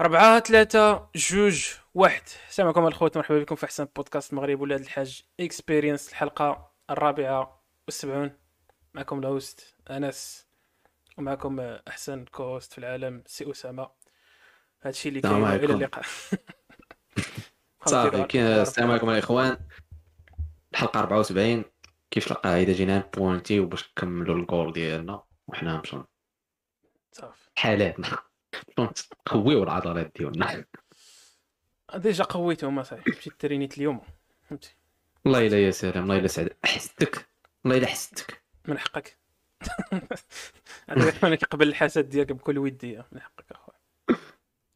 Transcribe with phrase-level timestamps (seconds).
[0.00, 2.22] أربعة ثلاثة جوج واحد.
[2.48, 5.22] السلام عليكم الأخوات مرحبا بكم في أحسن بودكاست مغرب ولاد الحاج.
[5.40, 8.32] experience الحلقة الرابعة والسبعون.
[8.94, 10.46] معكم ال host أنس
[11.18, 13.90] ومعكم أحسن co-host في العالم سي أسامة.
[14.82, 15.74] هادشي اللي كاين عليكم.
[15.74, 16.04] اللقاء.
[17.86, 19.56] صافي السلام عليكم الاخوان
[20.72, 21.64] الحلقة 74
[22.10, 26.04] كيف القاعده جينا pointer باش نكملوا ال jour ديالنا وحنا نمشيو
[27.12, 27.50] صافي.
[27.56, 28.33] حالاتنا.
[29.28, 30.64] نقويو العضلات ديالنا.
[31.94, 34.00] ديجا قويتهم صاحبي مشيت ترينيت اليوم.
[34.48, 34.76] فهمتي؟
[35.26, 36.56] الله إلا يا سلام الله إلا سعد.
[36.64, 37.26] حسدتك
[37.66, 39.18] الله إلا حسدتك من حقك.
[41.24, 43.06] أنا كيقبل الحسد ديالك بكل ودية.
[43.12, 43.78] من حقك أخويا.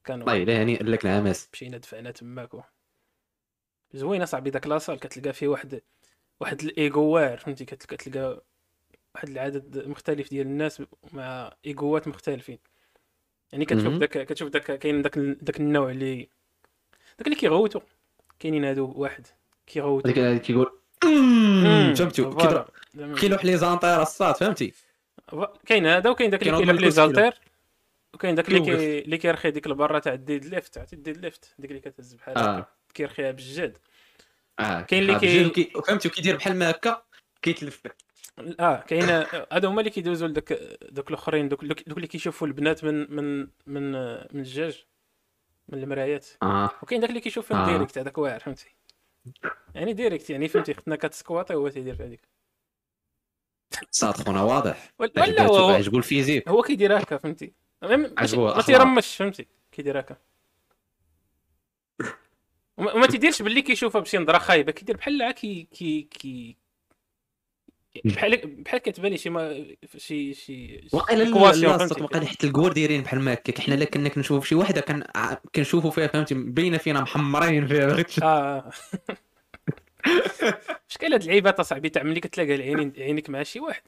[0.04, 2.54] كانوا الله إلا يعني لك العماس مشينا دفعنا تماك.
[2.54, 2.62] و-
[3.92, 5.80] زوينة صاحبي داك لاصال كتلقى فيه واحد
[6.40, 8.42] واحد الايغوار فهمتي؟ كتل- كتلقى
[9.14, 12.58] واحد العدد مختلف ديال الناس مع إيغوات مختلفين.
[13.52, 13.94] يعني كتشوف.
[13.94, 16.28] داك كتشوف داك كاين داك داك النوع اللي
[17.18, 17.80] داك اللي كيغوتو.
[18.38, 19.26] كاينين هادو واحد
[19.66, 20.08] كيغوتو.
[20.08, 20.78] هذيك اللي كيقول
[21.94, 22.66] زعما-
[23.20, 24.72] كيلوح لي زانطير الصاد فهمتي؟
[25.66, 27.34] كاين هذا وكاين داك اللي كيلوح لي زالتير
[28.14, 28.60] وكاين داك اللي.
[28.60, 28.98] كي...
[28.98, 31.54] اللي كيرخي ديك البرة تاع الديد ليفت عرفتي الديد ليفت.
[31.58, 32.48] ديك اللي كتهز بحال هكا.
[32.58, 33.78] آه كيرخيها بالجد
[34.58, 37.02] آه كاين اللي آه، كي- فهمتي وكيدير بحال ما هكا
[37.42, 37.82] كيتلف.
[38.60, 39.04] آه كاين
[39.52, 40.52] هادو هما اللي كيدوزو لداك
[40.90, 44.84] دوك الأخرين دوك دوك اللي كيشوفوا البنات من من من من الجاج
[45.68, 46.26] من المرايات.
[46.42, 46.70] آه.
[46.82, 47.66] وكاين داك اللي كيشوفهم آه.
[47.72, 48.74] ديريكت هذاك واعر فهمتي.
[49.74, 52.28] يعني ديريكت يعني فهمتي خدنا كتسكواطي هو تيدير في هذيك.
[53.90, 54.92] صاد خونا واضح.
[54.98, 57.52] ولا هو عجبو الفيزيك هو كيدير هكا فهمتي.
[57.82, 58.62] ما- ما.
[58.62, 59.46] تيرمش فهمتي.
[59.72, 60.16] كيدير هكا.
[62.76, 64.72] وما تيديرش باللي كيشوفها بشي نظرة خايبة.
[64.72, 66.56] كيدير بحال كي كي كي
[68.04, 73.20] بحال بحال كتبان لي شي ما شي شي وقيلا؟ صدق وقيلا حتى الكوار دايرين بحال
[73.20, 73.60] ما هكاك.
[73.60, 75.04] حنا لا كنا كنشوفوا شي وحدة كان
[75.54, 78.22] كنشوفوا فيها فهمتي؟ باينه فينا محمرين فيها باغي تشد.
[78.22, 78.70] آه
[80.88, 83.82] شكال هاد اللعيبات اصاحبي تاع ملي كتلاقى العينين عينيك مع شي واحد.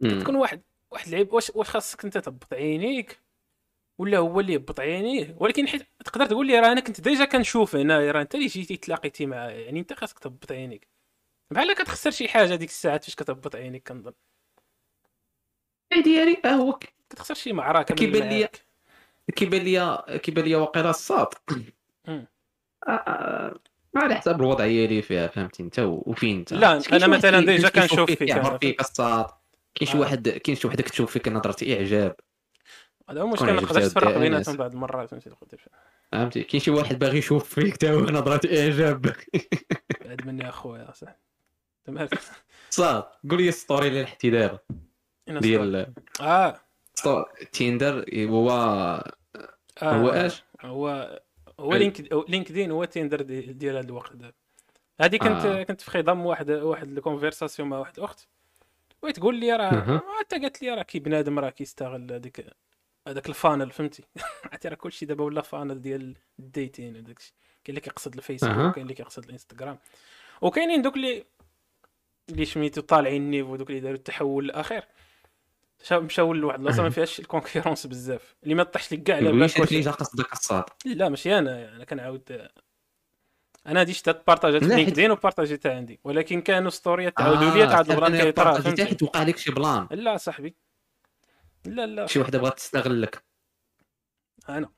[0.00, 0.20] مم.
[0.20, 3.18] تكون واحد واحد اللعيب واش واش خاصك انت تهبط عينيك؟
[3.98, 7.76] ولا هو اللي يهبط عينيه؟ ولكن حيت تقدر تقول لي راه أنا كنت déjà كنشوف
[7.76, 10.88] هنا راه انت اللي جيتي تلاقيتي معاه يعني انت خاصك تهبط عينيك.
[11.50, 14.12] بحال كتخسر شي حاجة ديك الساعات فاش كتهبط عينيك كنظن.
[15.92, 16.78] اي ديالي آه هو
[17.10, 18.64] كتخسر شي معركة كيبان لي- المعارك.
[19.36, 21.28] كيبان لي كيبان لي واقيلا الصاد.
[22.08, 22.26] مم.
[22.88, 23.58] آه، آه،
[23.96, 28.30] على حساب الوضعيه اللي فيها فهمتي انت؟ وفين انت؟ لا، واحد مثلاً déjà كنشوف فيك
[28.30, 28.58] أنا.
[28.58, 29.26] فيك الصاد.
[29.74, 29.98] كاين شي.
[29.98, 32.16] واحد كاين شي وحده كتشوف فيك نظرة إعجاب.
[33.10, 34.56] هذا هو المشكل ما تقدرش تفرق بيناتهم.
[34.56, 35.30] بعض المرات فهمتي؟
[36.12, 39.02] فهمتي؟ كاين شي واحد باغي يشوف فيك تا هو نظرة إعجاب.
[40.06, 41.16] بعد مني أخويا صح.
[41.88, 42.08] تمام.
[42.70, 44.58] صاد قول لي story اللي لحتي دابا
[45.28, 46.60] ديال آه.
[47.52, 49.12] تيندر هو آه.
[49.82, 51.20] هو اش هو
[51.60, 51.74] هو
[52.28, 54.32] LinkedIn هو Tinder دي- ديال هذا الوقت دابا
[55.00, 55.62] هذه كنت آه.
[55.62, 58.28] كنت في خضم واحد واحد الكونفرساسيون مع واحد الاخت
[59.02, 60.00] وتقول لي راه.
[60.20, 62.46] حتى قالت لي راه كي بنادم راه كيستغل هذيك
[63.08, 64.04] هذاك الفانل فهمتي؟
[64.44, 67.34] عرفتي راه كلشي دابا ولا فانل ديال الديتين وداك الشيء
[67.64, 68.68] كاين اللي كيقصد الفيسبوك أها.
[68.68, 69.78] وكاين اللي كيقصد الإنستغرام.
[70.42, 71.24] وكاينين دوك اللي
[72.30, 74.84] اللي سميتو طالعين النيفو دوك اللي داروا التحول الأخير؟
[75.82, 78.34] شا- مشاو لواحد البلاصه ما فيهاش الكونكيرونس بزاف.
[78.42, 80.64] اللي ما طيحش لك كاع على بالك واش اللي جا قصدك الصاد.
[80.84, 82.48] لا ماشي أنا أنا كنعاود.
[83.66, 86.00] أنا هادي شتات بارطاجات في لينكدين وبارطاجيتها عندي.
[86.04, 89.88] ولكن كانوا ستوريات تعاودوا لي تعاود البلان كيطرا فهمتي حيت وقع لك شي بلان.
[89.90, 90.56] لا صاحبي.
[91.66, 93.24] لا لا شي وحدة بغات تستغلك
[94.48, 94.70] أنا.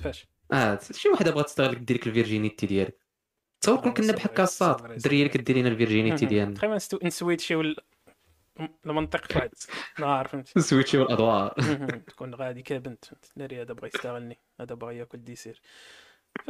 [0.00, 3.07] فاش آه شي وحدة بغات تستغلك دير لك الفيرجينيتي ديالك.
[3.60, 5.28] تصور كون كنا بحال صبري، الدريه اللي.
[5.28, 7.76] كدير لنا الفيرجينيتي ديالنا تخيل نستو- نسويت شي وال
[8.86, 9.50] المنطق واحد
[9.98, 11.54] نهار فهمتي سويتشي والادوار
[12.08, 14.38] تكون غادي كبنت فهمت؟ ناري هذا بغى يستغلني.
[14.60, 15.60] هذا بغى ياكل ديسير.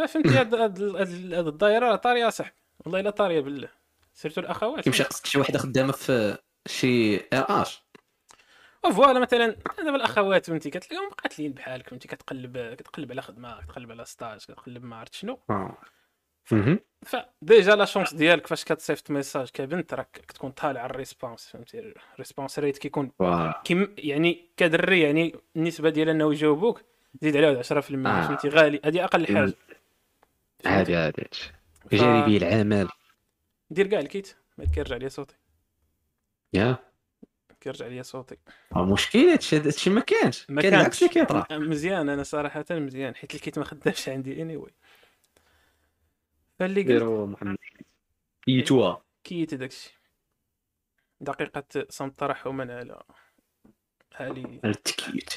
[0.08, 3.68] فهمتي هاد هاد هاد- هاد الدايرة راه طارية صاحبي والله إلا طارية بالله.
[4.14, 4.84] سيرتو الأخوات.
[4.84, 7.82] كيمشي قصدك شي وحدة خدامة في شي RH
[8.82, 14.04] voilà مثلا دابا الأخوات فهمتي كتلاقيهم قاتلين بحالك فهمتي كتقلب كتقلب على خدمة كتقلب على
[14.04, 15.40] stage كتقلب ما عرفت شنو.
[15.48, 15.74] مهم.
[17.06, 21.94] ف déjà la chance ديالك فاش كتصيفط message كبنت راك كتكون طالع ال response فهمتي؟
[22.14, 23.10] ال response rate كيكون.
[23.64, 26.82] كيم يعني كدري يعني النسبة ديال انه يجاوبوك
[27.22, 28.26] زيد عليه واحد 10% آه.
[28.26, 28.80] فهمتي؟ غالي.
[28.84, 29.54] هذه أقل حاجة.
[30.66, 31.26] عادي عادي
[31.92, 32.88] جانبي العمل.
[33.70, 35.34] دير كاع الكيت ما كيرجع لي صوتي.
[36.52, 36.76] يا.
[37.60, 38.36] كيرجع لي صوتي.
[38.76, 41.46] آه، مشكل هادشي هادشي ما كانش ما كان العكس اللي كيطرا.
[41.50, 44.70] مزيان أنا صراحة مزيان حيت الكيت ما خدامش عندي اني anyway.
[46.58, 47.58] فاللي قلت
[48.46, 48.94] يتوا
[49.24, 49.98] كيت داكشي.
[51.20, 53.02] دقيقة صمت ترحما على
[54.14, 55.30] علي التكيت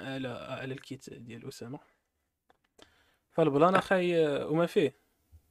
[0.00, 1.78] على على الكيت ديال أسامة.
[3.30, 4.96] ف le plan اخاي وما فيه؟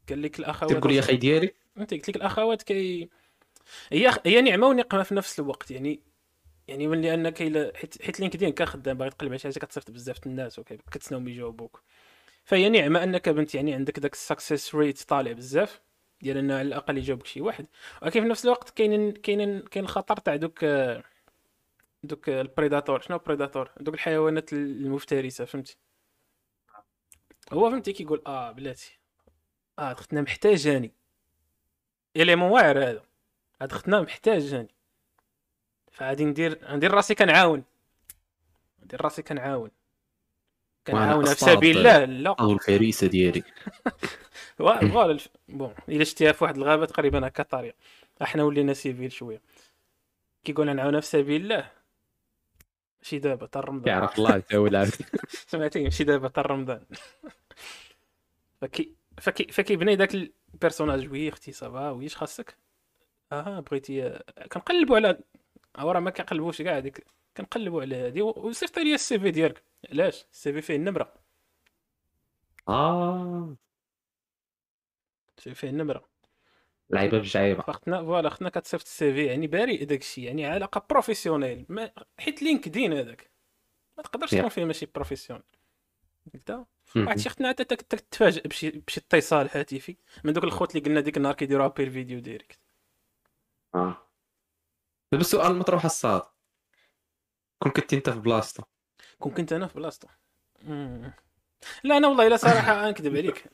[0.09, 3.09] قال لك الاخوات تقول لي أخي ديالي؟ أنت قلت لك الأخوات كي
[3.91, 5.99] هي هي نعمة ونقمة في نفس الوقت يعني
[6.67, 10.27] يعني من لأن كاين حيت حيت LinkedIn كخدام باغي تقلب على شي حاجة كتصيفط بزاف
[10.27, 11.83] الناس وكتسناهم يجاوبوك.
[12.47, 15.81] فهي نعمة أنك بنت يعني عندك داك ال success rate طالع بزاف
[16.21, 17.67] ديال انه على الأقل يجاوبك شي واحد.
[18.01, 20.65] ولكن في نفس الوقت كاين كاين كاين الخطر تاع دوك
[22.03, 25.77] دوك les prédateurs شنو prédateurs دوك الحيوانات المفترسة فهمتي؟
[27.53, 28.99] هو فهمتي كيقول آه بلاتي.
[29.79, 30.91] آه ختنا محتاجاني.
[32.15, 33.03] اليمون واعر هذا.
[33.61, 34.75] هاد ختنا محتاجاني.
[35.91, 37.63] فغادي ندير ندير راسي كنعاون.
[38.83, 39.71] ندير راسي كنعاون.
[40.87, 42.35] كنعاون في سبيل الله لا.
[42.39, 43.43] الفريسه ديالي.
[44.57, 45.19] Voilà.
[45.49, 47.75] Bon إلا شتيها في واحد الغابة تقريبا هكا الطريق
[48.21, 49.41] أحنا ولينا civil شوية.
[50.43, 51.71] كيقول نعاونها في سبيل الله
[53.01, 53.87] ماشي دابا حتى رمضان.
[53.87, 54.85] يعرف الله حتى هو
[55.51, 56.81] سمعتي ماشي دابا حتى رمضان.
[58.61, 60.15] فكي فكي فكيبني داك
[60.53, 62.57] ال personnage oui أختي ça va ويش خاصك؟
[63.31, 64.19] أها بغيتي
[64.51, 65.19] كنقلبوا على
[65.77, 67.05] راه ما كنقلبوش كاع هذيك
[67.37, 69.63] كنقلبوا على هذه وصيفط لي ال CV ديالك.
[69.91, 71.13] علاش؟ السي في فيه النمرة.
[72.69, 73.55] آه.
[75.37, 76.09] ال CV فيه النمرة.
[76.89, 77.61] لعيبة بجعيبة.
[77.61, 82.41] فختنا voilà ختنا كتصيفط ال CV يعني بريء داك الشيء يعني علاقة professionnelle ما حيت
[82.43, 83.31] لينكدين هذاك.
[83.97, 85.43] ما تقدرش تكون فيه ماشي professionnel
[86.33, 91.01] قلت واحد شي ختنا حتى تتفاجئ بشي بشي اتصال هاتفي من دوك الخوت اللي قلنا
[91.01, 92.59] ديك النهار كيديروا بير vidéo direct.
[93.75, 93.97] آه.
[95.11, 96.21] دابا السؤال المطروح الصاد.
[97.59, 98.63] كون كنت انت في بلاصتو.
[99.19, 100.07] كون كنت أنا في بلاصتو.
[101.83, 103.49] لا أنا والله إلا صراحة نكذب عليك.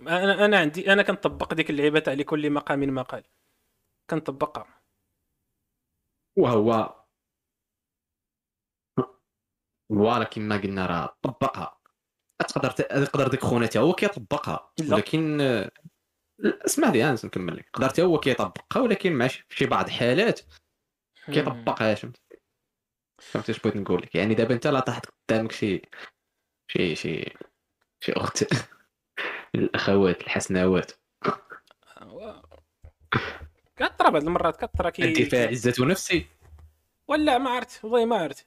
[0.00, 3.24] أنا أنا عندي أنا كنطبق ديك اللعيبه تاع لكل مقام مقال
[4.10, 4.82] كنطبقها.
[6.36, 6.94] وهو.
[9.88, 11.80] Voilà كما قلنا راه طبقها.
[12.38, 14.72] تقدر تقدر ديك خونا هو كيطبقها.
[14.90, 15.40] ولكن
[16.44, 17.70] اسمع لي انس نكمل لك.
[17.72, 20.40] قدرت هو كيطبقها ولكن مع شي بعض الحالات.
[21.26, 22.06] كيطبقهاش
[23.18, 24.14] فهمتي اش بغيت نقول لك.
[24.14, 25.82] يعني دابا انت لا طاحت قدامك شي
[26.68, 27.32] شي شي
[28.00, 28.44] شي أخت.
[29.54, 30.92] الأخوات الحسناوات
[33.76, 36.26] كثر بعض المرات كثر كي الدفاع عزة نفسي؟
[37.08, 38.46] ولا ما عرفت والله ما عرفت.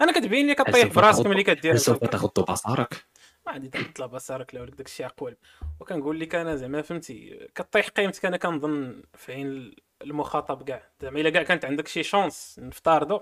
[0.00, 3.04] أنا كتبين لي كطيح براسك ملي كدير سوف تغض بصرك
[3.46, 5.36] ما عندي تطلع بصرك لا ولك داك الشيء عقول.
[5.80, 8.24] وكنقول لك أنا زعما فهمتي كطيح قيمتك.
[8.24, 10.90] أنا كنظن في عين المخاطب كاع.
[11.00, 13.20] زعما إلا كاع كانت عندك شي شونس نفترضوا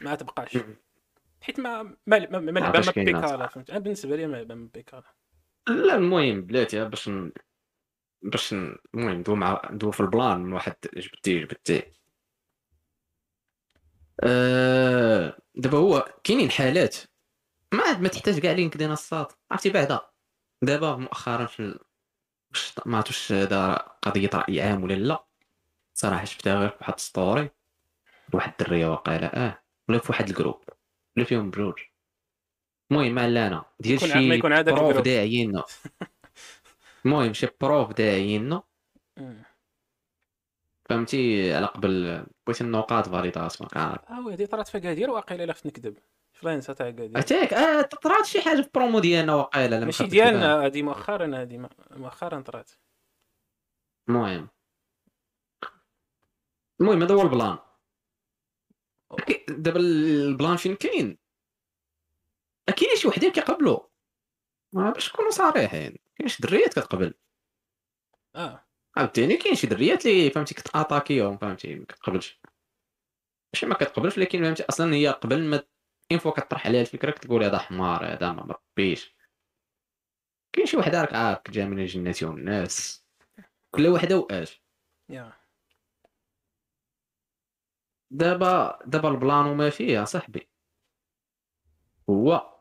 [0.00, 0.58] ما تبقاش.
[1.40, 3.70] حيت ما ما ما ما ما بيكالا فهمت.
[3.70, 5.14] أنا بالنسبة لي ما بيكالا
[5.68, 7.10] لا المهم بلاتي باش
[8.22, 11.92] باش المهم ندوي مع ندوي في البلان من واحد جبتي جبتي.
[14.20, 15.38] أه...
[15.54, 16.96] دابا هو كاينين حالات
[17.74, 20.00] ما عاد ما تحتاج كاع لينكدين الصاد عرفتي بعدا.
[20.62, 21.78] دابا مؤخرا في
[22.86, 25.26] ما عرفتش هذا قضية رأي عام ولا لا.
[25.94, 27.50] صراحة شفتها غير في واحد story
[28.32, 30.64] واحد الدريه وقيله آه ولا في واحد ال groupe.
[31.16, 31.78] ولا فيهم بجوج
[32.90, 35.62] المهم أنا ديال شي prof داعيين.
[37.04, 38.60] المهم شي prof داعيين.
[40.84, 45.66] فهمتي؟ على قبل بغيت النقاط validation آه وي هادي طرات في كادير واقيلا إلا خفت
[45.66, 45.98] نكذب.
[46.32, 50.82] فرنسا تاع كادير أتاك آه طرات شي حاجة في برومو ديالنا واقيلا ماشي ديالنا هادي
[50.82, 52.70] مؤخرا هادي مؤخرا طرات.
[54.08, 54.48] المهم.
[56.80, 57.58] المهم هذا هو البلان.
[59.48, 61.18] دابا البلان فين كاين.
[62.66, 63.80] كاين شي وحدين كيقبلوا
[64.72, 65.96] باش نكونوا صريحين.
[66.16, 67.14] كاين شي دريات كتقبل.
[68.36, 68.66] آه.
[68.96, 72.40] عاوتاني كاين شي دريات اللي فهمتي كتاتاكيهم فهمتي؟ ما كتقبلش.
[73.54, 75.62] ماشي ما كتقبلش ولكن فهمتي أصلا هي قبل ما
[76.10, 79.16] اين فوا كطرح عليها الفكرة كتقول هذا حمار هذا ما مربيش
[80.52, 83.04] كاين شي وحدة راك عارف جا من الجنات والناس.
[83.74, 84.62] كل وحدة وأش.
[85.12, 85.45] yeah.
[88.10, 90.48] دابا دابا البلان وما فيه صاحبي.
[92.10, 92.56] هو.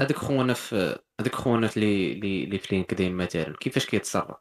[0.00, 4.36] هذاك خونا في هذاك خونا اللي اللي في لينكدين مثلا كيفاش كيتصرف؟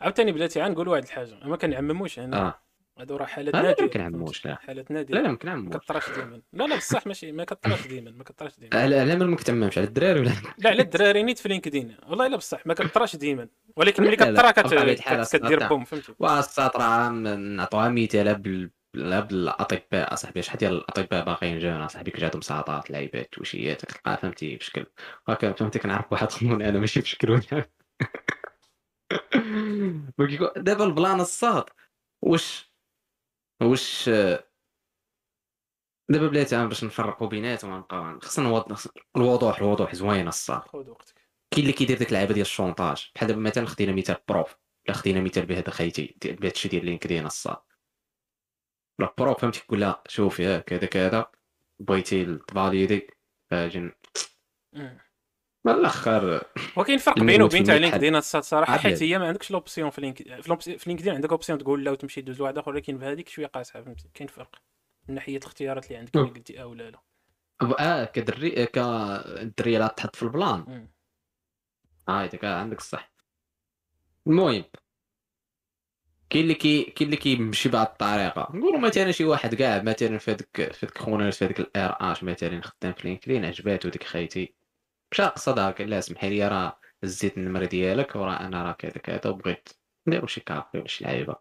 [0.00, 2.46] عاوتاني بلاتي غنقول واحد الحاجة ما كنعمموش أنا.
[2.48, 2.61] آه.
[2.98, 5.80] هادو راه حالات نادره نادره ما كنعمموش لا حالات نادره لا لا ما كنعمموش ما
[5.80, 6.42] كطراش ديما.
[6.52, 8.82] لا لا بصح ماشي ما كطراش ديما ما كطراش ديما.
[8.82, 11.96] على على من ما كتعممش على الدراري ولا؟ لا على الدراري نيت في لينكدين.
[12.08, 13.48] والله الا بصح ما كطراش ديما.
[13.76, 14.50] ولكن ملي كطرا
[15.24, 20.42] كدير بوم فهمتي؟ والسطر نعطوها مثال بال بالأطباء أصاحبي.
[20.42, 24.86] شحال ديال الأطباء باقيين جانا أصاحبي كجاتهم ساطات لعيبات توشيات كتلقى فهمتي؟ بشكل.
[25.28, 27.68] هكا فهمتي كنعرف واحد القانون أنا ماشي بشكل ولا.
[30.56, 31.64] دابا ال plan الصاد.
[32.22, 32.71] واش
[33.64, 34.08] واش
[36.10, 38.78] دابا بلاتي باش نفرقوا بيناتهم غنبقاو خصنا نوض...
[39.16, 41.14] الوضوح الوضوح زوين الصاد خذ وقتك.
[41.50, 43.10] كاين اللي كيدير ديك اللعبة ديال ال chantage.
[43.14, 44.56] بحال دابا مثلا خدينا مثال prof
[44.88, 47.56] لا خدينا مثال بهذا خيتي بهذا الشيء ديال لينكدين الصاد
[48.98, 51.30] لا prof فهمتي تقول لها شوفي ها كذا كذا
[51.78, 53.06] بغيتي تفاليدي
[53.50, 53.92] فاجن.
[55.64, 56.42] من الأخر؟
[56.76, 58.82] وكاين فرق بينه وبين تاع لينكدين الصاد صراحة عبد.
[58.82, 62.38] حيت هي ما عندكش لوبسيون في لينكدين في لينكدين عندك اوبسيون تقول لا وتمشي دوز
[62.38, 64.56] لواحد آخر ولكن في هذيك شوية قاصحه فهمتي كاين فرق.
[65.08, 66.98] من ناحية الاختيارات اللي عندك قلتي آه ولا لا.
[67.80, 70.88] آه كدري كالدريه لا تحط في البلان.
[72.08, 73.12] آه داك عندك الصح
[74.26, 74.64] المهم.
[76.30, 78.48] كاين اللي كي كاين اللي كيمشي بهذه الطريقة.
[78.54, 82.24] نقولوا مثلا شي واحد كاع مثلا في هذيك في هذيك خونا في هذيك الار آش
[82.24, 84.54] مثلا خدام في لينكدين عجباتو ديك خيتي.
[85.12, 89.30] مشى قصدها قال لها سمحي لي راه زيت النمره ديالك وراه أنا راه كذا كذا
[89.30, 89.68] وبغيت
[90.06, 91.36] نديرو شي كافي ولا شي لعيبة.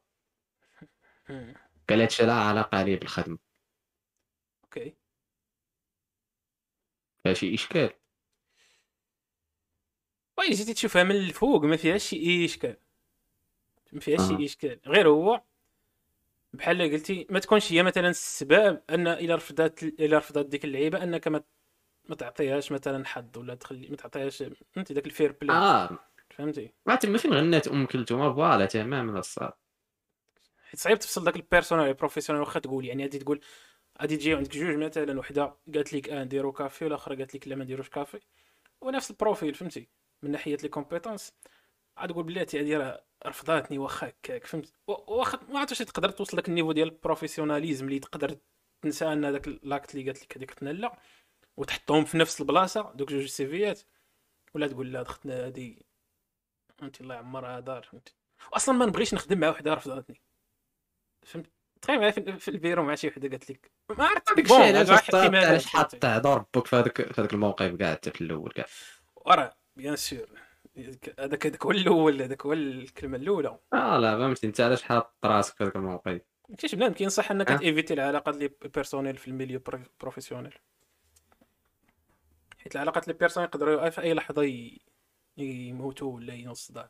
[1.29, 1.53] مم.
[1.89, 3.37] قال هادشي لا علاقة لي بالخدمة.
[4.63, 4.95] OK.
[7.23, 7.93] فيها شي إشكال.
[10.37, 12.77] وإلا جيتي تشوفها من الفوق؟ ما فيهاش شي إشكال.
[13.91, 14.37] ما فيهاش آه.
[14.37, 14.79] شي إشكال.
[14.87, 15.41] غير هو
[16.53, 21.27] بحال قلتي ما تكونش هي مثلا السبب أن إلى رفضات إلى رفضات ديك اللعيبة أنك
[21.27, 21.43] ما
[22.05, 24.43] ما تعطيهاش مثلا حظ ولا تخلي ما تعطيهاش
[24.73, 25.57] فهمتي؟ داك ال fair-play.
[25.57, 25.99] آه.
[26.29, 29.51] فهمتي؟ ما تما فين غنات أم كلثوم؟ voilà تماما الصاط
[30.69, 33.41] حيت صعيب تفصل داك ال personnel ال professionnel واخا تقول يعني غادي تقول
[34.01, 37.55] غادي تجي عندك جوج مثلا وحدة قالت لك آه نديرو كافي والاخرى قالت لك لا
[37.55, 38.19] ما نديروش كافي.
[38.81, 39.89] ونفس ال profil فهمتي؟
[40.23, 41.33] من ناحية les compétences
[41.97, 46.49] عاد تقول بلاتي هادي راه رفضاتني واخا هكاك فهمت؟ واخا ما عرفتش تقدر توصل لك
[46.49, 48.37] ال niveau ديال ال professionnalisme اللي تقدر
[48.81, 50.97] تنسى أن هذاك l'acte اللي قالت لك هذيك لا
[51.57, 53.81] وتحطهم في نفس البلاصة دوك جوج CV يات
[54.53, 55.85] ولا تقول لا دختنا هادي.
[56.77, 58.15] فهمتي؟ الله يعمرها دار فهمتي؟
[58.53, 60.21] أصلا ما نبغيش نخدم مع وحدة رفضتني
[61.25, 61.45] فهمت؟
[61.81, 65.65] تخيل معايا في البيرو مع شي وحدة قالت لك ما عرفت داك الشيء علاش علاش
[65.65, 65.95] حاط.
[65.95, 68.65] تعذر ربك في هذاك في هذاك الموقف كاع حتى في الأول كاع
[69.15, 70.27] وراه bien sûr.
[70.77, 73.59] هذاك هذاك هو الأول هذاك هو الكلمة الأولى.
[73.73, 77.59] آه لا فهمتي أنت علاش حاط راسك في هذاك الموقف كاينش بنادم؟ كينصح إنك.
[77.59, 80.53] ت éviter ي العلاقات اللي personnelles في ال milieu pro- professionnel
[82.63, 84.71] حيت العلاقات اللي personnelles يقدروا في أي لحظة
[85.37, 86.89] يموتوا ولا ينص ضاع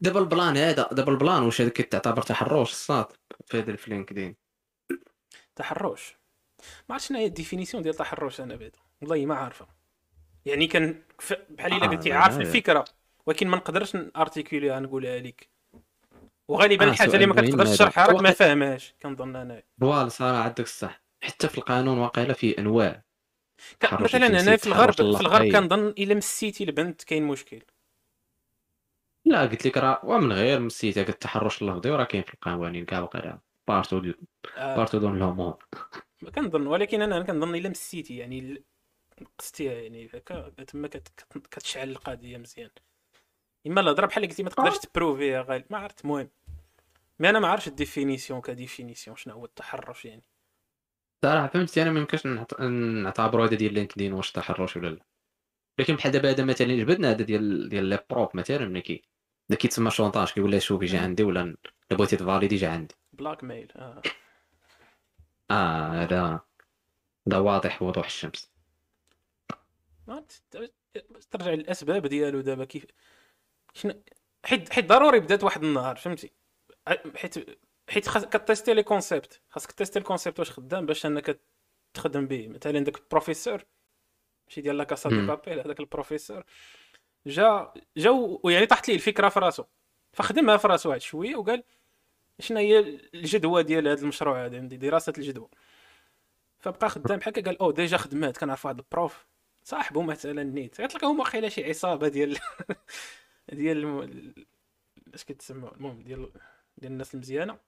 [0.00, 3.06] دابا ال plan هذا دابا ال plan واش هذاك تعتبر تحرش الصاط
[3.46, 4.36] في هذا في LinkedIn.
[5.56, 6.16] تحرش.
[6.88, 9.66] ما عرفتش شنو هي ال définition ديال التحرش أنا بعدا والله ما عارفة.
[10.46, 11.02] يعني كان
[11.50, 12.40] بحال إلا آه، قلتي لا، عارف.
[12.40, 12.84] الفكرة
[13.26, 15.48] ولكن ما نقدرش ن articuler يها نقولها لك
[16.48, 17.74] وغالبا آه، الحاجة اللي ما كتقدرش هذا.
[17.74, 19.62] تشرحها راك ما فاهمهاش كنظن أنا.
[19.80, 21.02] voilà صراحة عندك الصح.
[21.22, 23.02] حتى في القانون واقيلا فيه أنواع.
[23.92, 25.52] مثلا هنا في الغرب في الغرب.
[25.52, 27.62] كنظن إلا مسيتي البنت كاين مشكل.
[29.24, 33.00] لا قلت لك راه ومن غير مسيتها قلت التحرش اللفظي وراه كاين في القوانين كاع
[33.00, 33.38] واقيلا
[33.68, 34.12] partout du
[34.56, 34.76] آه.
[34.76, 35.54] partout dans le monde
[36.34, 38.62] كنظن ولكن أنا كنظن إلا مسيتي يعني
[39.20, 40.08] نقصتيها يعني
[40.66, 42.70] تما كت- كت- كتشعل القضية مزيان.
[43.66, 46.28] إما الهضرة بحال اللي قلتي ما تقدرش ت prouver يها غالب ما عرفت المهم.
[47.18, 50.22] mais أنا ما عرفتش ال définition ك définition شنو هو التحرش يعني.
[51.22, 52.26] صراحة فهمتي أنا ما يمكنش
[52.60, 54.98] نعتبروا هذا ديال LinkedIn واش تحرش ولا لا.
[55.78, 59.02] لكن بحال دابا هذا مثلا جبدنا هذا ديال ديال les profs مثلا ملي كي
[59.50, 61.02] ملي كيتسمى chantage كيقول لها شوفي مم.
[61.02, 61.56] عندي ولا الا
[61.90, 62.94] بغيتي ت valider ي جي عندي.
[63.12, 64.02] blackmail آه.
[65.50, 66.40] آه هذا
[67.28, 68.50] هذا واضح وضوح الشمس.
[70.06, 70.24] ما
[71.30, 72.86] ترجع للأسباب ديالو دابا كيف
[73.74, 74.02] شنو
[74.44, 76.32] حيت حيت ضروري بدات واحد النهار فهمتي؟
[76.88, 79.40] ع- حيت حيت خاص كت tester ي les concepts.
[79.50, 81.40] خاصك tester ي ال concept واش خدام باش انك
[81.94, 83.64] تخدم به مثلا داك البروفيسور
[84.48, 85.26] ماشي ديال La Casa de.
[85.26, 86.44] Papel هذاك البروفيسور
[87.26, 88.10] جا جا
[88.42, 89.64] ويعني طاحت ليه الفكرة في راسو.
[90.12, 91.64] فخدمها في راسو واحد شوية وقال
[92.40, 92.78] شنو هي
[93.14, 95.48] الجدوى ديال هذا المشروع هذا عندي دراسة الجدوى.
[96.58, 99.26] فبقى خدام بحال قال أو ديجا خدمات كنعرف واحد البروف.
[99.64, 101.04] صاحبه مثلا نيت.
[101.04, 102.38] هما واخيلا شي عصابة ديال
[103.52, 104.34] ديال
[105.14, 106.32] اش كيتسمى المهم ديال
[106.78, 107.67] ديال الناس المزيانة.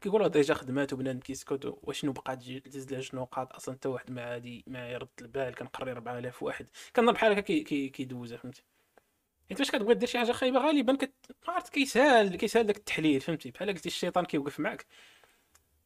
[0.00, 2.60] كيقولوا ديجا خدمات وبنادم كيسكت وشنو بقى تجي
[3.02, 6.68] شنو قاط أصلا حتى واحد ما عادي ما يرد البال كنقري 4000 واحد.
[6.96, 7.88] كنظن بحال هكا كي- كي-
[8.36, 8.62] فهمتي؟
[9.48, 11.12] حيت فاش كتبغي دير شي حاجة خايبة؟ غالبا كت...
[11.48, 14.86] عرفت كيسهل كيسهل داك التحليل فهمتي؟ بحال قلتي الشيطان كيوقف معك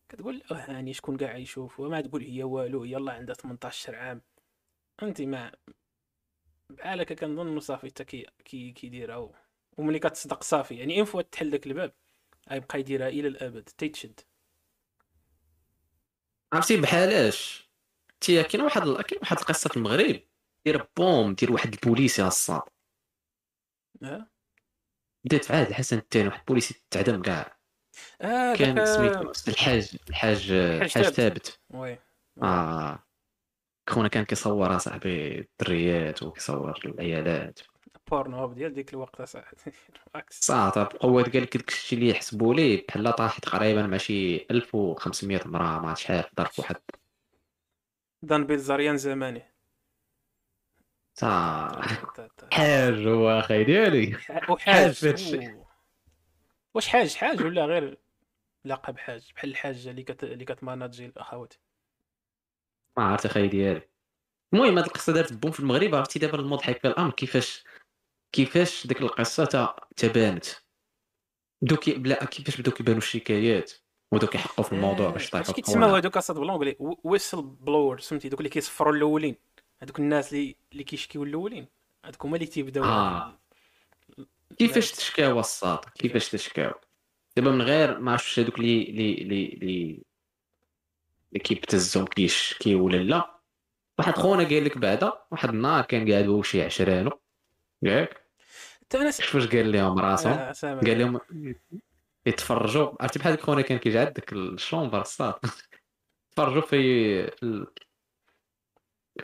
[0.08, 4.22] كتقول آه هاني شكون كاع يشوف؟ وما تقول هي والو يلا عندها 18 عام.
[5.02, 5.52] انت ما
[6.70, 9.34] بحال هكا كنظن صافي حتى كي كي كيديرها و-
[9.78, 10.74] وملي كتصدق صافي.
[10.74, 11.92] يعني une fois تحل داك الباب.
[12.50, 13.62] غيبقى يديرها إلى الأبد.
[13.78, 14.20] تيتشد
[16.52, 17.68] عرفتي بحالاش
[18.20, 20.20] تي كاين واحد كاين واحد القصة في المغرب.
[20.66, 22.62] دير بوم ديال واحد البوليسي الصاط.
[24.02, 24.26] آه
[25.24, 27.58] بدات عهد الحسن الثاني واحد البوليسي تعدم كاع.
[28.20, 31.60] آه كان داك- سميتو الحاج الحاج الحاج ثابت.
[31.70, 31.98] Oui.
[32.42, 33.04] آه.
[33.88, 37.60] خونا كان كيصور اصاحبي الدريات وكيصور العيالات.
[38.10, 39.72] Pornhub ديال ديك الوقت اصاحبي
[40.14, 44.46] عكس صافي بقوة قال لك داك الشيء اللي يحسبوا ليه؟ بحال طاح تقريبا مع شي
[44.50, 46.76] 1500 امراه ما عرفت شحال ضرب واحد.
[48.22, 49.42] Dan Bilzerian زماني.
[51.14, 52.06] صافي
[52.52, 54.16] حاج هو أخي ديالي.
[54.50, 55.04] وحاج.
[56.74, 57.98] واش حاج؟ حاج ولا غير
[58.64, 60.24] لقب حاج؟ بحال الحاجة اللي كت...
[60.24, 61.54] اللي كتماناجي الأخوات.
[62.96, 63.82] ما عرفت أخي ديالي.
[64.54, 67.64] المهم هاد القصة دارت بوم في المغرب عرفتي دابا المضحك في الأمر كيفاش
[68.34, 70.44] كيفاش ديك القصة تبانت؟
[71.62, 73.72] بداو كي بلا كيفاش بداو كيبانوا الشكايات؟
[74.12, 78.40] وبداو كيحقوا في الموضوع باش اش طيحوا كيتسموا هذوك اصاد بلون قولي whistleblower سمتي دوك
[78.40, 79.36] اللي كيصفروا الأولين.
[79.82, 81.66] هذوك الناس اللي اللي كيشكيو الأولين.
[82.04, 82.84] هذوك هما اللي تيبداو.
[82.84, 83.38] آه.
[84.58, 86.72] كيفاش تشكاو الساط؟ كيفاش تشكاو؟
[87.36, 90.02] دابا من غير ما عرفتش هذوك اللي اللي اللي اللي
[91.28, 93.40] اللي كيبتزهم كيشكي ولا لا.
[93.98, 97.20] واحد خونا قال لك بعدا واحد النهار كان قاعد هو شي عشرانو
[97.82, 98.23] ياك؟
[98.84, 99.20] حتى أنا س...
[99.20, 100.52] شوف واش قال لهم راسهم.
[100.80, 101.20] قال لهم
[102.26, 103.02] يتفرجوا.
[103.02, 105.44] عرفتي بحال خونا كان كيجعد داك الشومبر الصاط
[106.32, 107.30] تفرجوا في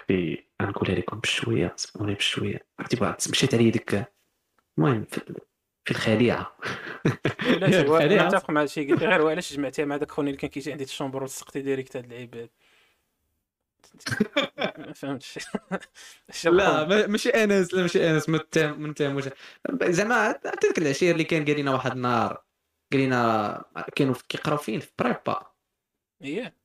[0.06, 2.66] في غنقولها لكم بشوية سمعوني بشوية.
[2.78, 4.04] عرفتي بعد مشيت عليه ديك
[4.78, 5.40] المهم في,
[5.90, 6.56] الخليعة.
[7.60, 8.26] لا.
[8.26, 10.84] متفق مع هادشي قلت لي غير علاش جمعتيها مع داك خونا اللي كان كيجي عندي
[10.84, 12.50] الشومبر وتسقتي ديريكت هاد العباد.
[14.78, 15.38] ما فهمتش
[16.44, 19.24] لا ماشي أنس لا ماشي أنس ما تهم- ما نتهموش
[19.82, 20.32] زعما
[20.62, 22.42] ديك العشير اللي كان قال لنا واحد النهار
[22.92, 23.64] قال لنا
[23.96, 25.46] كانوا كيقراو فين في prépa.
[26.22, 26.56] إيه.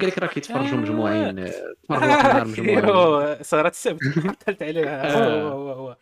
[0.00, 0.74] قال لك راه كيتفرجوا آه.
[0.74, 3.42] مجموعين تفرجوا واحد النهار مجموعين.
[3.42, 4.00] سهرة السبت.
[4.42, 5.16] قتلت عليها.
[5.16, 5.42] آه.
[5.42, 5.96] هو هو هو.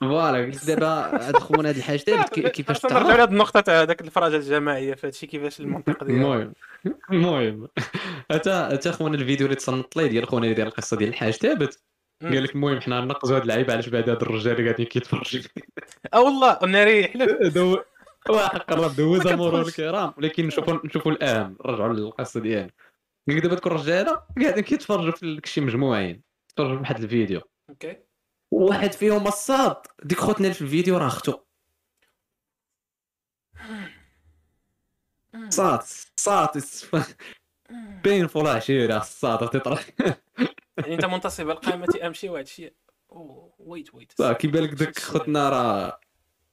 [0.00, 0.86] voilà قلت دابا
[1.28, 4.36] هاد خونا هاد الحاج دابا كي- كيفاش خاصنا نرجعوا تعرف لهاد النقطة تاع داك الفراجة
[4.36, 6.22] الجماعية في هادشي كيفاش المنطق ديالها.
[6.24, 6.52] المهم
[7.10, 7.68] المهم.
[8.30, 11.80] اتا أتا خونا الفيديو اللي تصنت لي ديال خونا اللي داير القصة ديال الحاج ثابت.
[12.22, 15.42] قال لك المهم حنا ننقزوا هاد اللعيبة علاش بعد هاد الرجال اللي قاعدين كيتفرجوا
[16.14, 17.78] أه والله ناري حلف دو
[18.28, 19.60] واحد قرب دوز ما مرور.
[19.60, 20.14] الكرام.
[20.18, 22.70] ولكن نشوفوا نشوفوا الاهم نرجعوا للقصة ديالنا.
[23.28, 26.22] قال لك دابا تكون الرجاله قاعدين كيتفرجوا في داكشي مجموعين.
[26.56, 27.40] تفرجوا في واحد الفيديو.
[27.70, 27.96] أوكي.
[28.54, 31.38] واحد فيهم الصاد ديك خوتنا في الفيديو راه اختو.
[35.48, 35.82] صاد
[36.16, 36.64] صاد
[38.04, 39.90] بينفول عشيره الصاد تطرح.
[40.78, 42.74] يعني انت منتصب القائمة أمشي واحد الشيء.
[43.58, 44.12] ويت ويت.
[44.18, 46.00] صافي كيبان لك داك خوتنا راه.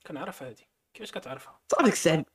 [0.08, 0.68] كنعرف هادي.
[0.94, 2.26] كيفاش كتعرفها؟ صافي ديك الساعة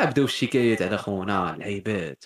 [0.10, 2.24] بداو الشكايات على خونا العيبات.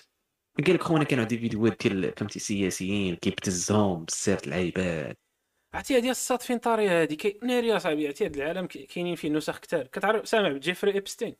[0.65, 5.19] قال لك خونا كانوا عندي فيديوهات ديال فهمتي سياسيين كيبتزهم بزاف العيبات
[5.73, 9.29] عرفتي هادي الصاد فين طاري هادي؟ كي ناري يا صاحبي عرفتي هاد العالم كاينين فيه
[9.29, 11.35] نسخ كتار كتعرف سامع بجيفري إيبستين.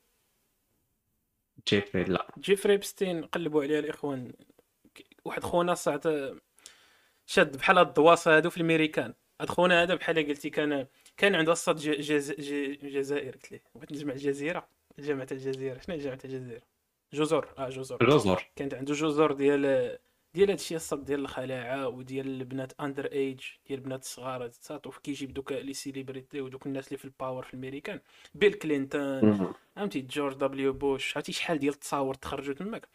[1.67, 2.27] جيفري لا.
[2.39, 4.33] جيفري إيبستين قلبوا عليها الإخوان.
[5.25, 6.09] واحد خونا صاحت
[7.25, 9.13] شاد بحال هاد الدواصه هادو في الميريكان.
[9.41, 11.75] هاد خونا هذا بحال قلتي كان كان عنده الصاد.
[12.83, 13.63] جزائر قلت ليه.
[13.75, 15.79] بغيت نجمع الجزيره جامعة الجزيرة.
[15.79, 16.76] شنو هي جامعة الجزيرة؟
[17.13, 19.97] جزر آه جزر جزر كانت عنده جزر ديال
[20.33, 25.73] ديال هادشي الصاد ديال الخلاعه وديال البنات underage ديال البنات الصغار تساطو كيجيب دوك les
[25.73, 27.99] célébrités ودوك الناس اللي في ال power في الميريكان
[28.35, 32.87] بيل كلينتون فهمتي؟ جورج دبليو بوش عرفتي شحال ديال التصاور تخرجوا تماك.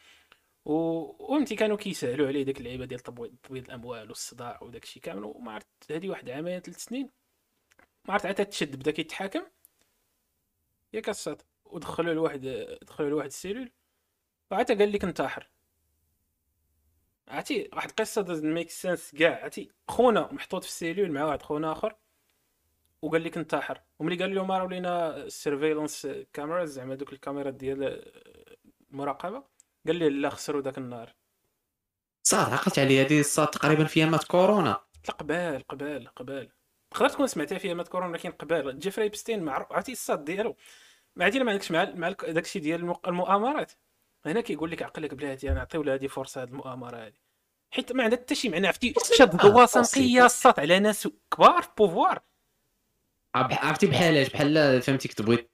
[0.64, 5.24] و فهمتي كانوا كيسهلوا عليه ديك اللعيبة ديال تبييض تبييض الأموال والصداع وداك الشيء كامل.
[5.24, 7.10] وما عرفت هذه واحد عامين ثلاث سنين
[8.04, 9.42] ما عرفت عاد تشد بدا كيتحاكم.
[10.92, 12.40] ياك الصاد ودخلوا لواحد
[12.82, 13.70] دخلوا لواحد ال cellule.
[14.52, 15.48] وعاد قال لك انتحر
[17.28, 21.42] عرفتي واحد القصة داز ميك سنس كاع عرفتي؟ خونا محطوط في ال cellule مع واحد
[21.42, 21.96] خونا آخر
[23.02, 28.12] وقال لك انتحر وملي قال لهم راه ولينا surveillance camera زعما دوك الكاميرات ديال
[28.90, 29.44] المراقبة
[29.86, 31.14] قال لي لا خسروا داك النهار.
[32.22, 34.80] صاد عقلت علي هذه الصاد تقريبا في أيامات كورونا.
[35.08, 36.52] لا قبال قبال قبال.
[36.90, 38.78] تقدر تكون سمعتها في أيامات كورونا ولكن قبال.
[38.78, 40.56] جيفري إبستين معروف عرفتي الصاد ديالو؟
[41.16, 43.72] ما عرفتي ما عندكش مع مع داكشي ديال المؤامرات.
[44.26, 47.12] هنا كيقول لك عقلك بلاتي أنا نعطيو لها هذه فرصة هذه المؤامرة هذه.
[47.70, 51.68] حيت ما عندها حتى شي معنى عرفتي؟ شاد دواصه نقيه الصاد على ناس كبار في
[51.78, 52.18] بوفوار
[53.34, 55.48] عب- عرفتي بحالاش بحال فهمتي كتبغي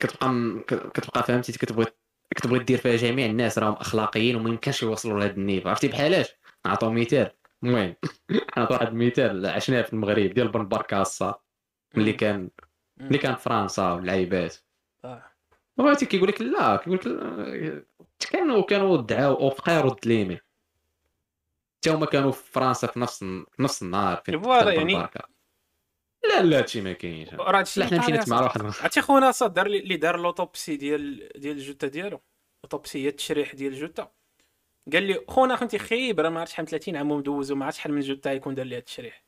[0.00, 0.60] كتبقى
[0.94, 1.86] كتبقى فهمتي كتبغي
[2.36, 6.28] كتبغي دير فيها جميع الناس راهم أخلاقيين وما يمكنش يوصلوا لهذا النيف عرفتي بحالاش
[6.66, 7.30] نعطيو مثال.
[7.62, 7.94] المهم
[8.56, 11.40] نعطي واحد المثال عشناه في المغرب ديال بن بركاصه
[11.96, 12.50] اللي كان
[13.00, 14.56] اللي كان فرنسا واللعيبات.
[15.76, 17.86] بغيتي كيقول لك لا كيقول لك
[18.30, 20.38] كانوا كانوا دعاو أو فقير ودليمي
[21.76, 25.08] حتى هما كانوا في فرنسا في نفس في نفس النهار فين تقتل يعني-.
[26.24, 28.64] لا لا هادشي ما كاينش راه لا حنا مشينا مع أصاحبي.
[28.64, 28.82] واحد.
[28.82, 32.20] عرفتي خونا لي اللي دار l'autopsie ديال ديال الجثه ديالو
[32.64, 34.10] autopsie هي التشريح ديال الجثه
[34.92, 37.92] قال لي خونا فهمتي خبرة ما عرفتش شحال من 30 عام ومدوزو ما عرفتش شحال
[37.92, 39.24] من تاع يكون دار لي هاد التشريح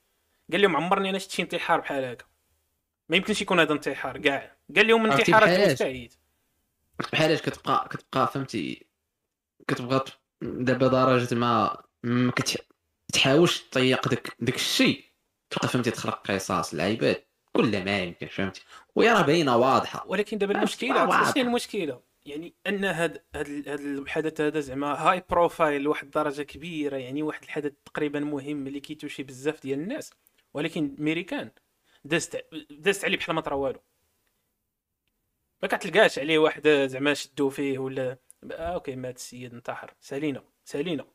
[0.52, 2.24] قال لهم عمرني أنا شفت شي انتحار بحال هكا
[3.08, 6.12] ما يمكنش يكون هذا انتحار كاع قال لهم انتحارات؟ مستبعد
[7.12, 8.86] بحالاش كتبقى كتبقى فهمتي؟
[9.68, 12.60] كتبقى ت- دابا درجة ما ما كتح-
[13.08, 15.04] كتحاولش تطيق داك داك الشيء.
[15.50, 18.62] تبقى فهمتي تخلق قصص العباد كل ما يمكن فهمتي؟
[18.94, 20.04] وهي راه باينة واضحة.
[20.06, 25.82] ولكن دابا المشكلة شنو المشكلة؟ يعني أن هاد هاد هاد الحدث هذا زعما high profile
[25.82, 30.10] لواحد الدرجه كبيرة يعني واحد الحدث تقريبا مهم اللي كي toucher بزاف ديال الناس.
[30.54, 31.50] ولكن ميريكان
[32.04, 33.80] دازت دازت عليه بحال ما طرا والو.
[35.62, 38.18] ما كتلقاش عليه واحد زعما شدو فيه ولا
[38.52, 39.94] آه أوكي مات السيد انتحر.
[40.00, 41.06] سالينا سالينا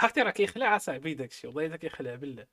[0.00, 2.46] عرفتي راه كيخلع أصاحبي داكشي والله الا كيخلع بالله.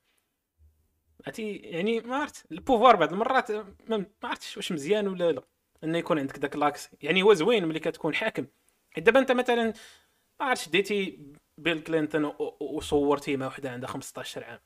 [1.26, 3.66] عرفتي يعني ما عرفت ال pouvoir بعض المرات ما
[3.98, 5.42] ما عرفتش واش مزيان ولا لا
[5.84, 8.46] إنه يكون عندك داك l'accès يعني هو زوين ملي كتكون حاكم.
[8.90, 9.64] حيت دابا أنت مثلا
[10.40, 11.18] ما عرفتش ديتي
[11.58, 14.60] بيل كلينتون و- و- وصورتي مع وحدة عندها 15 عام.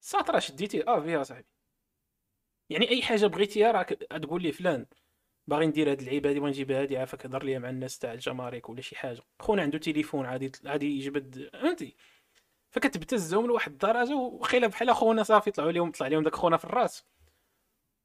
[0.00, 1.46] صات راه شديتي آه فيها صاحبي
[2.70, 4.86] يعني أي حاجة بغيتيها راك تقول لي فلان
[5.46, 8.80] باغي ندير هاد اللعيبة هادي نجيب هادي عافاك هضر ليا مع الناس تاع الجمارك ولا
[8.80, 9.20] شي حاجة.
[9.40, 11.96] خونا عنده تليفون عادي عادي يجبد فهمتي؟
[12.70, 17.04] فكتبتزهم لواحد الدرجة وخيلا بحال خونا صافي طلعوا لهم طلع لهم داك خونا في الراس.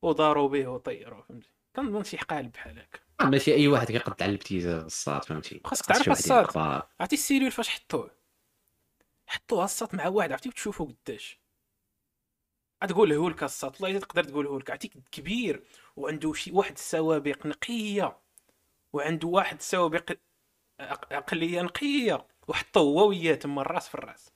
[0.01, 2.99] وداروا به وطيروا فهمتي؟ كنظن شي قالب بحال هكا.
[3.30, 6.45] ماشي أي واحد كيقد على الابتزاز الصاد فهمتي؟ خاصك خاص تعرف الصاد.
[6.47, 8.12] يبقى- عرفتي السيلول فاش حطوه؟
[9.28, 11.39] حطوه الساط مع واحد عرفتي؟ وتشوفو قداش.
[12.88, 15.63] تقول هولك الساط والله الا تقدر تقول هولك عرفتي كبير
[15.95, 18.17] وعنده شي واحد السوابق نقية
[18.93, 20.11] وعنده واحد السوابق
[20.79, 24.31] عق- عقلية نقية وحطوه هو وياه تما الراس في الراس.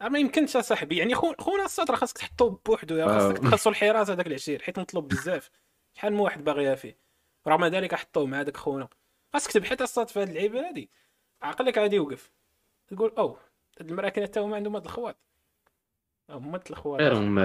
[0.00, 1.34] ما يمكنش اصاحبي يعني خو...
[1.38, 3.18] خونا الساط راه خاصك تحطوه بوحدو يا واو.
[3.18, 5.50] خاصك تخلصوا الحراسه داك العشير حيت مطلوب بزاف.
[5.94, 6.98] شحال من واحد باغيها فيه؟
[7.46, 8.88] رغم ذلك حطوه مع داك خونا.
[9.32, 10.90] خاصك تبحث الساط في هاد اللعيبه هادي.
[11.42, 12.30] عقلك غادي يوقف.
[12.88, 13.36] تقول أو
[13.80, 15.16] هاد المراكن حتى هما عندهم هاد الخواط
[16.30, 17.38] هما هاد الخواط غير هم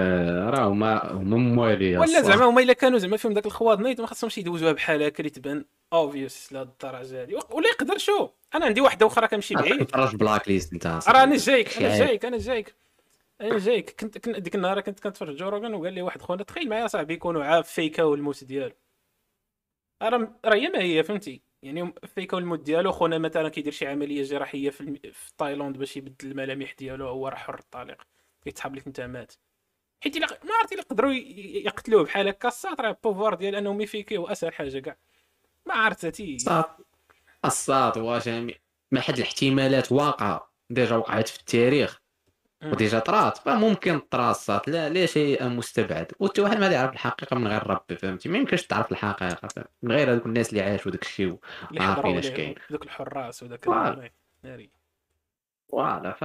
[0.54, 4.06] راه هما هما موالي ولا زعما هما إلا كانوا زعما فيهم داك الخواض نيت ما
[4.06, 8.80] خاصهمش يدوزوها بحال هكا اللي تبان اوفيوس لهاد الدرجة هادي ولا يقدر شو؟ أنا عندي
[8.80, 9.86] واحدة أخرى كنمشي بعيد.
[9.86, 10.86] تفرج بلاك ليست أنت.
[10.86, 11.98] راه أنا جايك أنا.
[11.98, 12.74] جايك أنا جايك.
[13.40, 14.00] أنا جايك.
[14.00, 17.14] كنت كنت ديك النهار كنت كنتفرج جو روغان وقال لي واحد خونا تخيل معايا صاحبي
[17.14, 18.74] يكونوا عاب فيكاو الموت ديالو.
[20.02, 24.22] راه راه هي ما هي فهمتي؟ يعني fakeاو الموت ديالو خونا مثلا كيدير شي عملية
[24.22, 24.94] جراحية في, الم...
[25.12, 28.02] في تايلاند باش يبدل الملامح ديالو هو راه حر الطليق.
[28.44, 29.32] كيتسحب لك انت مات.
[30.02, 30.26] حيت ما
[30.58, 32.48] عرفتي إلا يقدروا يقتلوه بحال هكا.
[32.48, 34.96] الساط راه pouvoir ديال انهم يfakeيو اسهل حاجة كاع.
[35.66, 36.36] ما عرفتي
[37.44, 38.54] الصاد هو جميع
[38.92, 40.50] ما حد الاحتمالات واقعة.
[40.70, 42.00] déjà وقعت في التاريخ.
[42.64, 43.38] و déjà طرات.
[43.38, 46.12] فممكن طرا الصاد لا لا شيء مستبعد.
[46.20, 49.92] وحتى واحد ما يعرف الحقيقة من غير ربي فهمتي؟ ما يمكنش تعرف الحقيقة فهمت؟ من
[49.92, 51.36] غير هذوك الناس اللي عاشوا داك الشيء
[51.78, 52.54] عارفين اش كاين.
[52.72, 53.42] ذوك الحراس.
[53.42, 54.10] ال-
[54.42, 54.70] ناري
[55.68, 56.24] voilà ف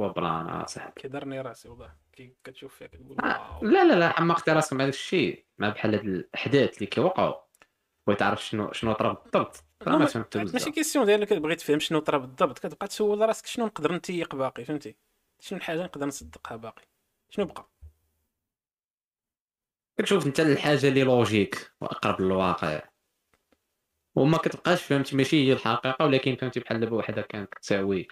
[0.00, 1.92] هو plan اصاحبي كيضرني راسي والله.
[2.12, 3.64] كي كتشوف فيها كتقول آه، واو.
[3.64, 5.44] لا لا لا حمقت راسك مع داك الشيء.
[5.58, 7.34] مع بحال هاد الأحداث اللي كيوقعوا.
[8.06, 9.64] بغيت تعرف شنو شنو طرا بالضبط.
[9.82, 11.32] راه ما فهمت ماشي question ديالك.
[11.32, 12.58] بغيت تفهم شنو طرا بالضبط.
[12.58, 14.96] كتبقى تسول راسك شنو نقدر نتيق باقي فهمتي؟
[15.40, 16.82] شنو الحاجة نقدر نصدقها باقي؟
[17.30, 17.68] شنو بقى؟
[19.98, 22.82] كتشوف انت الحاجة اللي لوجيك وأقرب للواقع.
[24.14, 28.08] وما كتبقاش فهمتي ماشي هي الحقيقة ولكن فهمتي بحال دابا وحده كانت كتساوي.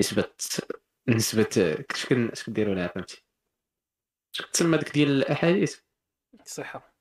[0.00, 0.30] نسبة
[1.08, 3.24] نسبة كش كن- اش كديروا لها فهمتي؟
[4.34, 5.80] اش كتسمى ديك ديال الأحاديث.
[6.44, 6.94] صحة.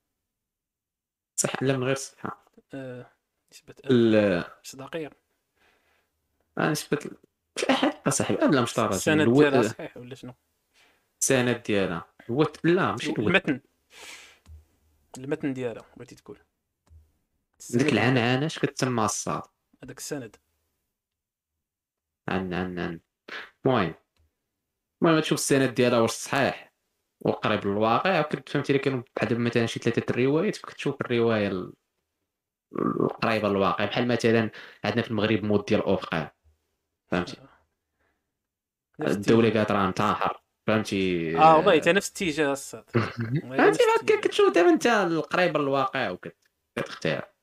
[1.36, 3.12] صح لا من غير الصحه آه،
[3.54, 5.10] نسبة ال- مصداقيه
[6.58, 7.18] آه، نسبة ال-
[8.06, 10.34] الأحاديث صاحبي لا مش طارج السند ديالها صحيح ولا شنو؟
[11.22, 12.06] السند ديالها.
[12.32, 13.62] هو لا ماشي المتن.
[15.18, 16.40] المتن ديالها بغيتي تقول.
[17.70, 17.94] ديك.
[17.94, 19.42] العنعنة اش كتسمى الصاد؟
[19.84, 20.36] هذاك السند.
[22.28, 23.00] عن عن عن.
[23.66, 23.94] المهم
[25.02, 26.74] المهم تشوف السند ديالها واش صحيح
[27.20, 28.22] وقريب للواقع.
[28.22, 31.74] كنت فهمتي إلا كانوا بحال مثلا شي ثلاثة الروايات كتشوف الرواية ال-
[33.02, 33.86] القريبة للواقع.
[33.86, 34.52] بحال مثلا
[34.86, 36.30] عندنا في المغرب مود ديال اوفقان
[37.12, 37.38] فهمتي؟
[39.02, 39.50] الدولة.
[39.54, 40.44] قالت راه انتحر.
[40.68, 43.84] فهمتي؟ آه والله حتى نفس الاتجاه الصاد فهمتي؟
[44.22, 46.10] كتشوف دابا انت القريبة للواقع
[46.78, 47.34] وكتختار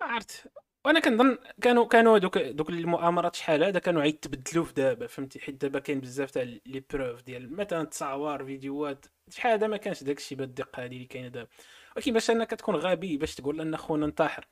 [0.00, 0.46] عرفت.
[0.84, 5.54] وأنا كنظن كانوا كانوا دوك دوك المؤامرات شحال هذا كانوا عيتبدلوا في دابا فهمتي؟ حيت
[5.54, 10.18] دابا كاين بزاف تاع لي بروف ديال مثلا تصاور فيديوهات شحال هذا ما كانش داك
[10.18, 11.48] الشيء بالدقه هذه اللي كاينة دابا.
[11.96, 14.46] ولكن باش أنك تكون غبي باش تقول أن خونا انتحر.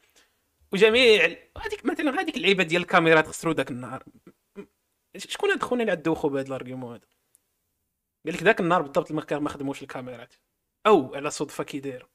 [0.73, 1.25] وجميع
[1.59, 4.05] هذيك مثلا هذيك اللعيبة ديال الكاميرات خسروا ذاك النهار.
[5.17, 7.07] شكون هاد خونا اللي عدوخو بهذا ال argument هذا؟
[8.27, 10.35] قال لك ذاك النهار بالضبط ما خدموش الكاميرات.
[10.87, 12.07] أو على صدفة كي داير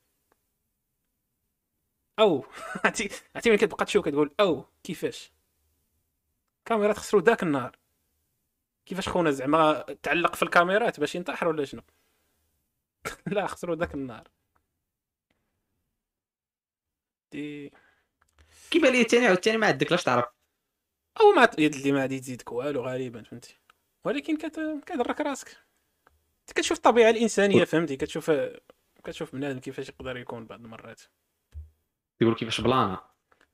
[2.20, 2.46] أو
[2.86, 5.32] عرفتي عرفتي ملي كتبقى تشوف كتقول أو كيفاش؟
[6.66, 7.78] كاميرات خسروا ذاك النهار.
[8.86, 11.82] كيفاش خونا زعما تعلق في الكاميرات باش ينتحر ولا شنو؟
[13.28, 14.28] لا خسروا ذاك النهار.
[17.32, 17.72] دي.
[18.72, 20.26] كيبان لي الثاني عاوتاني ما عندك لاش تعرف؟
[21.22, 23.58] أو ما يد اللي ما غادي تزيدك والو غالبا فهمتي.
[24.04, 24.60] ولكن كت...
[24.86, 25.58] كتضرك راسك.
[26.48, 27.98] كتشوف الطبيعة الإنسانية فهمتي.
[27.98, 28.32] كتشوف
[29.04, 31.02] كتشوف بنادم كيفاش يقدر يكون بعض المرات.
[32.22, 33.02] يقول كيفاش بلانا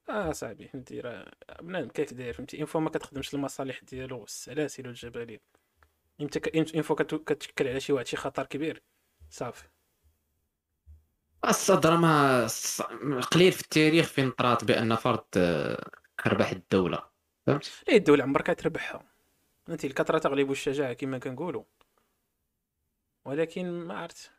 [0.10, 4.88] آه صاحبي فهمتي راه بنادم كيف داير فهمتي؟ اين فوا ما كتخدمش المصالح ديالو السلاسل
[4.88, 5.39] والجبالين.
[6.21, 7.15] إمتى كت...
[7.15, 8.82] كتشكل على شي واحد شي خطر كبير؟
[9.30, 9.67] صافي.
[11.50, 12.47] الصدر ما
[13.32, 15.89] قليل في التاريخ فين طرات بأن فرد آه،
[16.28, 17.04] ربح الدولة
[17.47, 19.04] فهمت؟ لا الدولة عمرك تربحها
[19.69, 21.63] انت الكثرة تغلب الشجاعة كما كنقولوا.
[23.26, 24.32] ولكن ما عرفت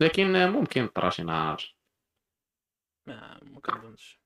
[0.00, 1.76] لكن ممكن طرا شي نهار.
[3.06, 4.20] ما ما كنظنش.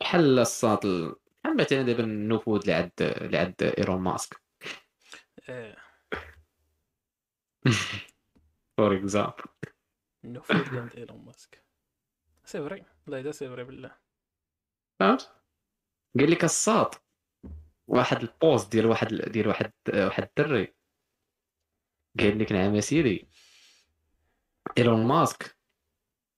[0.00, 4.42] بحال الصاد ال- بحال مثلا دابا النفوذ اللي عند اللي عند ايرون ماسك.
[5.48, 5.76] آه
[8.76, 9.44] for example
[10.24, 11.64] النفوذ اللي عند إيلون ماسك.
[12.44, 12.84] c'est vrai.
[13.06, 13.98] والله إذا c'est vrai بالله.
[15.00, 15.32] فهمت؟
[16.18, 16.94] قال لك الساط
[17.86, 20.76] واحد ال post ديال واحد ديال واحد واحد الدري.
[22.18, 23.28] قال لك نعم يا سيدي.
[24.78, 25.56] إيلون ماسك.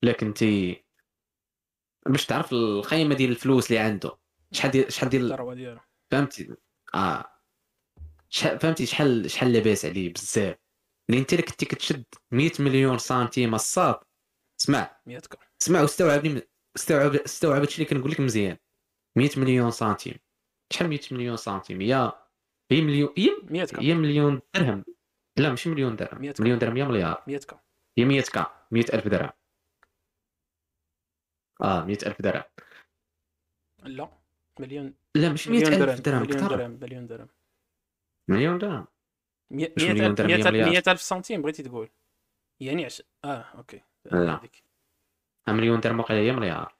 [0.04, 0.84] الا كنتي
[2.06, 4.18] باش تعرف القيمه ديال الفلوس اللي عنده.
[4.52, 6.56] شحال ديال شحال ديال الثروة ديالو فهمتي؟
[6.94, 7.24] آه.
[8.28, 10.56] شحال فهمتي شحال شحال لاباس عليه بزاف.
[11.08, 14.00] يعني أنت اللي كنتي كتشد 100 مليون سنتيم الصاد.
[14.60, 15.00] اسمع.
[15.06, 16.42] 100 كا اسمع واستوعبني
[16.76, 18.56] استوعب استوعب هادشي اللي كنقول لك مزيان.
[19.16, 20.14] 100 مليون سنتيم.
[20.72, 22.12] شحال 100 مليون سنتيم؟ هي
[22.72, 24.84] هي مليون هي 100 كا هي مليون درهم.
[25.36, 26.20] لا ماشي مليون درهم.
[26.20, 27.24] 100 مليون درهم هي مليار.
[27.26, 27.60] 100 كا
[27.98, 29.30] هي 100 كا 100 ألف درهم.
[31.62, 32.42] آه 100 ألف درهم.
[33.82, 34.08] لا
[34.60, 37.28] مليون لا مش 100 مليون ألف درهم مليون درهم مليون درهم.
[38.28, 38.86] مليون درهم.
[39.50, 40.68] 100 مش مليون درهم، هي مليار.
[40.70, 41.88] 100 ألف سنتيم بغيتي تقول.
[42.60, 43.02] يعني عش...
[43.24, 43.82] آه okay.
[44.04, 44.40] لا.
[45.48, 46.74] مليون درهم وقيلا هي مليار.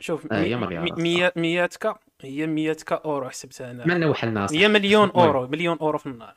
[0.00, 1.02] شوف آه، هي مليار مي- أصلاً.
[1.02, 3.98] 100 100 K هي 100 K أورو حسبتها أنا.
[3.98, 5.10] ما وحل الناس؟ هي مليون.
[5.10, 6.36] أورو مليون أورو في النهار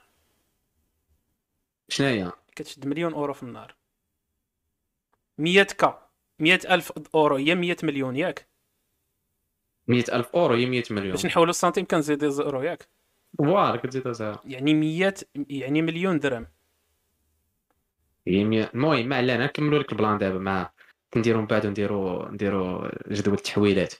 [1.89, 3.75] شنو هي؟ كتشد مليون أورو في النهار
[5.37, 8.47] 100 K 100 ألف أورو هي 100 مليون ياك.
[9.87, 11.11] 100 ألف أورو هي 100 مليون.
[11.11, 12.87] باش نحولوا السنتيم كنزيد zéro ياك.
[13.37, 15.13] voilà كتزيد zéro يعني 100
[15.49, 16.47] يعني مليون درهم.
[18.27, 20.71] هي 100 المهم ما علينا نكملوا لك ال plan دابا مع
[21.15, 23.93] نديروا من بعد نديروا نديروا جدول التحويلات.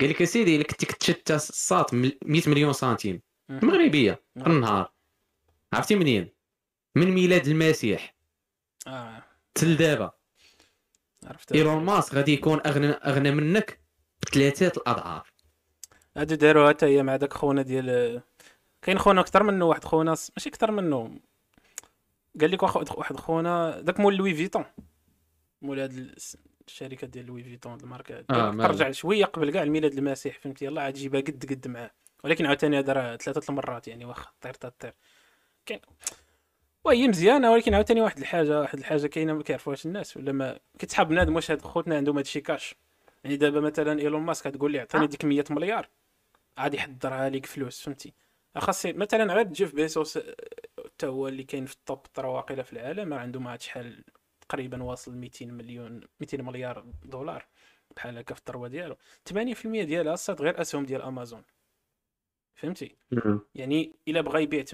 [0.00, 2.12] قال لك يا سيدي إلا كنتي كتشد الساط 100
[2.46, 3.20] مليون سنتيم.
[3.48, 4.22] مغربية.
[4.38, 4.92] في النهار.
[5.72, 6.28] عرفتي منين؟
[6.94, 8.14] من ميلاد المسيح.
[8.86, 9.22] آه.
[9.54, 10.12] تل دابا.
[11.26, 11.52] عرفت.
[11.52, 13.80] إيلون ماسك غادي يكون أغنى أغنى منك
[14.22, 15.32] بثلاثه الأضعاف.
[16.16, 18.22] هادو داروها حتى هي مع داك خونا ديال
[18.82, 21.20] كاين خونا أكثر منه واحد خونا ماشي أكثر منه.
[22.40, 24.64] قال لك واحد واحد خونا داك مول Louis Vuitton.
[25.62, 26.16] مول هاد
[26.66, 28.18] الشركة ديال Louis Vuitton الماركة.
[28.18, 28.26] هادي.
[28.30, 28.50] آه،.
[28.50, 31.90] ترجع شوية قبل كاع الميلاد المسيح فهمتي؟ يلاه عاد جيبها قد قد معاه.
[32.24, 34.94] ولكن عاوتاني هذا راه ثلاثة المرات يعني واخا طير طير طير.
[35.66, 35.80] كاين
[36.84, 41.08] وهي مزيانة ولكن عاوتاني واحد الحاجة واحد الحاجة كاينة ما كيعرفوهاش الناس ولا ما كتسحب
[41.08, 42.74] بنادم واش هاد خوتنا عندهم هادشي كاش.
[43.24, 45.88] يعني دابا مثلا إيلون ماسك تقول لي عطيني ديك 100 مليار
[46.60, 48.14] غادي يحضرها لك فلوس فهمتي؟
[48.58, 50.34] خاص مثلا غير جيف بيسوس آه،
[50.84, 54.04] حتى هو اللي كاين في ال top ترى واقيلا في العالم عنده عاد شحال
[54.48, 57.46] تقريبا واصل 200 مليون 200 مليار دولار
[57.96, 58.96] بحال هكا في الثروه ديالو.
[59.30, 61.42] 80% ديالها صات غير أسهم ديال أمازون.
[62.60, 62.96] فهمتي؟
[63.54, 64.72] يعني إلا بغى يبيع 80%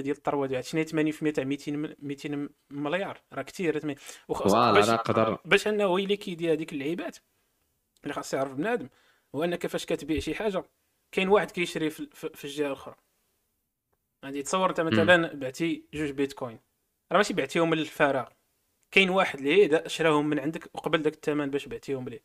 [0.00, 3.22] ديال الثروه ديالو شنو هي 80% تاع 200 مل- 200 مليار.
[3.32, 3.96] راه كثير 80
[4.28, 7.18] وخ- voilà باش- قدر باش أنه يلي كيدير هذيك اللعيبات
[8.02, 8.88] اللي خاص يعرف بنادم.
[9.34, 10.64] هو أنك فاش كتبيع شي حاجة
[11.12, 12.94] كاين واحد كيشري في, في, الجهة الأخرى.
[14.24, 16.58] غادي تصور أنت مثلا بعتي جوج بيتكوين.
[17.12, 18.28] راه ماشي بعتيهم من الفراغ
[18.90, 22.24] كاين واحد اللي شراهم من عندك وقبل داك الثمن باش بعتيهم ليه.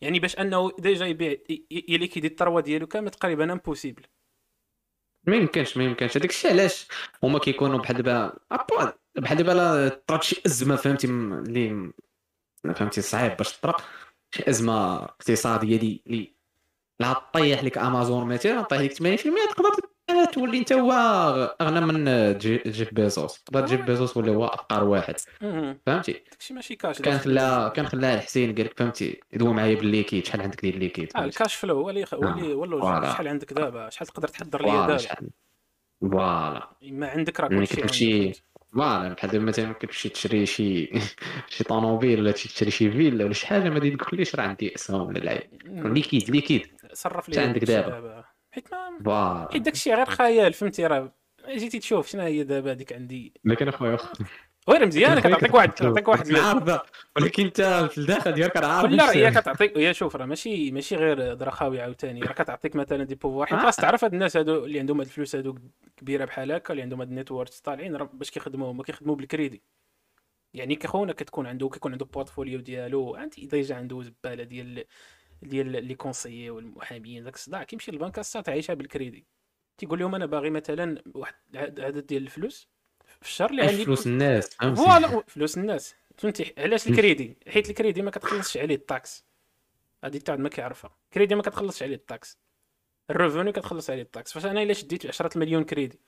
[0.00, 4.02] يعني باش أنه déjà يبيع ي- ي- يلي كيدير الثروه ديالو كامل تقريبا impossible
[5.26, 6.16] ما يمكنش ما يمكنش.
[6.16, 6.88] هذاك الشيء علاش؟
[7.22, 8.38] هما كيكونوا بحال دابا
[9.16, 11.92] بحال دابا طرات شي أزمة فهمتي؟ اللي
[12.74, 13.80] فهمتي؟ صعيب باش تطرق
[14.34, 16.34] شي أزمة اقتصادية اللي
[17.00, 19.89] لا طيح لك أمازون مثلا طيح لك 80% تقدر
[20.32, 20.92] تولي انت هو
[21.60, 22.04] أغنى من
[22.38, 23.42] جي- جيف بيزوس.
[23.42, 25.14] تقدر جيف بيزوس ولا هو افقر واحد.
[25.86, 29.86] فهمتي؟ داكشي ماشي كاش كان خلا كان خلاها الحسين قال لك فهمتي؟ يدوي معايا بال
[29.86, 33.06] liquide شحال عندك ديال ال liquide آه ال cash flow هو اللي هو اللي.
[33.12, 35.30] شحال عندك دابا؟ شحال تقدر تحضر ليا دابا؟
[36.00, 36.68] voilà.
[36.82, 38.36] ما عندك راه كلشي عندك.
[38.72, 40.90] voilà بحال مثلا كتمشي تشري شي
[41.54, 45.18] شي طوموبيل ولا تشري شي فيلا ولا شي حاجة ما تقوليش راه عندي أسهم ولا
[45.18, 46.66] العيب liquide liquide.
[46.92, 48.24] صرف لي عندك دابا.
[48.50, 51.12] حيت ما حيت داكشي غير خيال فهمتي؟ راه
[51.48, 53.32] جيتي تشوف شنو هي دابا هذيك عندي.
[53.44, 53.98] لكن أخويا
[54.68, 56.82] وير مزيانه كتعطيك واحد كتعطيك واحد عارفه
[57.16, 60.96] ولكن انت في الداخل ديالك راه عارف لا هي كتعطيك هي شوف راه ماشي ماشي
[60.96, 62.20] غير درخاوي عاوتاني.
[62.20, 63.62] راه كتعطيك مثلا دي بوفوار حيت آه.
[63.62, 65.58] خاص تعرف هاد الناس هادو اللي عندهم هاد الفلوس هادو
[65.96, 69.62] كبيرة بحال هكا اللي عندهم هاد النيتوركس طالعين راه باش كيخدموا هما كيخدموا بالكريدي.
[70.54, 74.84] يعني كخونا كتكون عنده كيكون عنده بورتفوليو ديالو عندي ديجا عنده زبالة ديال
[75.42, 79.26] ديال les conseillers والمحامين داك الصداع كيمشي للبنكة الصاد تعيشها بالكريدي.
[79.78, 82.68] تيقول لهم أنا باغي مثلا واحد عدد ديال الفلوس
[83.20, 85.94] في الشهر اللي عندي فلوس الناس؟ voilà فلوس الناس.
[86.18, 89.24] فهمتي؟ علاش الكريدي؟ حيت الكريدي ما كتخلصش عليه ال taxe.
[90.04, 90.96] حتى واحد ما كيعرفها.
[91.04, 92.38] الكريدي ما كتخلصش عليه ال taxe.
[93.10, 94.32] ال revenu كتخلص عليه ال taxe.
[94.32, 96.00] فاش أنا إلا شديت 10 مليون كريدي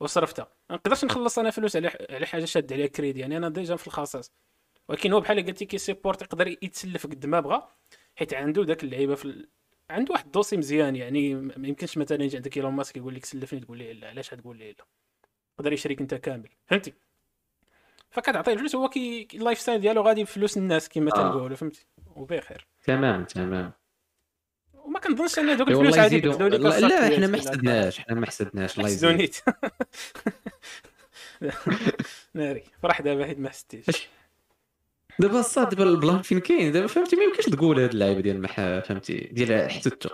[0.00, 3.76] وصرفتها ما نقدرش نخلص أنا فلوس على على حاجة شاد عليها كريدي يعني أنا déjà
[3.76, 4.32] في الخصاص.
[4.88, 7.68] ولكن هو بحال قلتي كيسيبورت يقدر يتسلف قد ما بغى.
[8.20, 9.48] حيت عنده داك اللعيبة في ال...
[9.90, 13.24] عنده واحد ال dossier مزيان يعني ما يمكنش مثلا يجي عندك إيلون ماسك يقول لك
[13.24, 14.84] سلفني تقول لي لا علاش تقول لي لا؟
[15.58, 16.92] يقدر يشريك أنت كامل فهمتي؟
[18.10, 21.14] فكتعطيه الفلوس هو كي ال lifestyle ديالو غادي بفلوس الناس كما آه.
[21.14, 22.66] تنقولوا فهمتي؟ وبخير.
[22.84, 23.72] تمام تمام.
[24.74, 27.98] وما كنظنش أن دوك الفلوس عادي يبدلوا لك لا الصافي لا، ديالك حنا ما حسدناش
[28.00, 29.34] حنا ما حسدناش الله يزيد.
[32.34, 34.08] ناري فرح دابا حيت ما حسيتيش
[35.18, 38.56] دابا الصاد دابا البلان فين كاين؟ دابا فهمتي ما يمكنش تقول هاد اللعيبة ديال المح
[38.80, 40.08] فهمتي ديال حتتو.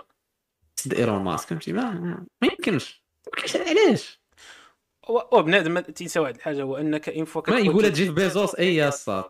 [0.75, 1.91] سد إيرون ماسك فهمتي ما
[2.41, 3.03] ما يمكنش.
[3.55, 4.21] علاش؟
[5.05, 8.55] هو هو بنادم ما تنسى واحد الحاجة هو أنك إن فوا ما يقول جيف بيزوس
[8.55, 9.23] اي يا الصاد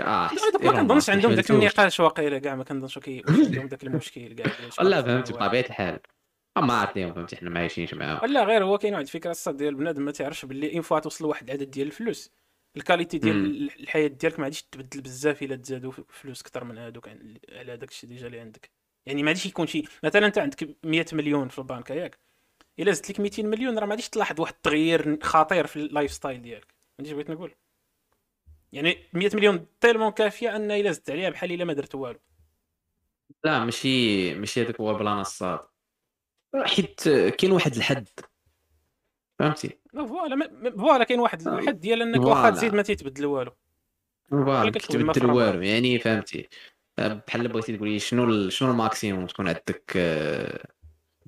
[0.00, 5.32] ما كنظنش عندهم داك النقاش واقيلا كاع ما كنظنش عندهم داك المشكل كاع لا فهمتي.
[5.32, 5.98] بطبيعة الحال.
[6.58, 8.20] ما عرفت لهم فهمتي حنا ما عايشينش معاهم.
[8.22, 11.24] ولا غير هو كاين واحد الفكرة الصاد ديال بنادم ما تعرفش باللي une fois توصل
[11.24, 12.30] لواحد العدد ديال الفلوس.
[12.76, 17.08] ال qualité ديال الحياة ديالك ما غاديش تبدل بزاف إلا تزادوا فلوس أكثر من هادوك
[17.48, 18.70] على داك الشيء déjà اللي عندك.
[19.06, 22.18] يعني ما غاديش يكون شي مثلا أنت عندك 100 مليون في البنك ياك
[22.78, 26.42] إلا زدت لك 200 مليون راه ما غاديش تلاحظ واحد التغيير خطير في ال lifestyle
[26.42, 27.54] ديالك فهمتي بغيت نقول؟
[28.72, 32.20] يعني 100 مليون tellement كافية أن إلا زدت عليها بحال إلا ما درت والو.
[33.44, 35.60] لا ماشي ماشي هذاك هو ال plan الصاد.
[36.64, 38.08] حيت كاين واحد الحد.
[39.38, 41.58] فهمتي؟ voilà voilà كاين واحد آه.
[41.58, 42.20] الحد ديال إنك.
[42.20, 43.52] واخا تزيد ما تيتبدل والو
[44.30, 45.30] voilà تبدل.
[45.30, 46.48] والو يعني فهمتي
[46.98, 50.64] بحال بغيتي تقولي شنو ال- شنو ال maximum تكون عندك آه،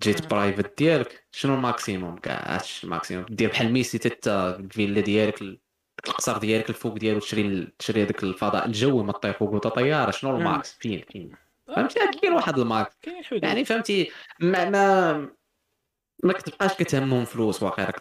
[0.03, 0.31] jet.
[0.31, 5.43] private ديالك شنو ال maximum كاع اش ال maximum دير بحال ميسي تتا الفيلا ديالك
[5.43, 5.61] ال-
[6.09, 10.37] القصر ديالك الفوق ديالو تشري تشري هذاك الفضاء الجوي ما طير فوق طيارة شنو.
[10.37, 11.33] ال max فين فين
[11.69, 12.97] آه، فهمتي كاين واحد ال max
[13.33, 15.29] يعني فهمتي ما ما
[16.23, 17.93] ما كتبقاش كتهمهم فلوس واقيلا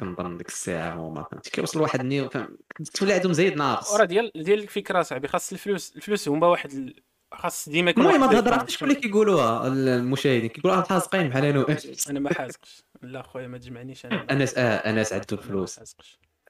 [0.00, 1.22] كنظن ديك الساعة هما.
[1.22, 2.28] فهمتي؟ كيوصل واحد ال niveau
[2.74, 3.92] كتولي عندهم زايد ناقص.
[3.92, 6.92] وراه ديال ديال الفكرة صاحبي خاص الفلوس الفلوس هما واحد.
[7.34, 10.48] خاص ديما يكون المهم هاد الهضرة شكون اللي كيقولوها؟ المشاهدين.
[10.48, 11.66] كيقولوا راه حازقين بحال أنا
[12.10, 12.84] أنا ما حازقش.
[13.02, 14.26] لا خويا ما تجمعنيش أنا.
[14.32, 15.96] انس آه انس ما الفلوس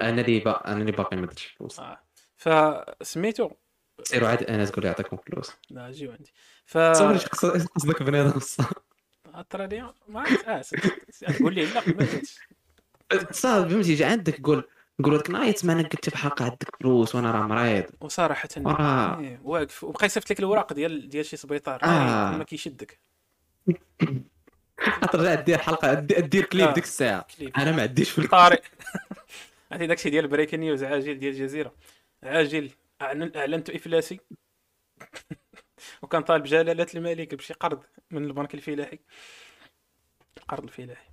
[0.03, 0.73] أنا اللي با...
[0.73, 2.01] أنا اللي باقي ما درتش فلوس آه.
[2.37, 3.51] فسميتو
[4.03, 6.33] سيروا عاد انس قول لي يعطيكم فلوس لا جيو عندي.
[6.67, 8.67] ف قصدك بنادم الصاد
[9.39, 10.75] الطرالية ما عرفت
[11.25, 11.39] آه.
[11.43, 12.07] قول لي لا ما
[13.31, 14.69] صاد فهمتي يجي عندك قول
[15.05, 17.85] قول لك نايت ما أنا قلت بحلقه عندك فلوس وأنا راه مريض.
[18.01, 19.21] وصراحة وراه.
[19.21, 19.85] إيه، واقف.
[19.85, 21.83] وبقى يصيفط لك الوراق ديال ديال شي سبيطار.
[21.83, 21.87] آه.
[21.87, 22.37] آه.
[22.37, 23.01] ما كيشدك.
[25.13, 26.73] ترجع دير حلقه دي- دير كليب آه.
[26.75, 27.27] ديك الساعة.
[27.57, 28.29] أنا ما عنديش فلوس.
[28.31, 28.63] طارئ
[29.73, 31.75] عرفتي داكشي ديال breaking news عاجل ديال الجزيرة.
[32.23, 32.71] عاجل
[33.37, 34.21] أعلنت إفلاسي.
[36.03, 38.99] وكان طالب جلالة الملك بشي قرض من البنك الفلاحي.
[40.39, 41.09] القرض الفلاحي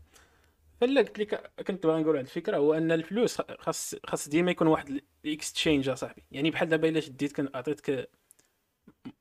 [0.82, 4.68] فلا قلت لك كنت باغي نقول واحد الفكرة هو أن الفلوس خاص خاص ديما يكون
[4.68, 8.10] واحد الاكستشينج اصاحبي يعني بحال دابا إلا شديت عطيتك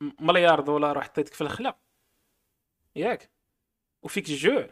[0.00, 1.76] مليار دولار وحطيتك في الخلا
[2.96, 3.30] ياك.
[4.02, 4.70] وفيك الجوع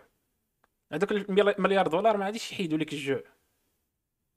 [0.92, 3.22] هذوك المليار دولار ما غاديش يحيدوا لك الجوع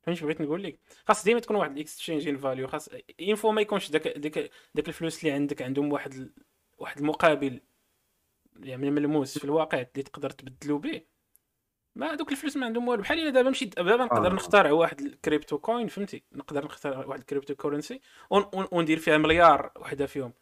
[0.01, 2.89] فهمتي بغيت نقول لك؟ خاص ديما تكون واحد ال exchanging value خاص
[3.21, 6.33] انفو ما يكونش داك داك داك الفلوس اللي عندك عندهم واحد ال...
[6.77, 7.61] واحد المقابل
[8.59, 11.01] يعني ملموس في الواقع اللي تقدر تبدلو به.
[11.95, 13.01] ما هذوك الفلوس ما عندهم والو.
[13.01, 14.35] بحال إلا دابا مشيت دابا نقدر آه.
[14.35, 18.45] نخترع واحد ال crypto coin فهمتي؟ نقدر نخترع واحد ال crypto currency ون...
[18.53, 18.67] ون...
[18.71, 20.33] وندير فيها مليار وحدة فيهم.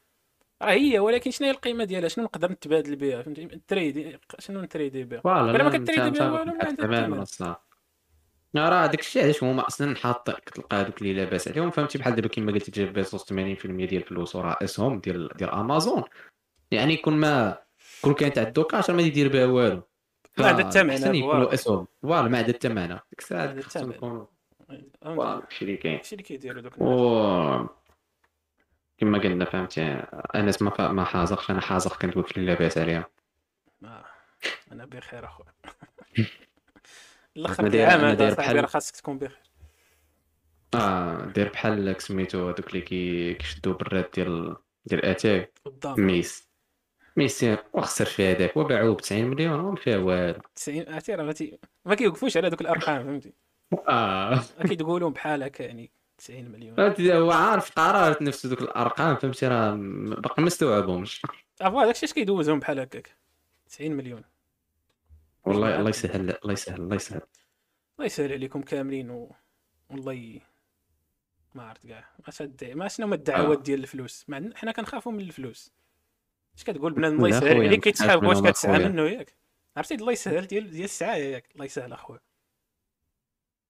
[0.62, 5.03] راه هي ولكن شنو هي القيمة ديالها؟ شنو نقدر نتبادل بها؟ فهمتي؟ التريدي شنو نتريدي
[5.03, 6.53] بها؟ ولا ما كتريدي بها والو
[7.07, 7.22] ما.
[7.22, 7.68] أصلا
[8.55, 11.71] راه داك الشيء علاش هما أصلا حاط كتلقى هذوك اللي لاباس عليهم.
[11.71, 13.35] فهمتي؟ بحال دابا كما قلتي جيف بيزوس 80%
[13.65, 16.03] ديال الفلوس وراه أسهم ديال ديال امازون
[16.71, 17.57] يعني كون ما
[18.01, 19.81] كون كانت عندو كاش ما يدير بها والو.
[20.37, 21.15] ما عندها الثمن، احسن.
[21.15, 21.87] يكونوا أسهم.
[22.01, 22.87] voilà ما عندها الثمن.
[22.87, 23.91] ديك الساعة خصهم.
[23.91, 24.25] يكونوا
[25.05, 25.95] هادشي اللي كاين.
[25.95, 27.67] هادشي اللي كيديروا دوك الناس و
[28.97, 29.81] كما قلنا فهمتي؟
[30.35, 31.51] أنا ما فا- ما حازقش.
[31.51, 33.05] أنا حازق كنقول لك لاباس عليها.
[33.83, 34.05] آه،
[34.71, 35.53] أنا بخير أخويا.
[37.39, 39.39] الآخر داير- العام هذا داير صاحبي راه خاصك تكون بخير.
[40.75, 46.49] آه دير بحال سميتو هذوك اللي كي- كيشدوا بالراد ديال ديال اتاي قدام ميس
[47.17, 50.41] ميس وخسر في هذاك وباعوه ب 90 مليون وما فيها والو.
[50.55, 53.33] 90 عرفتي راه ما تي- ما كيوقفوش على دوك الأرقام فهمتي؟
[53.89, 54.29] آه.
[54.59, 56.75] راه كيتقولوا بحال هكا يعني 90 مليون.
[57.11, 59.71] هو عارف قرارة نفسه دوك الأرقام فهمتي؟ راه
[60.21, 61.21] باقي ما استوعبهمش
[61.61, 63.09] أفوا داكشي اش كيدوزهم بحال هكاك؟
[63.69, 64.23] 90 مليون.
[65.49, 67.21] والله الله يسهل الله يسهل الله يسهل.
[67.95, 69.35] الله يسهل عليكم كاملين و...
[69.89, 70.41] والله ي...
[71.55, 73.61] ما عرفت كاع ما شاد ما شنو هما الدعوات آه.
[73.61, 75.71] ديال الفلوس؟ إن حنا كنخافوا من الفلوس.
[76.57, 78.89] اش كتقول بنادم الله يسهل عليك؟ ما كيتسحب واش كتسعى.
[78.89, 79.33] منه ياك؟
[79.77, 81.51] عرفتي؟ الله يسهل ديال ديال السعاية ياك.
[81.53, 82.19] الله يسهل أخويا.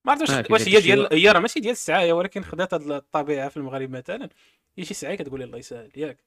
[0.06, 2.92] ما عرفت آه، واش واش هي ديال هي راه ماشي ديال السعاية ولكن خدات هاد
[2.92, 4.30] الطبيعة في المغرب مثلا.
[4.78, 5.92] هي شي سعاية كتقول لي الله يسهل.
[5.96, 6.24] ياك؟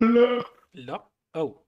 [0.00, 0.44] لا.
[0.74, 1.08] لا.
[1.36, 1.63] أو.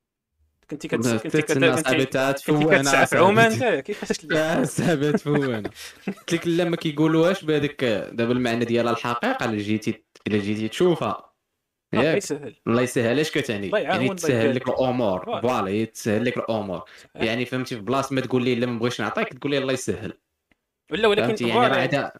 [0.70, 1.26] كنتي كنتي كت...
[1.26, 3.30] تتسنى كنتي صاحبي تاع كنتي تفوان كتسعى في عصابي.
[3.30, 4.16] عمان انت كيفاش
[4.66, 5.62] صاحبي تفوان
[6.06, 11.32] قلت لك لا ما كيقولوهاش بهذاك دابا المعنى ديالها الحقيقة الا جيتي الا جيتي تشوفها.
[11.92, 12.16] ياك.
[12.16, 12.54] يسهل.
[12.66, 13.20] الله يسهل.
[13.20, 14.68] اش كتعني؟ يعني الله تسهل لك.
[14.68, 15.24] الأمور.
[15.24, 15.40] voilà.
[15.40, 16.82] voilà هي تسهل لك الأمور.
[17.14, 20.12] يعني فهمتي في بلاصة ما تقول لي لا ما بغيتش نعطيك تقول لي الله يسهل.
[20.92, 22.12] ولا ولكن يعني راه هذا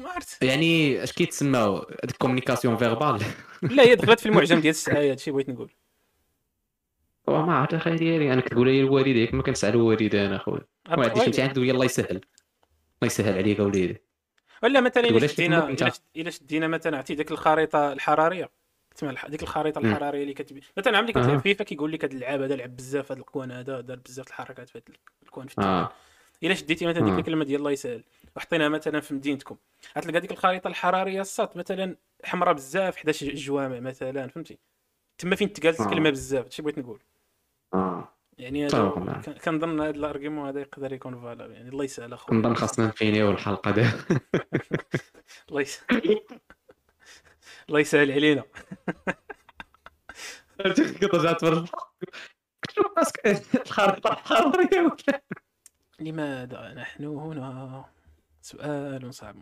[0.00, 0.42] ما عرفت.
[0.42, 1.58] يعني اش كيتسمى
[2.04, 3.22] هذيك communication verbale
[3.62, 5.72] لا هي دخلت في المعجم ديال السعاية هادشي بغيت نقول.
[7.28, 8.32] هو ما عرفت أخي ديالي.
[8.32, 10.60] أنا كتقول لي الوالديك ما كنسعى الوالدين أخويا.
[10.88, 12.06] ما عنديش تقول لي الله يسهل.
[12.10, 12.20] الله
[13.02, 14.02] يسهل عليك اوليدي
[14.62, 18.50] ولا مثلا إلا شدينا أنت؟ إلا شد- إلا شدينا مثلا عرفتي ديك الخريطة الحرارية.
[18.96, 19.78] تسمع ديك الخريطة.
[19.78, 20.60] الحرارية اللي كتبي.
[20.76, 21.38] مثلا عمري كتلعب.
[21.40, 24.68] فيفا كيقول لك هذا اللعاب هذا لعب بزاف هذا ال coin هذا دار بزاف الحركات
[24.68, 25.92] في هذا ال coin في التلفون آه.
[26.42, 27.18] إلا شديتي مثلا ديك آه.
[27.18, 28.04] الكلمة ديال الله يسهل.
[28.36, 29.56] وحطيناها مثلا في مدينتكم.
[29.98, 34.58] غتلقى ديك الخريطة الحرارية الساط مثلا حمراء بزاف 11 جوامع مثلا فهمتي؟
[35.18, 35.84] تما فين تقالت آه.
[35.84, 37.00] الكلمة بزاف هادشي بغيت نقول.
[37.74, 38.08] آه.
[38.38, 38.66] يعني.
[38.66, 42.86] هذا كنظن هذا ال argument هذا يقدر يكون valable يعني الله يسهل اخويا كنظن خاصنا
[42.86, 43.90] نفينيو الحلقة ديال
[45.48, 46.20] الله يسهل
[47.68, 48.44] الله يسهل علينا.
[52.98, 54.96] راسك الخريطة الحراريه
[56.00, 57.84] لماذا نحن هنا؟
[58.40, 59.36] سؤال صعب.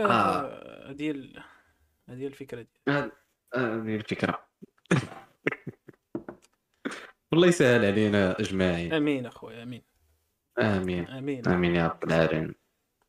[0.00, 0.90] آه.
[0.90, 1.42] هذه ال-
[2.08, 2.80] هذه الفكرة دي.
[3.54, 4.48] هذه الفكرة.
[7.32, 9.82] والله يسهل علينا اجمعين آمين اخويا آمين.
[10.58, 11.08] آمين.
[11.08, 11.48] آمين.
[11.48, 12.54] آمين يا رب العالمين.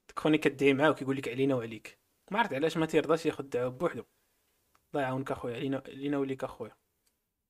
[0.07, 1.99] تكوني كدعي معاه وكيقول لك علينا وعليك.
[2.32, 4.03] ما عرفت علاش ما تيرضاش ياخذ الدعوه بوحدو
[4.93, 6.76] الله يعاونك اخويا علينا علينا وليك اخويا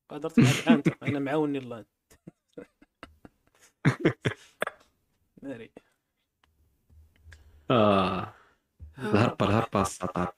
[0.08, 1.84] قدرت معاك انت أنا معاوني الله.
[5.42, 5.70] ناري.
[7.70, 8.34] آه.
[8.98, 10.32] الهربة الهربة السطر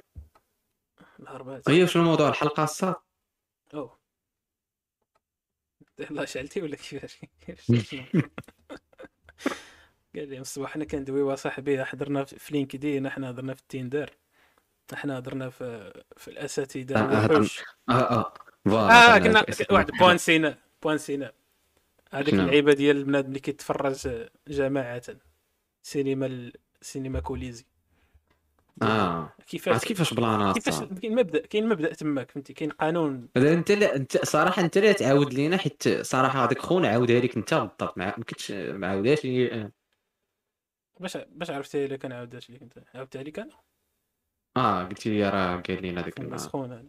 [1.20, 3.02] الهربات هي شنو موضوع الحلقة السطر
[3.74, 4.01] أوه.
[6.10, 7.18] يلاه شعلتي ولا كيفاش
[10.16, 14.10] قال لي الصباح حنا كندويو صاحبي حضرنا في LinkedIn حنا هضرنا في ال Tinder.
[14.94, 16.96] حنا هضرنا في في الأساتذة.
[16.96, 17.44] آه، آه،
[17.88, 18.34] آه آه آه
[18.64, 21.34] voilà كنا واحد point ciné point ciné
[22.12, 24.08] هذيك؟ اللعيبه ديال البنادم اللي كيتفرج
[24.48, 25.02] جماعة
[25.82, 27.66] سينما ال- سينما كوليزي.
[28.82, 29.32] آه.
[29.46, 33.28] كيفاش عرفت كيفاش بلانات كيفاش كاين مبدا كاين مبدأ تماك فهمتي؟ كاين قانون.
[33.36, 37.54] أنت لا أنت صراحة أنت لا تعاود لينا حيت صراحة هذاك خونا عاودها لك أنت
[37.54, 39.70] بالضبط ما كنتش ما عاودهاش لي
[41.00, 42.78] باش باش عرفتي إلا كان عاودت لك أنت.
[42.94, 43.50] عاودتها لك أنا؟
[44.56, 46.34] آه قلت لي راه قال لينا النهار.
[46.34, 46.88] مسخون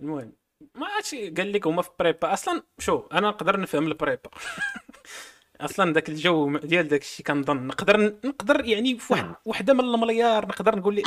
[0.00, 0.32] المهم
[0.74, 2.32] ما عرفتش قال لك هما في prépa.
[2.32, 4.30] أصلا شو أنا نقدر نفهم ال prépa.
[5.60, 10.46] أصلا ذاك الجو ديال داك الشيء كنظن نقدر نقدر يعني في واحد وحده من المليار
[10.46, 11.06] نقدر نقول لك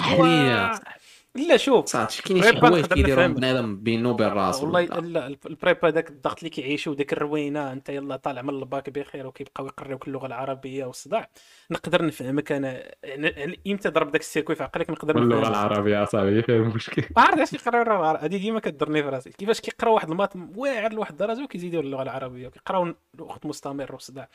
[1.35, 3.33] لا شوف صافي كاين شي حوايج كيديرهم.
[3.33, 4.81] بنادم بينه وبين راسو والله.
[4.99, 9.27] لا ال prépa داك الضغط اللي كيعيشوا داك الروينة أنت يلا طالع من الباك بخير
[9.27, 11.29] وكيبقاو يقريوك اللغة العربية والصداع.
[11.71, 15.47] نقدر نفهمك أنا يعني- إمتى ضرب داك ال circuit في عقلك نقدر نفهمك.
[15.47, 19.29] العربية صاحبي فيها المشكل ما عرفت علاش كيقراو اللغة العربيه هذه ديما كضرني في راسي.
[19.29, 24.29] كيفاش كيقراو واحد ال maths واعر لواحد الدرجة وكيزيدوا اللغة العربية وكيقراو وقت مستمر وصداع.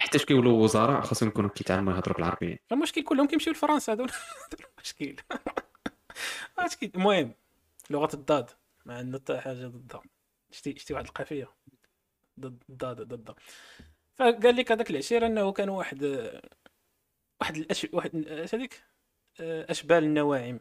[0.00, 4.10] حتى كيولوا وزراء خاصهم يكونوا كيتعلموا يهضروا بالعربيه المشكل كلهم كيمشيو لفرنسا هذول
[4.78, 5.16] المشكل.
[6.82, 7.34] المهم
[7.90, 8.50] لغة الضاد
[8.84, 10.02] ما عندنا حتى حاجة ضدها.
[10.50, 11.48] شتي شتي واحد القافيه
[12.40, 13.34] ضد الضاد ضدها
[14.16, 16.04] فقال لك هذاك العشير إنه كان واحد
[17.40, 17.86] واحد الأش...
[17.92, 18.82] واحد هذيك؟
[19.40, 20.60] أشبال النواعم.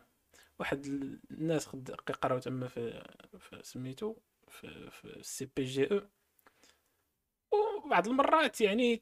[0.59, 0.85] واحد
[1.31, 3.03] الناس خد- كيقراو تما في,
[3.39, 4.15] في سميتو
[4.47, 6.01] في, في ال CPGE.
[7.85, 8.97] وبعض المرات يعني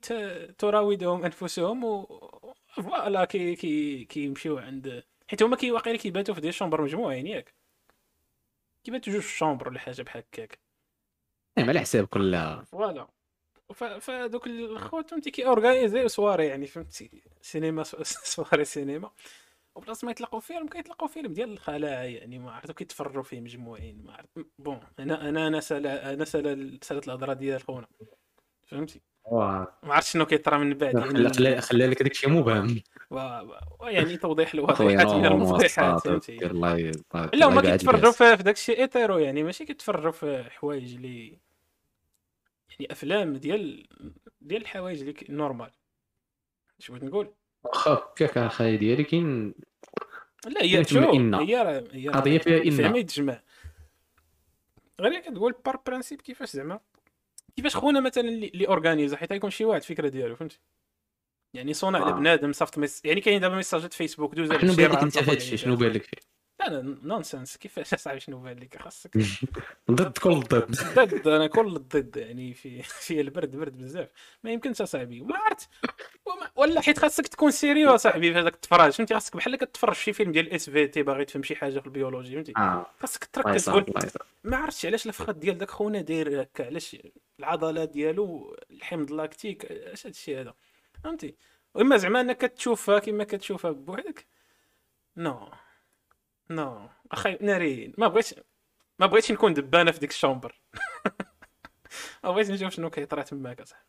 [0.57, 2.05] تراودهم أنفسهم و...
[2.67, 7.55] voilà كي كي كيمشيو عند حيت هما كي واقيلا كيباتوا في des chambres مجموعين ياك
[8.83, 10.59] كيباتوا جوج في ال chambre ولا حاجة بحال هكاك.
[11.57, 13.07] المهم على حساب كل voilà.
[13.73, 17.83] ف- فدوك الخوت فهمتي كي اورغانيزيو سواري يعني فهمتي سينما
[18.35, 19.11] سواري سينما
[19.75, 24.13] وبلاص ما يطلقوا فيلم كيطلقوا فيلم ديال الخلاعه يعني ما عرفتو كيتفرجوا فيه مجموعين ما
[24.13, 24.47] عرفت.
[24.59, 27.87] bon أنا أنا أنا سال أنا سال سألت الهضرة ديال خونا
[28.67, 29.01] فهمتي؟
[29.31, 32.81] ما عرفتش شنو كيطرى من بعد يعني خلى لك داك الشيء مبهم.
[33.81, 36.37] يعني توضيح الواضحات من المفضحات فهمتي
[37.33, 38.11] لا هما كيتفرجوا.
[38.11, 41.39] في داك الشيء hétéro يعني ماشي كيتفرجوا في حوايج اللي
[42.69, 43.87] يعني أفلام ديال
[44.41, 45.71] ديال الحوايج اللي normal
[46.79, 49.53] اش بغيت نقول واخا هكاك اخاي ديالي كاين
[50.45, 51.03] لا هي تشوف.
[51.03, 52.71] هي هي قضية فيها إن.
[52.71, 53.41] فيها ما يتجمع
[55.01, 56.79] غير كتقول par principe كيفاش زعما
[57.57, 60.59] كيفاش خونا مثلا اللي اورغانيزا حيت يكون شي واحد الفكرة ديالو فهمتي؟
[61.53, 62.09] يعني صنع آه.
[62.09, 63.05] لبنادم صيفط ميس...
[63.05, 66.03] يعني كاين دابا ميساجات فيسبوك دوز شنو بان لك انت هذا الشيء شنو بان لك
[66.03, 69.17] فيه؟ لا non-sens كيفاش اصاحبي شنو بان لك؟ خاصك.
[69.91, 70.71] ضد كل ضد.
[70.95, 71.27] ضد.
[71.27, 74.09] أنا كل الضد يعني في في البرد برد بزاف.
[74.43, 75.21] ما يمكنش أصاحبي.
[75.21, 75.69] ما عرفت
[76.55, 78.91] ولا حيت خاصك تكون sérieux أصاحبي في هذاك التفرج.
[78.91, 81.90] فهمتي؟ خاصك بحال كتفرج في شي فيلم ديال SVT باغي تفهم شي حاجة في ال
[81.90, 82.35] biologie.
[82.35, 82.85] فهمتي؟ آه.
[82.99, 83.85] خاصك تركز تقول
[84.43, 86.97] ما عرفتش علاش الفخاد ديال داك خونا داير هكا؟ علاش
[87.39, 90.53] العضلات ديالو الحمض lactique اش هاد الشيء هذا؟
[91.03, 91.35] فهمتي؟
[91.73, 94.25] وإما زعما أنك كتشوفها كما كتشوفها بوحدك.
[95.17, 95.49] non.
[96.49, 98.35] non أخي نارين ما بغيتش
[98.99, 100.61] ما بغيتش نكون دبانة في ديك ال chambre
[102.23, 103.87] ما بغيتش نشوف شنو كيطرا تماك اصاحبي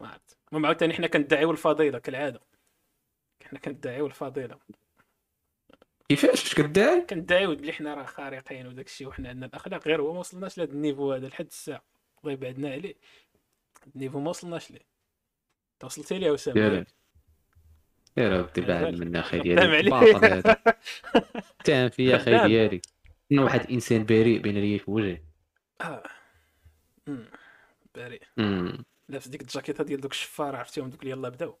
[0.00, 0.38] ما عرفت.
[0.48, 2.40] المهم عاوتاني حنا كندعيو الفضيلة كالعادة.
[3.46, 4.58] حنا كندعيو الفضيلة.
[6.08, 9.88] كيفاش؟ اش كدعي؟ كندعيو بلي حنا راه خارقين وداك الشيء وحنا عندنا الأخلاق.
[9.88, 11.82] غير هو ما وصلناش لهذا ال niveau هذا لحد الساعة.
[12.22, 12.94] الله يبعدنا عليه.
[13.94, 14.86] ال niveau ما وصلناش ليه.
[15.74, 16.86] أنت وصلتي ليه وسام
[18.16, 19.00] يا يا ربي بعد عبالك.
[19.00, 19.90] منا أخي ديالي
[21.64, 22.48] تام في أخي.
[22.48, 22.80] ديالي
[23.32, 25.22] انه واحد إنسان بريء بين لي في وجهي
[25.80, 26.02] آه.
[27.08, 27.24] أمم.
[27.94, 28.22] بريء.
[29.08, 31.58] لابس ديك الجاكيطه ديال دوك الشفار عرفتيهم دوك اللي يلاه بداو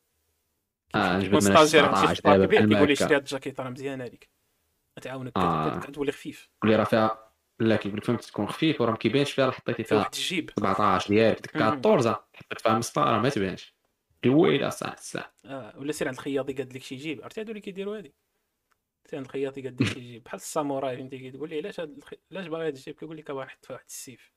[0.94, 2.96] آه نجبد من stagiaire عند شي 19 شفار دابا كبير بحال كيقول لي.
[2.96, 4.28] شري هاد الجاكيطه راه مزيانه هذيك
[4.98, 5.78] غتعاونك آه.
[5.80, 7.30] كت- كتولي خفيف قول لي راه فيها
[7.60, 10.50] لا كيقول لك فهمت تكون خفيف وراه ما كيبانش فيها حطيتي في فيها واحد الجيب
[10.58, 11.62] 17 ديالك ديك مم.
[11.62, 13.74] 14 حطيت فيها مسطرة ما تبانش
[14.24, 15.78] الويله صح الساعة آه.
[15.78, 18.14] ولا سير عند الخياطي قاد لك شي جيب عرفتي هادو اللي كيديروا هادي؟
[19.06, 21.80] سير عند الخياطي قاد لك شي جيب بحال الساموراي فهمتي كتقول ليه علاش.
[21.80, 23.56] علاش باغي هاد الجيب كيقول لك فيه واحد
[23.86, 24.32] السيف.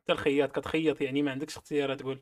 [0.00, 2.20] انت الخياط كتخيط يعني ما عندكش اختيار تقول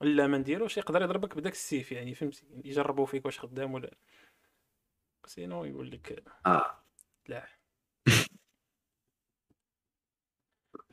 [0.00, 3.96] لا ما نديروش يقدر يضربك بداك السيف يعني فهمتي؟ يجربوا فيك واش خدام ولا لا.
[5.26, 6.80] سينو يقول لك آه.
[7.28, 7.48] لا.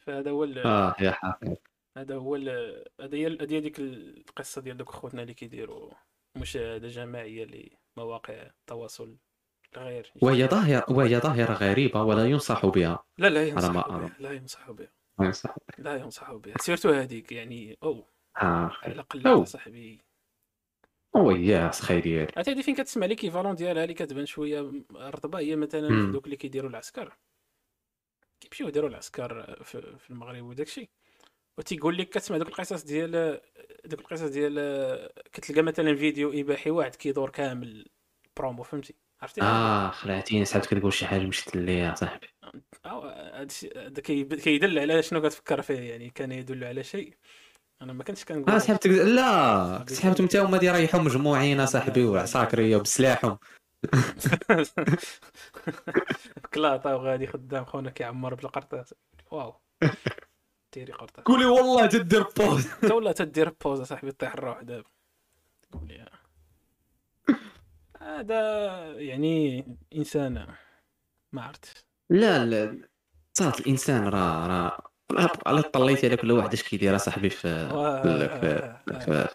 [0.02, 1.56] فهذا هو آه يا حافظ.
[1.98, 5.91] هذا هو ال- هذا هي هذه ديك القصة ديال دوك خوتنا اللي كيديروا
[6.36, 9.18] مشاهدة جماعية لمواقع التواصل
[9.78, 13.74] الغير وهي ظاهرة وهي ظاهرة غريبة ولا ينصح بها لا لا أرى.
[13.74, 14.91] بها لا ينصحوا بها.
[15.18, 16.54] ما ينصح لا ينصحوا بها.
[16.58, 18.06] surtout هذيك يعني أو
[18.38, 19.48] آه على خير الاقل.
[19.48, 20.02] صاحبي.
[21.16, 22.32] ويا خير ديالي.
[22.38, 25.39] عرفتي هذه فين كتسمع؟ l'équivalent ديالها اللي كتبان شوية رطبة.
[25.39, 26.12] هي مثلا في.
[26.12, 27.18] دوك اللي كيديروا العسكر.
[28.39, 30.89] كيمشيو يديروا العسكر في, في المغرب وداك الشيء
[31.58, 33.41] وتيقول لك كتسمع دوك القصص ديال
[33.86, 37.86] دوك القصص ديال كتلقى مثلا فيديو إباحي واحد كيدور كامل
[38.38, 42.28] برومو فهمتي؟ عرفتي؟ آه خلعتيني سحبت كتقول شي حاجة مشيت ليا صاحبي.
[42.86, 47.14] هذا كي- كيدل على شنو كتفكر فيه يعني كان يدل على شيء.
[47.82, 53.38] أنا ما كنتش كنقول آه سحبت لا سحبتهم حتى هما يريحوا مجموعين صاحبي وعساكريه وبسلاحهم
[56.54, 58.93] كلاطة وغادي خدام خونا كيعمر بالقرطاس
[59.32, 59.56] واو.
[60.74, 62.68] ديري قرطاس قولي والله تدير buzz.
[62.84, 64.90] انت ولا تدير buzz صاحبي طيح الروح دابا
[65.72, 66.06] تقول لي
[68.02, 68.42] هذا
[69.00, 69.66] يعني
[69.96, 70.48] انسان
[71.32, 71.86] ما عرفت.
[72.10, 72.78] لا لا
[73.34, 74.78] صارت الإنسان راه راه
[75.46, 79.28] على طليتي على كل واحد اش كيدير صاحبي في في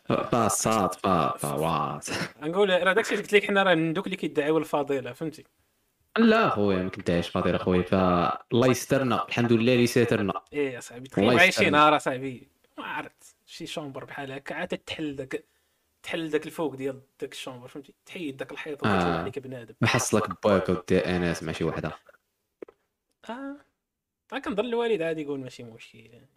[1.39, 2.07] في وات
[2.43, 5.45] نقول راه داكشي اللي قلت لك حنا راه من دوك اللي كيدعيو الفضيلة فهمتي؟
[6.19, 6.49] لا.
[6.49, 11.29] خويا ما كنتعيش فاضي أخويا فالله يسترنا الحمد لله اللي ساترنا إيه يا صاحبي والله
[11.31, 11.73] تخيل عايشين يستاهل.
[11.73, 12.49] نهار اصاحبي
[12.79, 15.45] ما عرفت شي chambre بحال هكا عاد تحل داك
[16.03, 19.21] تحل داك الفوق ديال داك ال chambre فهمتي؟ تحيد داك الحيط وتطلع آه.
[19.21, 19.75] عليك بنادم.
[19.81, 21.93] محصلك باك ودي انس مع شي وحدة.
[23.31, 23.57] آه
[24.45, 26.29] كنظن الوالد عادي يقول ماشي مشكل يعني.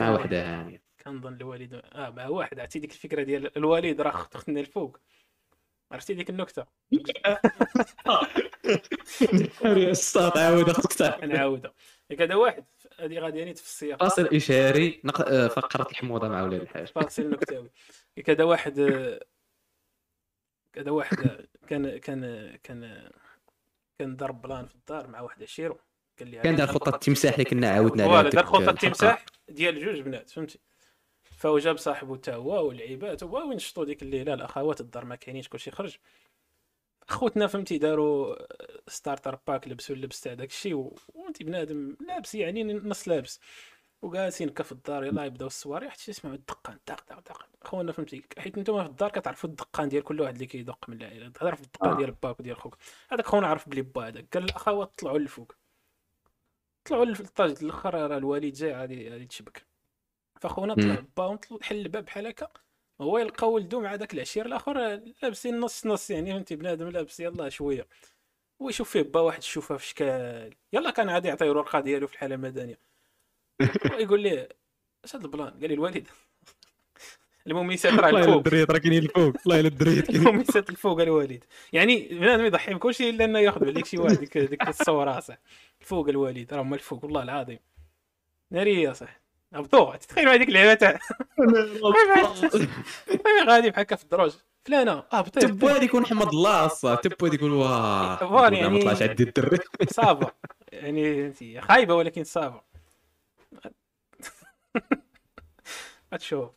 [0.00, 4.48] مع وحدة هانيه كنظن الوالد آه مع واحد عرفتي؟ ديك الفكرة ديال الوالد راه خت
[4.48, 4.98] الفوق
[5.92, 6.66] عرفتي ديك النكتة؟
[9.64, 11.24] الصاد عاود خصك تعرف.
[11.24, 11.72] نعاودها
[12.20, 12.64] هذا واحد
[13.00, 14.00] هذه غادي يعني في السياق.
[14.00, 15.20] فاصل إشهاري نق...
[15.20, 16.86] آه، فقرة الحموضة مع ولاد الحاج.
[16.86, 17.70] فاصل نكتاوي
[18.16, 19.20] ياك هذا واحد آه،
[20.76, 23.10] هذا واحد كان كان كان
[23.98, 25.78] كان دار plan في الدار مع واحد عشيرو
[26.18, 28.70] قال لي كان دار خطة التمساح اللي كنا عاودنا عليها ديك دار خطة.
[28.70, 30.58] التمساح ديال جوج بنات فهمتي؟
[31.42, 35.48] فهو جاب صاحبه تا هو والعيبات هو وين نشطوا ديك الليلة؟ الأخوات الدار ما كاينينش
[35.48, 35.96] كلشي خرج.
[37.08, 38.36] خوتنا فهمتي داروا
[38.90, 43.40] starter pack لبسوا اللبس تاع داك الشيء و- وانت بنادم لابس يعني نص لابس.
[44.02, 48.58] وجالسين في الدار يلاه يبداو الصواريخ حتى تسمعوا الدقان دق دق دق خونا فهمتي حيت
[48.58, 51.28] نتوما في الدار كتعرفوا الدقان ديال كل واحد اللي كيدق من العائلة.
[51.28, 51.96] تهضر في الدقان آه.
[51.96, 52.76] ديال باك وديال خوك.
[53.08, 54.26] هذاك خونا عرف بلي با هذاك.
[54.34, 55.52] قال الأخوات طلعوا للفوق
[56.84, 59.71] طلعوا للطاج الأخر راه الوالد جاي غادي غادي تشبك.
[60.42, 62.48] فخونا طلع طلع- حل الباب بحال هكا
[63.00, 67.48] هو يلقى ولدو مع داك العشير الآخر لابسين نص نص يعني فهمتي؟ بنادم لابس يلاه
[67.48, 67.86] شوية.
[68.58, 72.78] ويشوف فيه با واحد الشوفه فشكل يلا كان غادي يعطيه الورقه ديالو في الحالة المدنية.
[73.92, 74.48] ويقول ليه
[75.04, 76.08] اش هذا ال plan؟ قال لي الوالد.
[77.46, 78.36] المميسات راه الله يلا الفوق.
[78.36, 79.34] الدريات راه كاينين الفوق.
[79.46, 81.44] الله يلا الدريات كاينين المميسات الفوق الوالد.
[81.72, 85.38] يعني بنادم يضحي بكلشي إلا إنه ياخذ عليك شي واحد ديك ديك الصورة صح.
[85.80, 87.58] الفوق الوالد راه هما الفوق والله العظيم.
[88.50, 89.21] نارية صح.
[89.54, 90.74] هبطوا تتخيل هذيك اللعبة.
[90.74, 90.98] تاع
[93.46, 94.32] غادي بحال هكا في الدروج
[94.66, 98.68] فلانه آه هبطي تبو هذيك يكون حمد الله أصلا تبو هذيك يقول واه فوالا يعني-
[98.78, 99.58] ما طلعش عندي الدري
[99.96, 100.32] صافا
[100.72, 102.64] يعني أنت خايبة ولكن صافا
[106.14, 106.50] غتشوف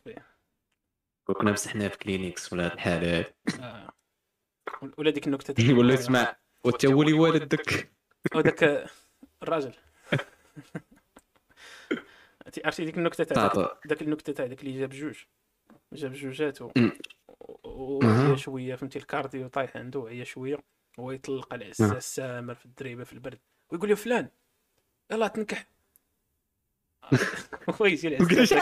[1.26, 3.36] كنا مسحنا في كلينيكس ولا هاد الحالات.
[3.60, 3.92] آه.
[4.98, 7.92] ولا ديك النكتة تاع يقول له اسمع وانت ولي والدك.
[8.34, 8.90] وداك
[9.42, 9.72] الراجل.
[12.46, 13.52] عرفتي- عرفتي ديك النكته تاع.
[13.86, 15.16] داك- النكته تاع داك اللي جاب جوج
[15.92, 16.92] جاب جوجات و- أمم.
[17.64, 18.28] و- أها.
[18.28, 20.58] وهي شوية فهمتي ال cardio طايح عنده هي شوية
[21.00, 23.38] هو يطلق على العساس سامر في الدريبه في البرد
[23.72, 24.28] ويقول له فلان
[25.10, 25.66] يلا تنكح
[27.80, 28.52] هو يجي العساس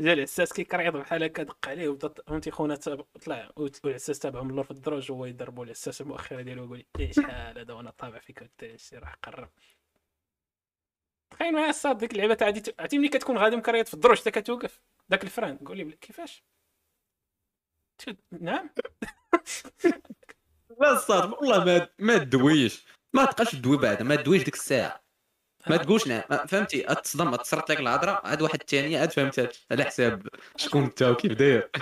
[0.00, 2.74] جا العساس كيكريض بحال هكا دق عليه وبدا فهمتي خونا
[3.24, 3.50] طلع
[3.84, 7.58] والعساس تابعه من اللور في الدروج وهو يضربوا العساس المؤخره ديالو ويقول لي إيه شحال
[7.58, 9.48] هذا وأنا طابع فيك شي راح قرب
[11.36, 14.30] تخيل معايا الصاد ديك اللعبة تاع عادي عرفتي ملي كتكون غادي مكريط في الدروج حتى
[14.30, 16.44] كتوقف؟ داك الفران قول لي كيفاش؟
[18.40, 18.70] نعم؟
[20.80, 22.86] لا الصاد والله ما ما تدويش.
[23.12, 25.04] ما تبقاش تدوي بعدا ما تدويش ديك الساعة.
[25.70, 26.22] ما تقولش نعم.
[26.30, 31.02] ما- فهمتي؟ تصدم تصرت لك الهضرة عاد واحد الثانية عاد فهمت على حساب شكون أنت
[31.02, 31.70] وكيف داير.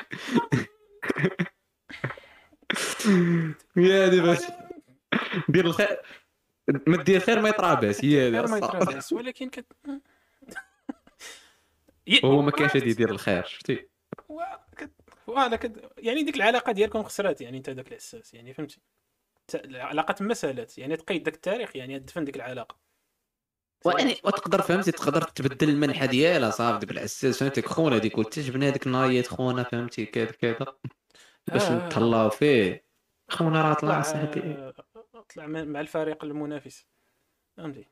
[3.77, 4.39] يا باش.
[5.49, 6.01] دير الخير.
[6.87, 9.67] ما دير خير ما يطرى باس هي هذه ما ولكن كت
[12.07, 13.89] ي- وهو ما كانش غادي يدير الخير شفتي؟
[14.29, 14.43] و-
[14.77, 14.91] كت-
[15.27, 15.93] voilà كت...
[15.99, 18.81] يعني ديك العلاقة ديالكم خسرات يعني انت داك الأساس يعني فهمتي؟
[19.49, 22.77] ت- العلاقه تما سالات يعني تقيد داك التاريخ يعني تدفن ديك العلاقة.
[23.85, 28.69] ويعني وتقدر فهمتي تقدر تبدل المنحى ديالها صافي ديك العساس فهمتي؟ خونا ديك قلت جبنا
[28.69, 30.57] هذيك نايت خونا فهمتي؟ كذا كذا.
[31.47, 31.87] باش آه.
[31.87, 32.85] نتهلاو فيه.
[33.31, 34.73] خونا راه طلع طلع صاحبي.
[35.35, 36.87] طلع مع الفريق المنافس.
[37.57, 37.87] فهمتي؟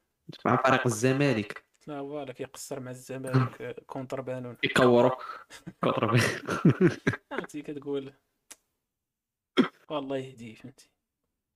[0.45, 1.64] مع فريق الزمالك.
[1.87, 4.57] طلع voilà كيقصر مع الزمالك آه، contre بانون
[7.30, 8.12] فهمتي؟ كتقول
[9.89, 10.91] والله يهديه فهمتي؟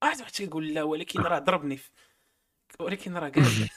[0.02, 1.78] واحد واحد كيقول لا ولكن راه ضربني
[2.80, 3.44] ولكن راه قال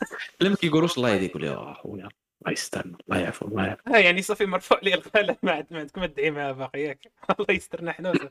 [0.42, 2.10] لما كيقولوش الله يهديك يا خويا
[2.42, 3.96] الله يستر الله يعفو الله يعفو.
[3.96, 7.92] آه يعني صافي مرفوع لي القلم ما عاد ما تدعي معاه باقي ياك الله يسترنا
[7.92, 8.30] حنا.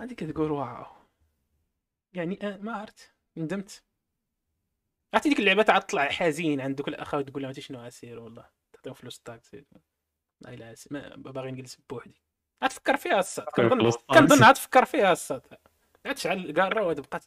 [0.00, 1.03] غادي كتقول واو.
[2.14, 3.12] يعني آه ما عرفت.
[3.36, 3.82] ندمت.
[5.14, 8.94] عرفتي ديك اللعبة تاع تطلع حزين عند دوك الاخوه تقول لهم شنو عسير والله؟ تعطيهم
[8.94, 9.64] فلوس الطاكسي.
[10.40, 12.24] لا ما باغي نجلس بوحدي.
[12.64, 15.46] غتفكر فيها الصاد كنظن كنظن فيها الصاد
[16.06, 17.20] عاد تشعل الكاره وتبقى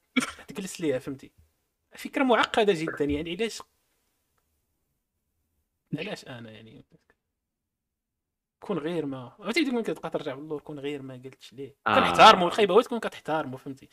[0.48, 1.32] تجلس ليها فهمتي؟
[1.96, 3.62] فكرة معقدة جدا يعني علاش؟
[5.98, 6.86] علاش أنا يعني؟
[8.60, 11.96] كون غير ما عرفتي تكون كتبقى ترجع باللور كون غير ما قلتش ليه؟ آه.
[11.96, 13.90] كنحتارمو الخايبة هو تكون كتحتارمو فهمتي؟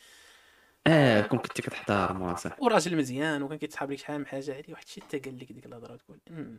[0.87, 4.83] آه كون كنتي كتحترم صح وراجل مزيان وكان كيتسحب لك شحال من حاجة عليه واحد
[4.85, 6.57] الشيء حتى قال لك ديك الهضرة تقول "أمم".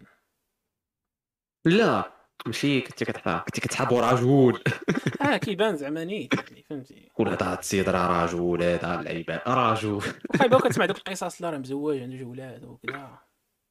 [1.64, 2.12] لا
[2.46, 4.62] ماشي كنتي كتحترم كنتي كتحب رجل.
[5.22, 7.08] آه كيبان زعما نيت يعني فهمتي.
[7.14, 9.88] قول هذا السيد راه رجل هذا اللعيبة رجل.
[10.34, 13.18] وخايبه وكتسمع دوك القصص لا راه مزوج عنده جوج ولاد وكذا.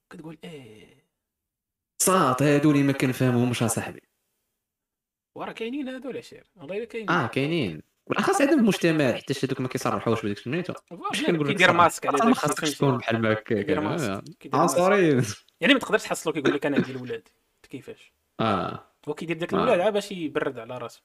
[0.09, 1.05] كتقول إيه.
[2.01, 4.01] صاط هادو اللي ما كنفهمهمش أصاحبي.
[5.37, 6.47] وراه كاينين هادو العشير.
[6.55, 7.09] والله إلا كاينين.
[7.09, 7.81] آه كاينين.
[8.09, 11.73] بالاخص عندهم المجتمع حتى هذوك ما كيصرحوش بديك سميتو voilà، كنقول لك كيدير.
[11.73, 14.23] ماسك على فهمتي؟ تكون بحال ما كيدير ماسك.
[14.53, 15.23] عنصريين
[15.61, 17.27] يعني ما تقدرش تحصلو كيقول لك أنا عندي الولاد.
[17.69, 18.83] كيفاش؟ آه.
[19.07, 19.57] هو كيدير داك آه.
[19.57, 21.01] الولاد عا باش يبرد على راسو.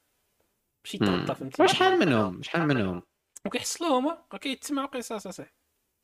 [0.84, 3.02] باش يتغطى فهمتي شحال منهم؟ شحال منهم؟
[3.46, 5.52] وكيحصلوهم راه كيتسمعوا قصص اصاحبي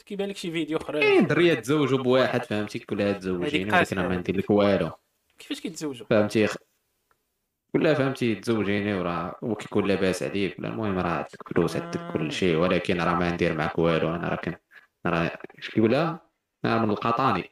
[0.07, 4.09] كيبان لك شي فيديو أخرى كاين دريه تزوجوا بواحد فهمتي؟ كل هاد تزوجيني هذيك ولكن
[4.09, 4.17] ما.
[4.17, 4.91] ندير لك والو.
[5.39, 6.49] كيفاش كيتزوجوا؟ فهمتي؟
[7.75, 12.33] ولا فهمتي تزوجيني وراه هو كيكون لاباس عليك ولا المهم راه عندك فلوس عندك كل
[12.33, 14.15] شيء ولكن راه ما ندير معك والو.
[14.15, 14.57] أنا راه كن
[15.07, 16.21] راه اش كيقولها
[16.65, 17.51] أنا من القطاني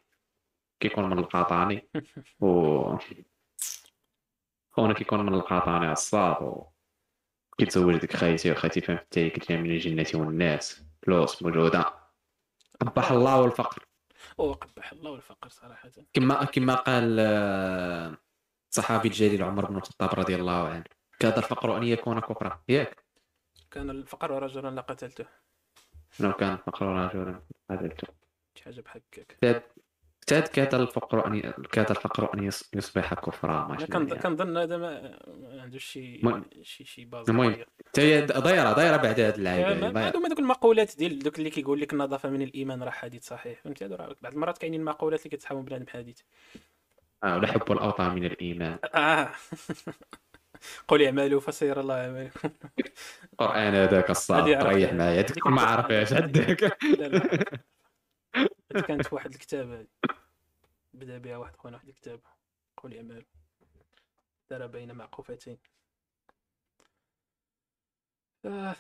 [0.81, 1.89] كيكون من القطاني
[2.41, 2.49] و
[4.75, 6.67] خونا كيكون من القطاني عصاب و
[7.59, 11.95] كيتزوج ديك خايتي وخايتي فهمتي هي كتجي من الجنة والناس؟ فلوس موجودة.
[12.81, 13.87] قبح الله والفقر.
[14.39, 15.91] وقبح الله والفقر صراحة.
[16.13, 18.17] كما كما قال آه،
[18.75, 20.85] الصحابي الجليل عمر بن الخطاب رضي الله عنه.
[21.21, 22.63] كاد الفقر أن يكون كفرا.
[22.69, 23.05] ياك
[23.71, 25.27] كان الفقر رجلا لقتلته
[26.21, 28.09] لو كان الفقر رجلا قتلته.
[28.55, 29.63] شي حاجة بحال هكاك
[30.27, 31.41] كاد كاد الفقر أن
[31.73, 34.17] كاد الفقر أن يص- يصبح كفرا ما شاء كنظ- الله.
[34.17, 35.19] كنظن هذا ما
[35.63, 36.21] عندوش شي
[36.63, 37.65] شي شي base المهم،.
[37.89, 39.99] حتى هي دايره دايرة بعد هاد اللعيبه يعني.
[39.99, 43.61] هادو دوك المقولات ديال دوك اللي كيقول لك النظافه من الإيمان راه حديث صحيح.
[43.65, 46.21] فهمتي؟ هادو راه بعض المرات كاينين مقولات اللي كتسحبهم بنادم حديث.
[47.25, 48.79] آه، ولا حب الاوطان من الإيمان.
[48.95, 49.31] آه.
[50.89, 52.51] قل اعملوا فسير الله اعمالكم
[53.33, 54.49] القران هذاك الصاد.
[54.49, 58.81] ريح معايا هذيك ما عرفهاش عندك لا لا.
[58.81, 59.71] كانت واحد الكتاب.
[59.71, 59.89] هادي
[60.95, 62.21] بدأ بها واحد خونا واحد الكتاب.
[62.77, 63.23] قل اعملوا.
[64.51, 65.59] دار بين معقوفتين.
[68.45, 68.77] آه.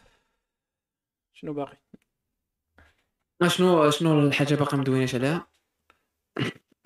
[1.32, 1.76] شنو باقي؟
[3.48, 5.46] شنو شنو الحاجة باقا مدويناش عليها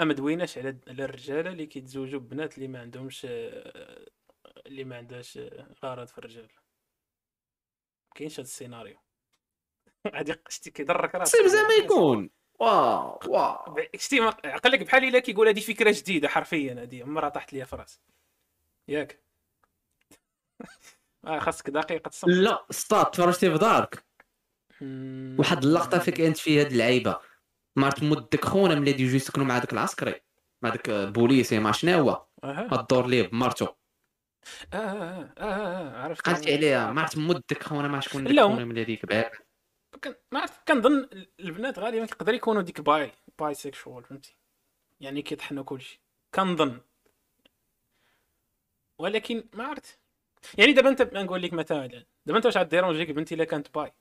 [0.01, 4.07] أما دويناش على على الرجاله اللي كيتزوجوا ببنات اللي ما عندهمش آه،
[4.67, 6.49] اللي ما عندهاش آه، غرض في الرجال.
[8.15, 8.97] كاينش هذا السيناريو.
[10.15, 11.37] غادي شتي كيضرك راسك.
[11.37, 12.31] سير زعما يكون.
[12.61, 13.77] واو واو.
[13.97, 17.77] شتي ما- عقلك بحال إلا كيقول هذه فكرة جديدة حرفيا هذه عمرها طاحت ليا في
[17.77, 18.01] راسي.
[18.89, 19.23] ياك.
[21.25, 24.05] آه خاصك دقيقة تصمت لا سطات تفرجتي في دارك؟
[25.39, 27.21] واحد اللقطة فين كانت فيها هاد اللعيبة.
[27.79, 30.15] ما تمدك خونا ملي يجوا يسكنوا مع داك العسكري
[30.63, 32.27] مع داك البوليسي ما شنو هو؟
[32.73, 33.67] الدور ليه بمرتو
[34.75, 36.03] آه آه آه.
[36.03, 39.31] عرفت قالت عليها ما عرفت مدك خونا ما شكون ديك هم- خونا ملي هذيك بعد
[40.33, 41.09] ما عرفت كنظن
[41.41, 44.37] البنات غالبا كيقدر يكونوا ديك باي باي سيكشوال فهمتي؟
[45.01, 46.01] يعني كيطحنوا كلشي
[46.35, 46.81] كنظن
[48.99, 49.99] ولكن ما عرفت.
[50.59, 51.87] يعني دابا انت نقول لك مثلا
[52.27, 53.93] دابا أنت واش غ dérangeك بنتي إلا كانت bi.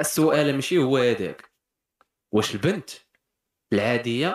[0.00, 1.50] السؤال ماشي هو هذاك.
[2.32, 2.90] واش البنت
[3.72, 4.28] العادية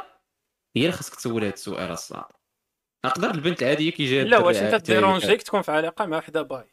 [0.75, 2.31] هي اللي خاصك تسول هذا السؤال الصعب؟
[3.05, 6.41] نقدر البنت العادية كي جات لا واش أنت ت dérangeك تكون في علاقة مع وحدة
[6.41, 6.67] bi.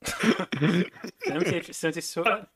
[1.26, 2.46] فهمتي فهمتي السؤال؟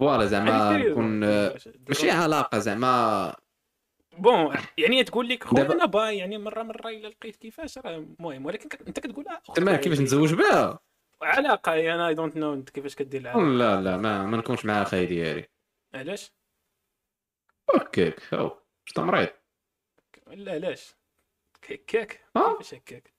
[0.00, 3.36] voilà زعما نكون واش ماشي dérangeك؟ علاقة زعما
[4.18, 8.46] bon يعني تقول لك خويا أنا bi يعني مرة مرة الا لقيت كيفاش راه المهم
[8.46, 10.00] ولكن أنت كتقول أخت تما كيفاش.
[10.00, 10.78] نتزوج بها؟
[11.22, 14.82] علاقه أنا I don't know أنت كيفاش كدير العلاقه لا لا ما, ما نكونش مع
[14.82, 15.44] اخاي ديالي
[15.94, 16.32] علاش؟
[17.74, 19.28] هكاك هاو شتا مريض
[20.26, 20.94] لا علاش؟
[21.70, 22.52] هكاك آه.
[22.58, 23.14] كيفاش هكاك؟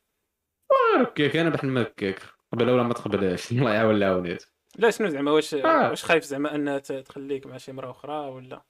[1.00, 2.22] هكاك أنا بحال ما هكاك.
[2.54, 3.52] قبل ولا ما تقبلهاش.
[3.52, 4.44] الله يعاون العاونات
[4.78, 5.90] لا شنو زعما واش آه.
[5.90, 8.62] واش خايف زعما أنها تخليك مع شي مرا أخرى ولا؟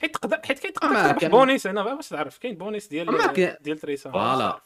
[0.00, 3.32] حيت تقدر حيت كاين آه، ما تقدر تربح بونيس أنا باش تعرف كاين بونيس ديال
[3.60, 4.10] ديال تريسا.
[4.10, 4.60] فوالا.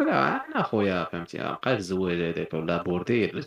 [0.00, 3.46] لا أنا خويا فهمتي؟ بقى الزواج هذاك ولا بورديل.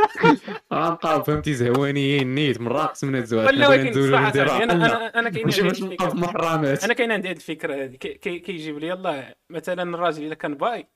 [0.74, 1.22] غنبقاو.
[1.22, 2.60] فهمتي؟ زهوانيين نيت.
[2.60, 4.62] من راقص من الزواج ولا ولكن صراحة أنا.
[4.62, 5.96] أنا أنا كاين عندي
[6.84, 7.96] أنا كاين عندي هذه الفكرة هذه.
[7.96, 10.86] كي- كي- كيجيب لي الله مثلا الراجل الا كان باي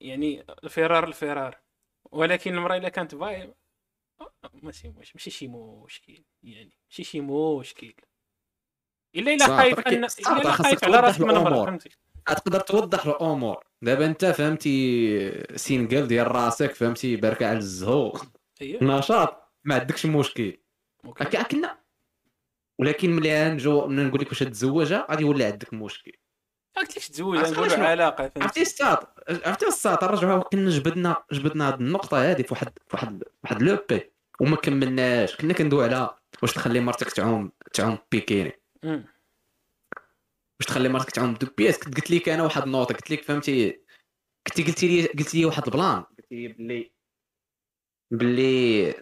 [0.00, 1.56] يعني الفرار الفرار
[2.12, 3.54] ولكن المرأة الا كانت bi
[4.62, 7.94] ماشي مش ماشي شي مشكل يعني ماشي شي مشكل.
[9.16, 11.44] الا إلا خايف ان إلا خايف على راسك من.
[11.44, 11.90] فهمتي
[12.26, 13.64] تقدر توضح الأمور.
[13.82, 18.20] دابا أنت فهمتي single ديال راسك فهمتي باركه على الزهو.
[18.60, 20.58] اييه نشاط ما عندكش مشكل.
[21.50, 21.78] كنا
[22.78, 26.12] ولكن ملي نجو ملي نقول لك واش تتزوجها غادي يولي عندك مشكل.
[26.76, 31.80] ما قلت لكش تزوج نقولوا؟ علاقة عرفتي الساط عرفتي الساط نرجعوا كنا جبدنا جبدنا هاد
[31.80, 35.36] النقطة هذه في واحد في واحد واحد لو بي وما كملناش.
[35.36, 38.60] كنا كندوي على واش تخلي مرتك تعوم تعوم بيكيني.
[38.84, 41.78] واش تخلي مرتك تعوم ب deux pièces.
[41.78, 43.82] كنت قلت لك أنا واحد la note قلت لك فهمتي؟
[44.46, 46.02] كنتي قلتي لي قلت لي واحد البلان.
[46.02, 46.92] قلت لي بلي.
[48.10, 48.94] بلي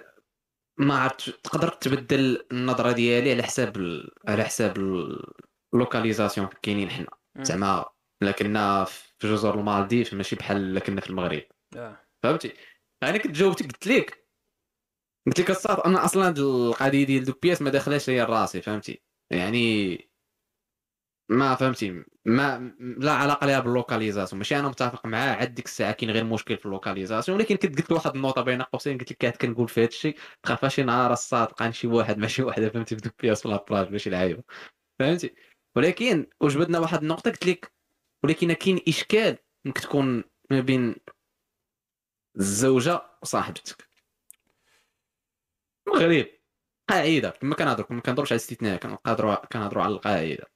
[0.78, 4.10] ما عرفت تقدر تبدل النظرة ديالي على حساب ال...
[4.28, 4.76] على حساب
[5.74, 7.08] ال localisation كاينين حنا.
[7.40, 7.84] زعما
[8.22, 11.42] الا كنا في جزر المالديف ماشي بحال الا كنا في المغرب.
[11.76, 12.00] آه.
[12.22, 12.52] فهمتي؟
[13.02, 14.19] أنا كنت جاوبتك قلت لك
[15.26, 20.10] قلت لك الساط أنا أصلا القضية ديال deux pièces ما داخلاش ليا راسي فهمتي؟ يعني
[21.28, 24.38] ما فهمتي ما لا علاقة لها بال localisation.
[24.38, 27.38] ماشي أنا متفق معاه عاد ديك الساعة كاين غير مشكل في ال localisation.
[27.38, 30.66] ولكن كنت قلت واحد la note بين قوسين قلت لك كنقول في هذا الشيء تخاف
[30.66, 33.61] شي نهار الساط لقى شي واحد مع شي وحده فهمتي في deux pièces في la
[33.61, 34.42] plage ماشي لعيبه
[34.98, 35.34] فهمتي؟
[35.76, 37.72] ولكن وجبدنا واحد النقطة؟ قلت لك
[38.24, 40.94] ولكن كاين إشكال انك تكون ما بين
[42.36, 43.89] الزوجة وصاحبتك.
[45.86, 46.26] المغرب
[46.88, 50.46] قاعدة كما كنهضروا ما كنهضروش على الاستثناء كنهضروا كنهضروا على القاعدة.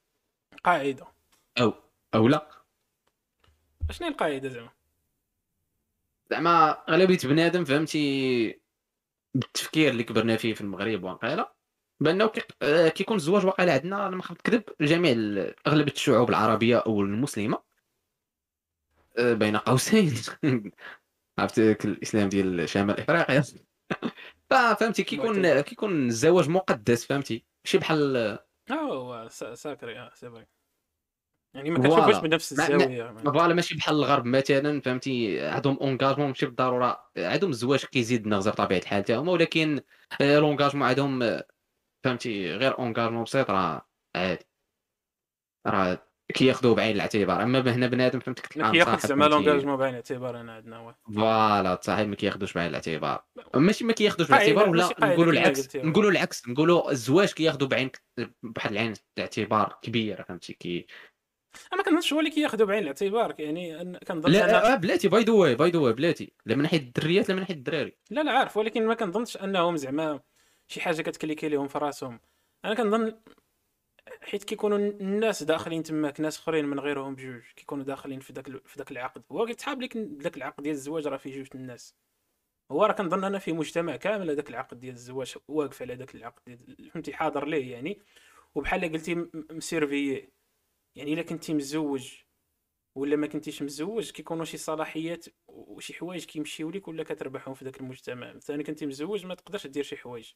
[0.64, 1.06] قاعدة.
[1.60, 1.74] أو
[2.14, 2.48] أو لا.
[3.90, 4.70] شنو القاعدة زعما؟
[6.30, 8.60] زعما أغلبية بنادم فهمتي
[9.34, 11.54] بالتفكير اللي كبرنا فيه في المغرب واقيلا
[12.00, 12.30] بأنه
[12.62, 15.12] آه، كيكون الزواج واقيلا عندنا ما نكذب جميع
[15.66, 17.62] أغلبية الشعوب العربية أو المسلمة
[19.18, 20.14] آه، بين قوسين.
[21.38, 23.44] عرفت الإسلام ديال شمال افريقيا
[24.80, 28.16] فهمتي كيكون كيكون الزواج مقدس فهمتي؟ ماشي بحال
[28.70, 30.44] آه sacré آه c'est
[31.54, 37.10] يعني ما كتشوفوش بنفس الزاوية voilà ماشي بحال الغرب مثلا فهمتي؟ عندهم engagement ماشي بالضرورة.
[37.16, 39.80] عندهم الزواج كيزيد النغزه بطبيعة الحال تاعهم ولكن
[40.20, 41.40] l'engagement آه، عندهم
[42.04, 44.46] فهمتي؟ غير engagement بسيط راه عادي.
[45.66, 47.42] راه كياخذوه بعين الاعتبار.
[47.42, 52.52] أما هنا بنادم فهمت كياخذ زعما l'engagement بعين الاعتبار انا عندنا voilà صاحب ما كياخذوش
[52.52, 53.24] بعين الاعتبار.
[53.54, 55.76] ماشي ما كياخذوش بعين الاعتبار ولا نقولوا العكس.
[55.76, 56.48] نقولوا العكس.
[56.48, 57.90] نقولوا الزواج كياخذوا بعين
[58.42, 60.86] بواحد العين الاعتبار كبيرة فهمتي كي؟
[61.72, 65.54] أنا كنظنش هو اللي كياخذوا بعين الاعتبار يعني كنظن لا لا بلاتي by the way
[65.54, 66.32] by the way بلاتي.
[66.46, 67.96] لا من ناحية الدريات لا من ناحية الدراري.
[68.10, 70.20] لا لا عارف ولكن ما كنظنش أنهم زعما
[70.68, 72.20] شي حاجة كت cliquer لهم في راسهم.
[72.64, 73.20] أنا كنظن
[74.22, 78.78] حيت كيكونوا الناس داخلين تماك ناس اخرين من غيرهم بجوج كيكونوا داخلين في ذاك في
[78.78, 79.22] ذاك العقد.
[79.32, 81.94] هو كيتحاب لك ذاك العقد ديال الزواج راه فيه جوج الناس.
[82.70, 86.42] هو راه كنظن أنا في مجتمع كامل هذاك العقد ديال الزواج واقف على ذاك العقد
[86.92, 88.00] فهمتي حاضر ليه يعني.
[88.54, 90.28] وبحال قلتي مسيرفيي.
[90.96, 92.14] يعني إلا كنتي مزوج
[92.94, 97.80] ولا ما كنتيش مزوج كيكونوا شي صلاحيات وشي حوايج كيمشيو لك ولا كتربحهم في ذاك
[97.80, 98.32] المجتمع.
[98.32, 100.32] مثلا كنتي مزوج ما تقدرش دير شي حوايج.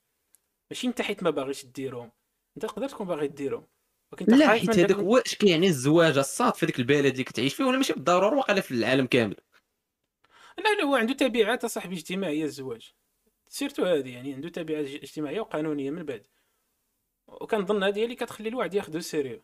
[0.70, 2.12] ماشي أنت حيت ما باغيش ديرهم.
[2.59, 3.66] أنت تقدر تكون باغي ديرهم
[4.12, 7.64] ولكن لا حيت هذاك هو اش كيعني الزواج الساط في ذاك البلد اللي كتعيش فيه
[7.64, 9.36] ولا ماشي بالضرورة واقيلا في العالم كامل.
[10.59, 12.92] لا لا هو عنده تبعات صاحبي اجتماعية الزواج.
[13.48, 16.26] surtout هذه يعني عنده تبعات اجتماعية وقانونية من بعد.
[17.26, 19.42] وكنظن هذه اللي كتخلي الواحد ياخذو sérieux.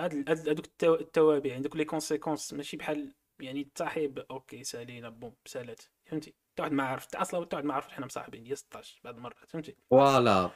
[0.00, 6.34] هاد هادوك التوابع عندك les conséquences ماشي بحال يعني التصاحب OK سالينا بوم سالات فهمتي؟
[6.60, 10.50] واحد ما عرف أصلا واحد ما عرف حنا مصاحبين ديال 16 بعض المرات فهمتي؟ voilà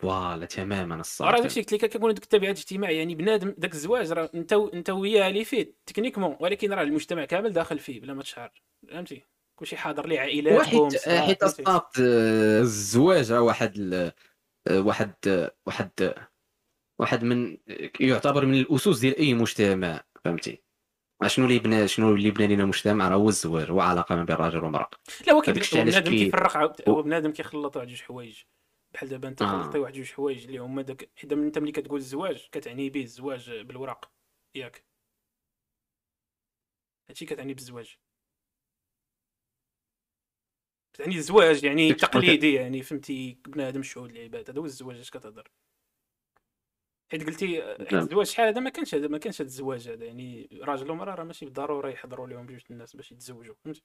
[0.00, 4.12] voilà تماما الصح راه داكشي قلت لك كيكون دوك التبعات الاجتماعية يعني بنادم داك الزواج
[4.12, 8.22] راه أنت أنت وياه اللي فيه techniquement ولكن راه المجتمع كامل داخل فيه بلا ما
[8.22, 8.52] تشعر
[8.88, 9.22] فهمتي؟
[9.58, 14.12] كلشي حاضر ليه عائلات حيت حيت أصلا الزواج راه واحد
[14.70, 15.14] واحد
[15.66, 16.14] واحد
[17.00, 17.58] واحد من
[18.00, 20.62] يعتبر من الأسس ديال أي مجتمع فهمتي؟
[21.26, 24.34] شنو اللي بنى شنو اللي بنى لنا المجتمع راه هو الزواج هو علاقة ما بين
[24.34, 24.90] الراجل والمراه
[25.26, 28.42] لا هو بنادم كيفرق هو بنادم كيخلط واحد جوج حوايج.
[28.94, 29.80] بحال دابا أنت خلطتي آه.
[29.80, 34.10] واحد جوج حوايج اللي هما داك حيت أنت ملي كتقول الزواج كتعني به الزواج بالوراق
[34.54, 34.84] ياك.
[37.08, 37.98] هادشي كتعني بالزواج.
[40.98, 45.48] يعني الزواج يعني تقليدي يعني فهمتي؟ بنادم شهود العباد هذا هو الزواج اش كتهضر.
[47.10, 48.02] حيت قلتي حيت نعم.
[48.02, 51.24] الزواج شحال هذا؟ ما كانش هذا ما كانش هذا الزواج هذا يعني راجل ومرأة راه
[51.24, 53.82] ماشي بالضرورة يحضروا لهم بجوج الناس باش يتزوجوا فهمتي؟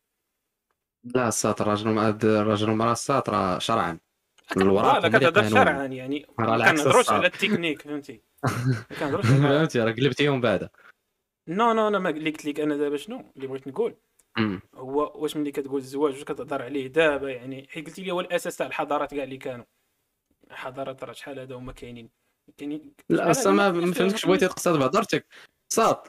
[1.04, 4.00] لا الساط الراجل الراجل والمراه الساط راه شرعا.
[4.58, 8.22] الوراق لا كتهضر شرعا يعني ما كنهضروش على التكنيك فهمتي؟
[8.90, 10.70] فهمتي؟ راه قلبتيهم بعدا.
[11.48, 13.96] non non أنا ما قلت لك أنا دابا شنو؟ اللي بغيت نقول.
[14.76, 18.58] هو واش ملي كتقول الزواج واش كتهضر عليه دابا يعني؟ حيت قلتي لي هو الأساس
[18.58, 19.66] تاع الحضارات كاع اللي كانوا.
[20.52, 22.10] الحضارات راه شحال هذا هما كاينين.
[22.60, 25.26] يعني لا أصلا ما فهمتكش بغيتي تقصد بهضرتك.
[25.74, 26.08] الساط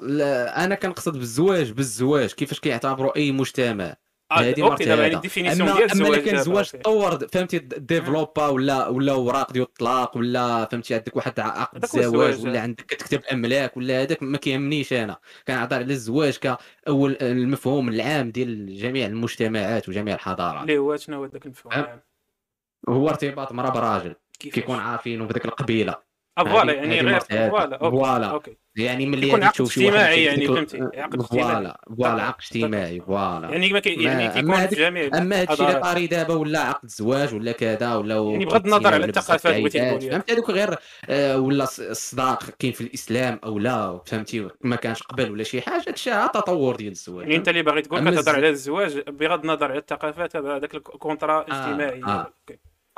[0.56, 3.96] أنا كنقصد بالزواج بالزواج كيفاش كيعتبروا أي مجتمع؟
[4.30, 9.12] آه، هذه يعني ال définition ديال الزواج اما كان الزواج تطور فهمتي développé ولا ولا
[9.12, 12.44] اوراق ديال الطلاق ولا فهمتي عندك واحد عقد الزواج.
[12.44, 15.16] ولا عندك كتكتب أملاك ولا هذاك ما كيهمنيش أنا.
[15.46, 20.62] كنعطي على الزواج كأول المفهوم العام ديال جميع المجتمعات وجميع الحضارات.
[20.62, 22.00] اللي هو شنو هو ذاك المفهوم العام؟
[22.88, 26.09] هو ارتباط مراه براجل كيكون عارفينه بذاك القبيلة.
[26.44, 28.26] voilà يعني غير voilà voilà.
[28.26, 28.56] OK.
[28.76, 32.22] يعني ملي غادي تشوف شي واحد يعني فهمتي؟ عقد voilà voilà.
[32.22, 33.48] عقد اجتماعي voilà.
[33.48, 37.52] يعني ما يعني كيكون في جميع أما هادشي اللي طاري دابا ولا عقد زواج ولا
[37.52, 40.76] كذا ولا يعني بغض النظر على الثقافات بغيتي تقول فهمتي هذوك غير
[41.08, 45.84] آه، ولا الصداق كاين في الإسلام أو لا فهمتي؟ ما كانش قبل ولا شي حاجة
[45.88, 47.22] هادشي تطور ديال الزواج.
[47.22, 51.38] يعني أنت اللي باغي تقول كتهضر على الزواج بغض النظر على الثقافات هذاك ال contrat
[51.38, 52.32] آه، اجتماعي آه.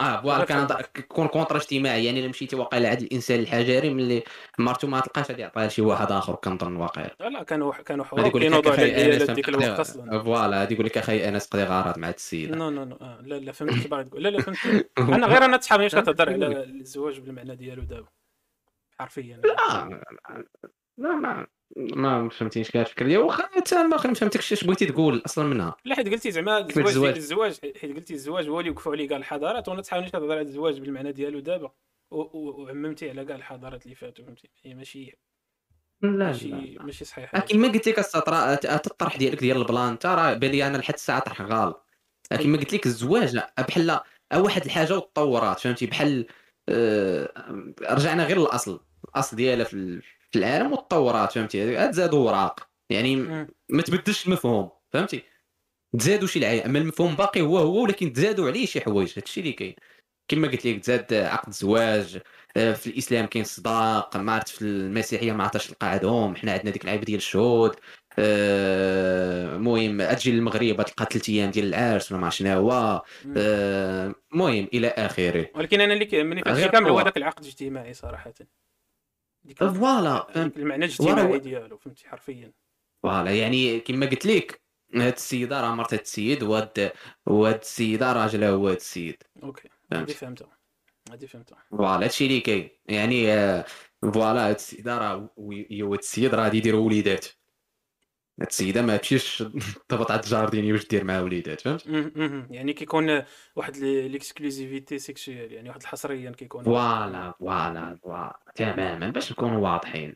[0.03, 0.69] آه voilà كان.
[1.09, 4.23] كون contrat اجتماعي يعني الا مشيتي واقع لهاد الإنسان الحجري ملي
[4.59, 7.07] مرتو ما تلقاش غادي يعطيها لشي واحد آخر كنظن واقع.
[7.21, 10.23] لا لا كانوا كانوا لك كينوضوا على العيالات ديك الوقت أصلا.
[10.23, 12.57] voilà غادي يقول لك أخي أنس قضي غرض مع هاد السيدة.
[12.57, 12.97] no no no.
[12.97, 14.91] آه لا لا فهمت باغي تقول لا لا فهمت.
[14.99, 16.47] أنا غير أنا تصحابي اش كتهضر على
[16.81, 18.09] الزواج بالمعنى ديالو دابا
[18.99, 19.37] حرفيا.
[19.37, 20.01] لا
[20.99, 21.47] لا ما
[21.77, 25.77] ما فهمتينش كاع الفكرة ديالي واخا حتى ما ما فهمتكش اش بغيتي تقول أصلا منها.
[25.85, 27.59] لا حيت قلتي زعما الزواج؟ الزواج.
[27.81, 31.13] حيت قلتي الزواج هو اللي يوقفوا عليه كاع الحضارات وأنا اش كتهضر على الزواج بالمعنى
[31.13, 31.73] ديالو دابا.
[32.11, 35.19] وعممتي على كاع الحضارات اللي فاتوا فهمتي؟ هي ماشي
[36.03, 37.99] لا ماشي لا ماشي صحيحه آه، كيما قلت لك
[38.65, 41.87] الطرح ديالك ديال البلان انت راه بان لي أنا لحد الساعة طرح غلط
[42.39, 44.01] كيما قلت لك الزواج لا بحال
[44.35, 46.27] واحد الحاجة وتطورات فهمتي؟ بحال
[46.69, 47.33] آه،
[47.83, 48.81] رجعنا غير للأصل.
[49.05, 50.03] الأصل ديالها في
[50.33, 52.69] في العالم والتطورات فهمتي؟ عاد زادوا وراق.
[52.91, 53.17] يعني.
[53.69, 55.23] ما تبدلش المفهوم فهمتي؟
[55.99, 59.13] تزادوا شي العيب أما المفهوم باقي هو هو ولكن تزادوا عليه شي حوايج.
[59.17, 59.75] هادشي اللي كاين.
[60.29, 62.21] كما قلت لك تزاد عقد الزواج
[62.57, 66.71] آه، في الإسلام كاين الصداق ما عرفت في المسيحية ما عرفتش تلقى عندهم حنا عندنا
[66.71, 67.77] ديك العيبه ديال الشهود
[68.19, 73.03] آه، المهم تجي للمغرب تلقى ثلاث أيام ديال العرس ولا ما عرفت شنو هو.
[73.37, 75.51] آه، المهم إلى آخره.
[75.55, 77.03] ولكن أنا اللي هادشي غير كامل هو.
[77.03, 78.33] داك العقد الاجتماعي صراحة.
[79.45, 82.53] ديك voilà ديك المعنى الاجتماعي هو- ديالو فهمتي حرفيا.
[83.03, 84.63] voilà يعني كما قلت لك
[84.95, 86.93] هاد السيده راه مرت هاد السيد وهاد
[87.27, 89.69] وهاد السيده راجلها هو هاد السيد OK.
[89.93, 90.59] هادي فهمتها
[91.11, 92.69] هادي فهمتها voilà هادشي اللي كاين.
[92.87, 93.65] يعني آه،
[94.03, 95.31] voilà هاد السيده راه
[95.71, 97.27] هي وهاد السيد راه غادي يديروا وليدات.
[98.43, 99.45] هاد السيدة ما تمشيش
[99.89, 101.87] تهبط عند ال jardinier باش دير معاه وليدات فهمت.
[102.51, 103.23] يعني كيكون
[103.57, 106.65] واحد l'exclusivité sexuelle يعني واحد الحصريا كيكون.
[106.65, 108.41] voilà voilà voilà.
[108.55, 109.11] تماما.
[109.11, 110.15] باش نكونوا واضحين.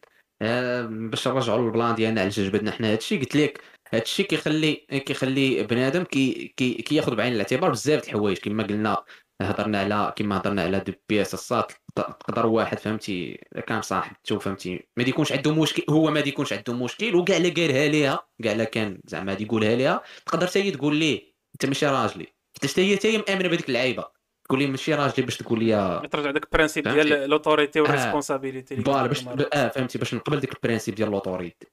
[1.10, 2.92] باش نرجعوا لل plan ديالنا علاش جبدنا حنا.
[2.92, 3.60] هادشي قلت لك
[3.94, 8.38] هادشي كيخلي كيخلي بنادم كي كي كياخذ بعين الاعتبار بزاف د الحوايج.
[8.38, 9.04] كما قلنا
[9.42, 13.34] هضرنا على كما هضرنا على deux pièces الساط تقدر واحد فهمتي
[13.66, 17.88] كان صاحبته فهمتي ما يكونش عنده مشكل هو ما يكونش عنده مشكل وكاع لا قالها
[17.88, 21.86] ليها كاع لا كان زعما غادي يقولها ليها تقدر حتى هي تقول ليه أنت ماشي
[21.86, 22.26] راجلي
[22.56, 24.04] حتى هي حتى هي مآمنة بهذيك اللعيبة
[24.44, 29.08] تقول لي ماشي راجلي باش تقول لي ترجع داك ال principe؟ ديال l'autorité voilà كيقولوا
[29.08, 29.24] باش.
[29.52, 31.66] آه فهمتي باش نقبل ديك ال principe ديال l'autorité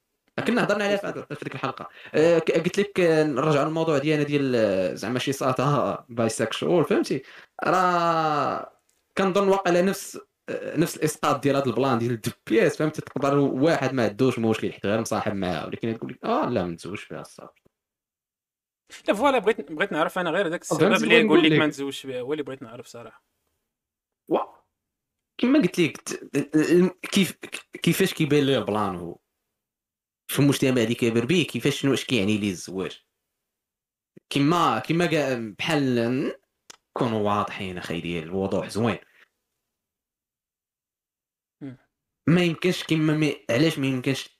[0.46, 1.88] كنا هضرنا عليها في ديك الحلقة.
[2.38, 7.22] ك- قلت لك آه، نرجعوا للموضوع ديالنا ديال آه، زعما شي ساطا bisexual فهمتي؟
[7.64, 8.72] راه
[9.18, 10.18] كنظن واقيلا نفس
[10.48, 14.04] آه، نفس الإسقاط ديال هذا ال plan ديال ال deux pièces فهمتي تقدر واحد ما
[14.04, 15.66] عندوش مشكل حيت غير مصاحب معاه.
[15.66, 17.60] ولكن تقول لك آه لا ما نتزوجش فيها صافي
[19.08, 21.66] لا voilà بغيت بغيت نعرف أنا غير داك فهمت؟ السبب اللي نقول لك ما.
[21.66, 23.24] نتزوجش بها هو اللي بغيت نعرف صراحة.
[24.30, 24.40] وا.
[25.40, 25.96] كما قلت لك
[27.12, 27.32] كيف
[27.82, 29.18] كيفاش كيبان ليه ال plan هو؟
[30.28, 33.04] في المجتمع اللي كيبر به كيفاش شنو اش كيعني ليه الزواج
[34.30, 35.08] كما كما
[35.58, 36.34] بحال
[36.92, 38.98] كونوا واضحين أخي ديال الوضوح زوين.
[42.28, 43.46] ما يمكنش كما مي...
[43.50, 44.38] علاش ما يمكنش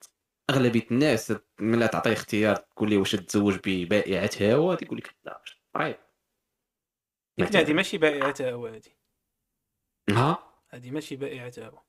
[0.50, 5.42] أغلبية الناس ملي تعطيه اختيار تقول لي واش تتزوج ببائعه هوا تقول لك لا
[5.74, 5.96] طيب
[7.40, 8.90] هذه ماشي بائعة هوا هذه
[10.10, 11.80] ها؟ هذه ماشي بائعة هوا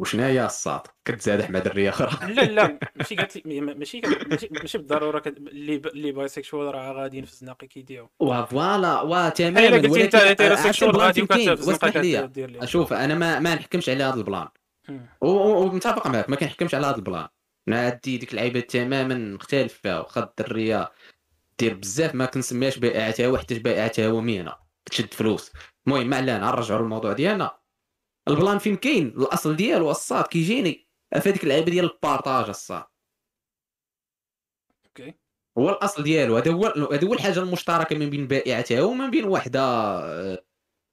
[0.00, 2.10] وشنو هي الساط كتزاد أحمد الريه أخرى.
[2.34, 4.00] لا لا ماشي قالت لي ماشي
[4.50, 5.22] ماشي, بالضرورة.
[5.26, 5.86] اللي ب...
[5.86, 11.22] اللي بايسكشوال راه غاديين في الزناقي كيديروا وفوالا بحال الا وتماما قلتي أنت هيتيروسيكشوال غادي
[11.22, 12.66] واسمح الزنقه لي.
[12.66, 14.48] شوف أنا ما ما نحكمش على هذا البلان.
[15.20, 17.28] ومتفق معك ما كنحكمش على هذا البلان.
[17.68, 20.90] أنا عندي ديك اللعيبة تماما مختلف فيها واخا الدريه
[21.58, 25.52] دير بزاف ما كنسميهاش بائعتها وحتى بائعتها ومينه تشد فلوس.
[25.86, 27.59] المهم ما علينا نرجعوا للموضوع ديالنا.
[28.28, 30.88] ال plan فين كاين الأصل ديالو الساط كيجيني
[31.20, 32.84] في هذيك اللعيبة ديال ال partage الساط
[34.86, 35.14] OK.
[35.58, 39.60] هو الأصل ديالو هذا هو هذا هو الحاجة المشتركة ما بين بائعتها وما بين وحدة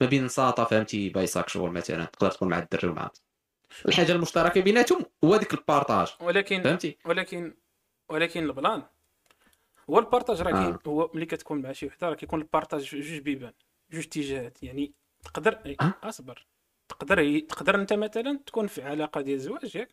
[0.00, 3.10] ما بين ساطا فهمتي bisexual مثلا تقدر تكون مع الدري ومع
[3.86, 6.08] الحاجة المشتركة بيناتهم هو ديك ال partage.
[6.20, 7.54] ولكن فهمتي؟ ولكن
[8.08, 8.82] ولكن ال plan
[9.90, 10.52] هو ال partage راه آه.
[10.52, 13.52] كاين هو ملي كتكون مع شي وحدة راه كيكون ال partage جوج بيبان
[13.90, 15.94] جوج اتجاهات يعني تقدر آه.
[16.02, 16.46] أصبر.
[16.88, 19.88] تقدر تقدر انت مثلا تكون في علاقة ديال الزواج ياك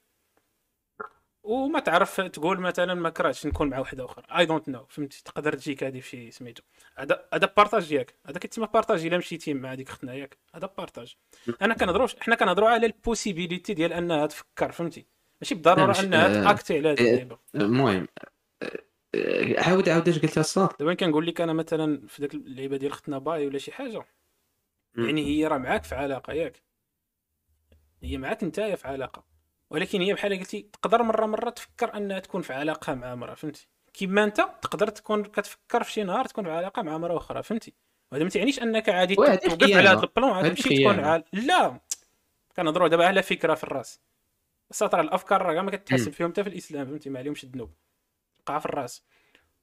[1.45, 5.53] وما تعرف تقول مثلا ما كرهتش نكون مع واحدة أخرى I don't know فهمتي؟ تقدر
[5.53, 6.63] تجيك هذه في سميتو.
[6.95, 8.13] هذا هذا partage ياك.
[8.27, 10.37] هذا كيتسمى partage إلا مشيتي مع ديك اختنا ياك.
[10.55, 11.15] هذا partage
[11.61, 15.05] أنا كنهضروا حنا كنهضروا على ال possibilité ديال أنها تفكر فهمتي؟
[15.41, 18.07] ماشي بالضروره أنها آه، تاكتي على هذه آه، المهم
[19.15, 22.91] آه، عاود عاود اش قلت الساط دابا كنقول لك أنا مثلا في ذاك اللعيبة ديال
[22.91, 24.05] اختنا bi ولا شي حاجة.
[24.97, 26.64] يعني هي راه معاك في علاقة ياك.
[28.03, 29.23] هي معاك نتايا في علاقة.
[29.69, 33.67] ولكن هي بحال قلتي تقدر مرة مرة تفكر انها تكون في علاقة مع امراه فهمتي؟
[33.93, 37.73] كيما أنت تقدر تكون كتفكر في شي نهار تكون في علاقة مع امراه أخرى فهمتي؟
[38.11, 39.63] وهذا ما تعنيش أنك غادي توقف.
[39.63, 40.99] على هذا ال plan عاد هذه تمشي تكون.
[40.99, 41.79] عال لا!
[42.55, 43.99] كنهضروا دابا على فكرة في الرأس.
[44.69, 46.11] الساط الأفكار راه ما كتحسب.
[46.11, 47.71] فيهم حتى في الإسلام فهمتي؟ ما عليهمش الذنوب.
[48.39, 49.03] وقع في الرأس.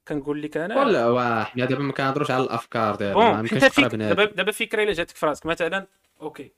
[0.07, 4.25] كنقول لك أنا ولا واه حنا دابا ما كنهضروش على الأفكار دابا ما يمكنش دابا
[4.25, 5.45] دابا فكرة إلا جاتك في راسك.
[5.45, 5.87] مثلا
[6.21, 6.51] OK.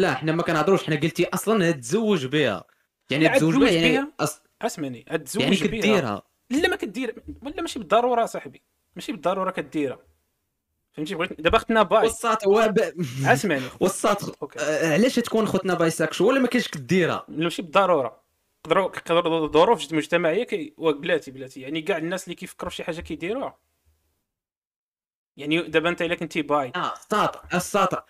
[0.00, 2.64] لا حنا ما كنهضروش حنا قلتي أصلا تزوج بها.
[3.10, 4.42] يعني تزوج بها يعني؟ أص...
[4.62, 5.66] اسمعني تزوج يعني بها.
[5.66, 6.22] كديرها.
[6.50, 8.62] لا ما كدير ولا ماشي بالضرورة صاحبي.
[8.96, 9.98] ماشي بالضرورة كديرها.
[10.92, 12.06] فهمتي؟ بغيت دابا اختنا bi.
[12.06, 12.78] وسط هو ب...
[13.26, 13.62] اسمعني
[14.42, 14.58] OK.
[14.60, 18.24] آه، علاش تكون خيتنا bisexuelle ولا ما كاينش كديرها لا ماشي بالضرورة.
[18.66, 21.60] يقدروا ظروف مجتمعية كي بلاتي بلاتي.
[21.60, 23.58] يعني كاع الناس اللي كيفكروا في شي حاجة كيديروها.
[25.36, 26.72] يعني دابا انت إلا كنتي bi.
[26.76, 28.02] آه الصاط الصاط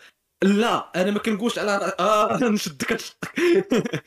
[0.45, 3.01] لا أنا ما كنقولش على آه نشدك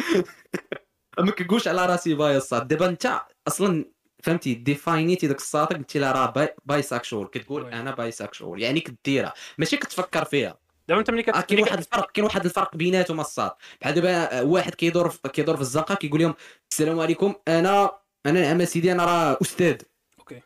[1.20, 3.86] ما كنقولش على راسي bi الصاط دابا أنت أصلا
[4.24, 7.66] فهمتي définiti داك الصاط قلتي لها راه bi, bisexuelle كتقول.
[7.66, 9.34] أنا bisexuelle يعني كديرها.
[9.58, 10.58] ماشي كتفكر فيها.
[10.88, 11.30] دابا أنت ملي كت...
[11.30, 15.30] آه كاين واحد الفرق كاين واحد الفرق بيناتهم الصاط بحال دابا آه، واحد كيدور في
[15.30, 16.34] كيدور في الزنقة كيقول لهم
[16.72, 17.92] السلام عليكم أنا
[18.26, 19.78] أنا نعم سيدي أنا راه أستاذ.
[20.20, 20.42] OK.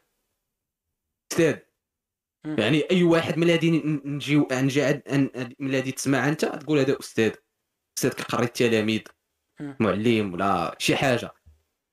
[1.31, 1.55] أستاذ.
[2.45, 3.47] يعني أي واحد من
[4.05, 7.31] نجيو نجي أن- من الذي تسمع أنت تقول هذا أستاذ
[7.97, 9.01] أستاذ كيقري التلاميذ.
[9.79, 11.31] معلم ولا شي حاجة.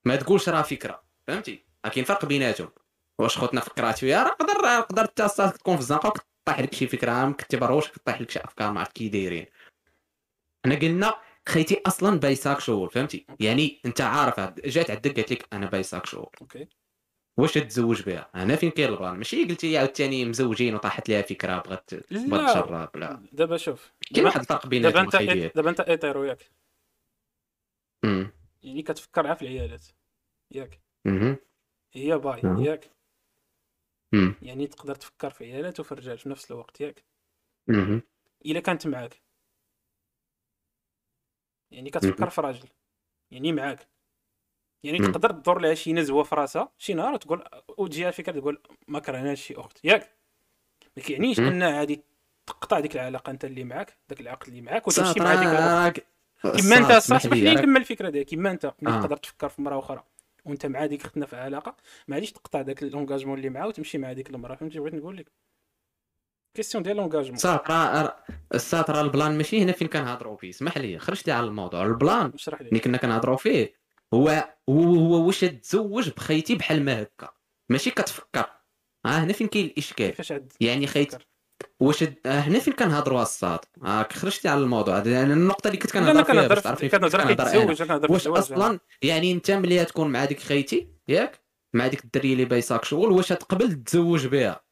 [0.05, 2.71] ما تقولش راه فكرة فهمتي؟ كاين فرق بيناتهم.
[3.19, 7.27] واش خيتنا فكرات فيها راه قدر قدر أصلاً تكون في الزنقة وكطيح لك شي فكرة
[7.27, 9.47] ما كتبروش كطيح لك شي أفكار ما عرفت كي دايرين.
[10.65, 11.15] حنا قلنا
[11.49, 16.69] خيتي أصلا bisexuelle فهمتي يعني أنت عارف جات عندك قالت لك أنا bisexuelle OK.
[17.39, 21.59] واش تتزوج بها؟ هنا فين كاين le plan ماشي قلتي عاوتاني مزوجين وطاحت لها فكره
[21.59, 22.63] بغات بغات لا.
[22.63, 23.23] تجرب لا.
[23.33, 26.51] دابا شوف كاين دابا واحد الفرق دابا بيناتهم انت دابا انت hétéro ياك.
[28.63, 29.87] يعني كتفكر عا في العيالات.
[30.51, 30.81] ياك.
[31.93, 32.61] هي bi نعم.
[32.61, 32.91] ياك.
[34.43, 37.05] يعني تقدر تفكر في عيالات وفي الرجال في نفس الوقت ياك.
[38.47, 39.23] إلا كانت معاك.
[41.71, 42.31] يعني كتفكر.
[42.31, 42.69] في راجل.
[43.31, 43.89] يعني معاك.
[44.85, 44.99] يعني.
[44.99, 47.45] تقدر تدور لها شي نزوة في راسها شي نهار وتقول
[47.79, 50.11] وتجيها الفكرة تقول ما كرهناش شي اخت ياك.
[50.97, 51.39] ما كيعنيش.
[51.41, 52.03] أن عادي
[52.47, 56.05] تقطع ديك العلاقة أنت اللي معاك داك العقد اللي معاك وتمشي مع ديك
[56.57, 59.01] كيما أنت اسمح لي، نكمل الفكرة ديالك كيما أنت ملي آه.
[59.01, 60.05] تقدر تفكر في مراه أخرى
[60.45, 61.77] وأنت مع ديك اختنا في علاقة
[62.09, 64.55] ما غاديش تقطع داك لونجاجمون اللي معاه وتمشي مع ديك المرأة.
[64.55, 65.27] فهمتي؟ بغيت نقول لك.
[66.55, 68.03] question ديال l'engagement صاط راه
[68.95, 70.51] راه- le plan ماشي هنا فين كنهضروا فيه.
[70.51, 71.83] اسمح لي خرجتي على الموضوع.
[71.83, 73.75] le plan اللي كنا كنهضروا فيه.
[74.15, 74.29] هو
[74.69, 77.29] هو هو واش تتزوج بخيتي بحال ما هكا.
[77.69, 78.51] ماشي كتفكر.
[79.07, 80.15] آه هنا فين كاين الإشكال؟
[80.61, 81.15] يعني خيت؟
[81.81, 86.49] واش هنا فين كنهضروا الصاط آه خرجتي على الموضوع يعني النقطة اللي كنت كنهضر فيها
[86.49, 87.09] باش تعرفي كنهضر.
[87.45, 91.41] تزوج واش أصلا يعني أنت ملي تكون مع ديك خيتي ياك
[91.75, 94.65] مع ديك الدريه اللي bisexuelle واش تقبل تتزوج بها.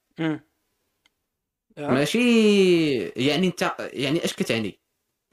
[1.78, 4.80] ماشي يعني انت يعني أش كتعني؟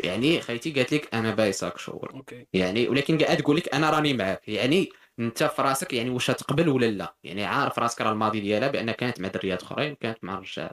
[0.04, 2.48] يعني خيتي قالت لك أنا bisexuelle OK.
[2.54, 4.48] يعني ولكن قاعد تقول لك أنا راني معاك.
[4.48, 4.90] يعني
[5.20, 8.92] أنت في راسك يعني واش تقبل ولا لا؟ يعني عارف راسك راه الماضي ديالها بأن
[8.92, 10.72] كانت مع دريات أخرين كانت مع الرجال.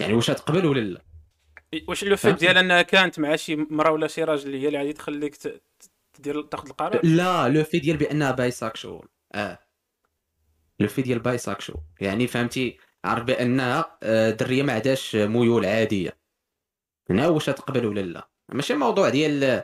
[0.00, 1.02] يعني واش تقبل ولا لا؟
[1.88, 4.92] واش le fait؟ ديال أنها كانت مع شي مرا ولا شي راجل هي اللي غادي
[4.92, 5.36] تخليك
[6.14, 9.58] تدير تاخذ القرار؟ لا le fait ديال بأنها bisexuelle آه.
[10.80, 16.21] le fait ديال bisexuelle يعني فهمتي؟ عارف بأنها آه، درية ما عندهاش ميول عادية.
[17.10, 18.28] هنا واش تقبل ولا لا.
[18.52, 19.62] ماشي موضوع ديال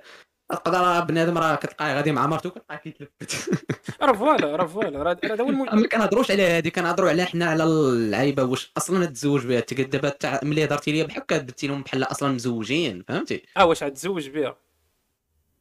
[0.51, 3.51] تقدر بنادم راه كتلقاه غادي مع مرته كتلقاه كيتلفت.
[4.03, 7.65] راه voilà راه voilà راه هو الم- ما كنهضروش على هذه كنهضروا على حنا على
[7.65, 9.59] اللعيبة واش أصلا تزوج بها.
[9.59, 13.83] انت دابا تاع ملي هضرتي ليا بحال كدرتي لهم بحال أصلا مزوجين فهمتي؟ آه واش
[13.83, 14.57] غتزوج بها؟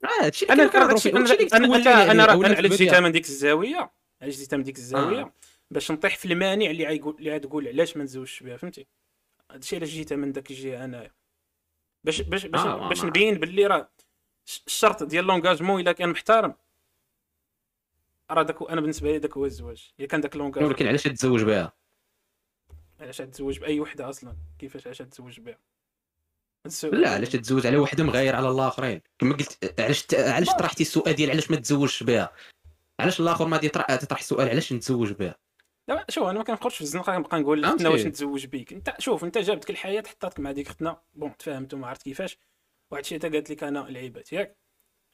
[0.04, 0.92] آه هادشي أنا أنا
[2.12, 2.78] أنا البداية.
[2.78, 3.92] جيتها من ديك الزاوية؟
[4.22, 5.34] علاش جيتها من ديك الزاوية؟ آه.
[5.72, 8.88] باش نطيح في المانع اللي غايقول اللي غتقول علاش ما نزوجش بها فهمتي؟
[9.52, 11.12] هادشي علاش جيتها من داك الجهة أنايا.
[12.08, 13.90] باش باش باش, آه، باش نبين باللي راه
[14.68, 16.54] الشرط ديال لونجاجمون إلا كان محترم.
[18.32, 19.92] راه داك أنا بالنسبة لي داك هو الزواج.
[20.00, 21.74] إلا كان داك لونجاجمون ولكن علاش تتزوج بها؟
[23.00, 25.58] علاش غتزوج بأي وحدة أصلا؟ كيفاش علاش غتزوج بها.
[26.84, 31.16] لا علاش تتزوج على وحدة مغاير على الآخرين؟ كما قلت علاش ت- علاش طرحتي السؤال
[31.16, 32.34] ديال علاش ما تزوجش بها؟
[33.00, 35.36] علاش الآخر ما يطرح تطرح السؤال علاش نتزوج بها؟
[35.88, 37.62] لا شوف أنا ما كنخرجش في الزنقه كنبقى نقول.
[37.62, 38.74] لختنا واش نتزوج بيك.
[38.74, 42.38] أنت شوف أنت جابتك الحياة حطاتك مع ديك اختنا بون تفاهمتوا ما عرفت كيفاش.
[42.92, 44.58] واحد الشيء تا قالت لك أنا لعيبات ياك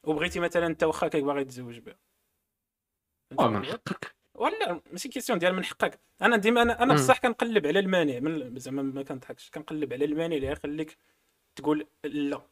[0.04, 1.98] وبغيتي مثلا أنت واخا كيك باغي تزوج بها.
[3.38, 4.14] آه من؟ حقك.
[4.34, 6.00] ولا ماشي question ديال من حقك.
[6.22, 6.94] أنا ديما أنا أنا.
[6.94, 8.18] بصح كنقلب على المانع.
[8.18, 9.50] من زعما ما كنضحكش.
[9.50, 10.96] كنقلب على المانع اللي يخليك
[11.56, 12.42] تقول لا.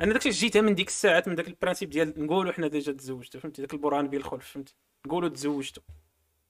[0.00, 3.40] أنا داكشي جيتها من ديك الساعات من داك le principe ديال نقولوا حنا déjà تزوجتوا
[3.40, 4.50] فهمتي؟ داك البرهان بالخلف.
[4.50, 4.74] فهمتي؟
[5.06, 5.82] نقولوا تزوجتوا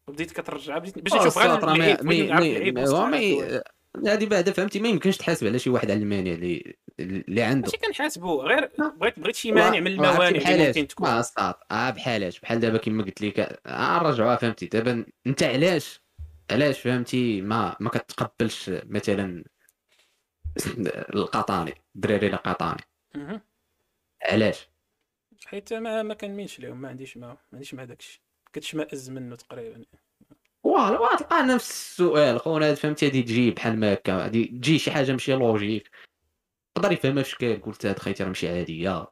[0.09, 2.57] وبديت كترجع بديت باش آه، نشوف غير الصاط راه العيب ما بغيت ما نعرف ما-
[2.57, 3.63] العيب ما- وسط هو على ما الزواج.
[4.05, 7.61] ي- هذه بعدا فهمتي ما يمكنش تحاسب على شي واحد على المانع اللي اللي عنده.
[7.67, 11.09] ماشي كنحاسبو غير بغيت بغيت شي مانع من عرفتي الموانع اللي ممكن تكون.
[11.09, 13.61] ما الساط آه بحالاش بحال دابا كما قلت لك.
[13.67, 14.67] آه نرجعوها فهمتي.
[14.67, 16.01] دابا انت علاش
[16.51, 19.45] علاش فهمتي ما ما كتقبلش مثلا
[21.15, 22.83] القطاني الدراري القطاني.
[24.23, 24.69] علاش؟
[25.47, 28.23] حيت ما ما كنمينش لهم ما عنديش ما ما عنديش مع داكشي.
[28.55, 29.85] كتشمئز منه تقريبا.
[30.63, 35.13] والله تلقى نفس السؤال خونا فهمتي هادي تجي بحال ما هكا هادي تجي شي حاجة
[35.13, 35.91] ماشي لوجيك
[36.75, 39.07] تقدر يفهمها في شكل قلت هاد خيتي راه ماشي عادية.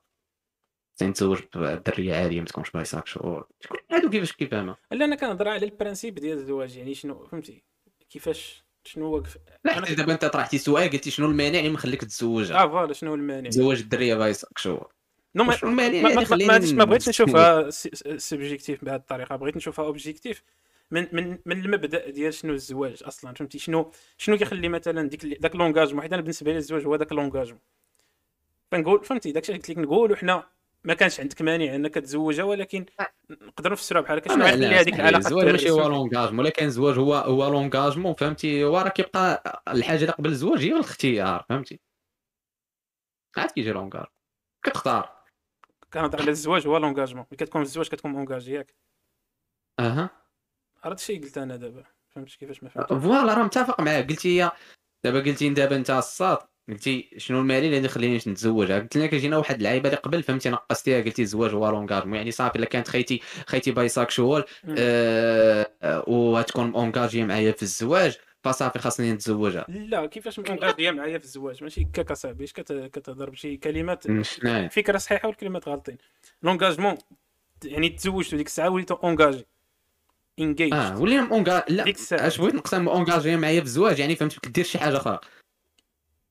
[0.97, 5.76] تنتزوج بدريه عادية ما تكونش bisexuelle شكون هادو كيفاش كيفهمها لا أنا كنهضر على le
[5.76, 7.64] principe ديال الزواج يعني شنو فهمتي؟
[8.10, 9.39] كيفاش شنو هو كف...
[9.64, 12.52] لا دابا أنت طرحتي سؤال قلتي شنو المانع اللي مخليك تتزوج.
[12.52, 14.93] آه voilà شنو المانع؟ تزوج الدرية بايساك شهور
[15.35, 17.09] نو ما ما, ما, بغيتش.
[17.09, 17.71] نشوفها
[18.16, 20.43] subjective بهذه الطريقة بغيت نشوفها objective
[20.91, 25.35] من من من المبدأ ديال شنو الزواج أصلا فهمتي؟ شنو شنو كيخلي مثلا ديك اللي-
[25.35, 27.61] داك لونجاجمون حيت أنا بالنسبة لي الزواج هو داك لونجاجمون
[28.73, 30.47] فنقول فهمتي؟ داكشي اللي قلت لك نقولوا حنا
[30.85, 32.87] ما كانش عندك مانع إنك تزوجها ولكن
[33.31, 37.15] نقدروا نفسروها بحال هكا شنو غيخلي هذيك العلاقة الزواج ماشي هو ولا كان الزواج هو
[37.15, 41.81] هو لونجاجمون فهمتي؟ هو راه كيبقى الحاجة اللي قبل الزواج هي الاختيار فهمتي؟
[43.37, 44.05] عاد كيجي لونجاج
[44.63, 45.22] كتختار.
[45.94, 48.74] كنهضر على الزواج هو لونجاجمون ملي كتكون في الزواج كتكون اونجاجي ياك.
[49.81, 50.10] أها.
[50.82, 54.09] هذا الشيء قلت أنا دابا؟ فهمتي كيفاش ما فهمت voilà راه متفق معاك.
[54.09, 54.51] قلتي
[55.05, 56.39] دابا قلتي دابا أنت الصاط
[56.69, 61.01] قلتي شنو المانع اللي خلينيش نتزوجها؟ قلت لك جينا واحد اللعيبة اللي قبل فهمتي نقصتيها.
[61.01, 64.74] قلتي الزواج هو l'engagement يعني صافي إلا كانت خيتي خيتي bisexuelle مم.
[64.78, 71.24] آه آه، وغتكون engagée معايا في الزواج فصافي خاصني نتزوجها لا كيفاش engagée معايا في
[71.24, 74.06] الزواج ماشي هكاك اصاحبي اش كت- كتهضر بشي كلمات
[74.69, 75.98] فكره صحيحه والكلمات غالطين
[76.43, 76.99] l'engagement
[77.64, 79.47] يعني تزوجتو ديك الساعة وليتو engagés
[80.41, 84.64] engagés آه ولي enga- لا اش بغيت نقسم engagée معايا في الزواج يعني فهمت كدير
[84.64, 85.19] شي حاجة أخرى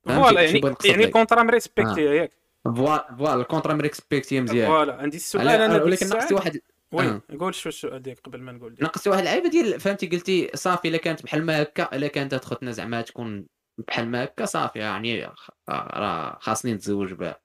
[0.05, 2.31] voilà يعني يعني؟ contrat مريسبكتي ياك
[2.65, 6.61] voilà voilà le contrat مريكسبكتي مزيان voilà عندي السؤال أنا ولكن الساعة واحد
[6.91, 7.21] oui آه.
[7.39, 9.19] قول شو السؤال ديالك قبل ما نقول ديك نقصتي واحد.
[9.19, 13.01] اللعيبه ديال فهمتي قلتي صافي إلا كانت بحال ما هكا إلا كانت هاد خيتنا زعما
[13.01, 13.45] تكون
[13.77, 15.33] بحال ما هكا صافي يعني آه،
[15.69, 17.39] راه خاصني نتزوج بها.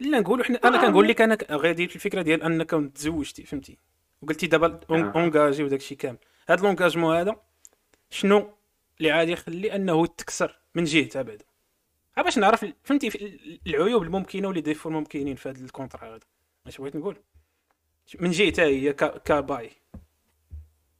[0.00, 3.78] لا نقولوا حنا أنا كنقول لك أنا غادي في الفكرة ديال أنك تزوجتي فهمتي.
[4.22, 5.12] وقلتي دابا آه.
[5.16, 6.18] engagé وداك الشيء كامل.
[6.48, 7.36] هذا l'engagement هذا
[8.10, 8.54] شنو
[8.98, 11.44] اللي غادي يخلي أنه يتكسر من جهتها بعدا
[12.16, 13.08] باش نعرف فهمتي
[13.66, 16.20] العيوب الممكنة و les défauts الممكنين في هذا le contrat هذا.
[16.66, 17.16] اش بغيت نقول.
[18.20, 19.70] من جهتها هي ك bi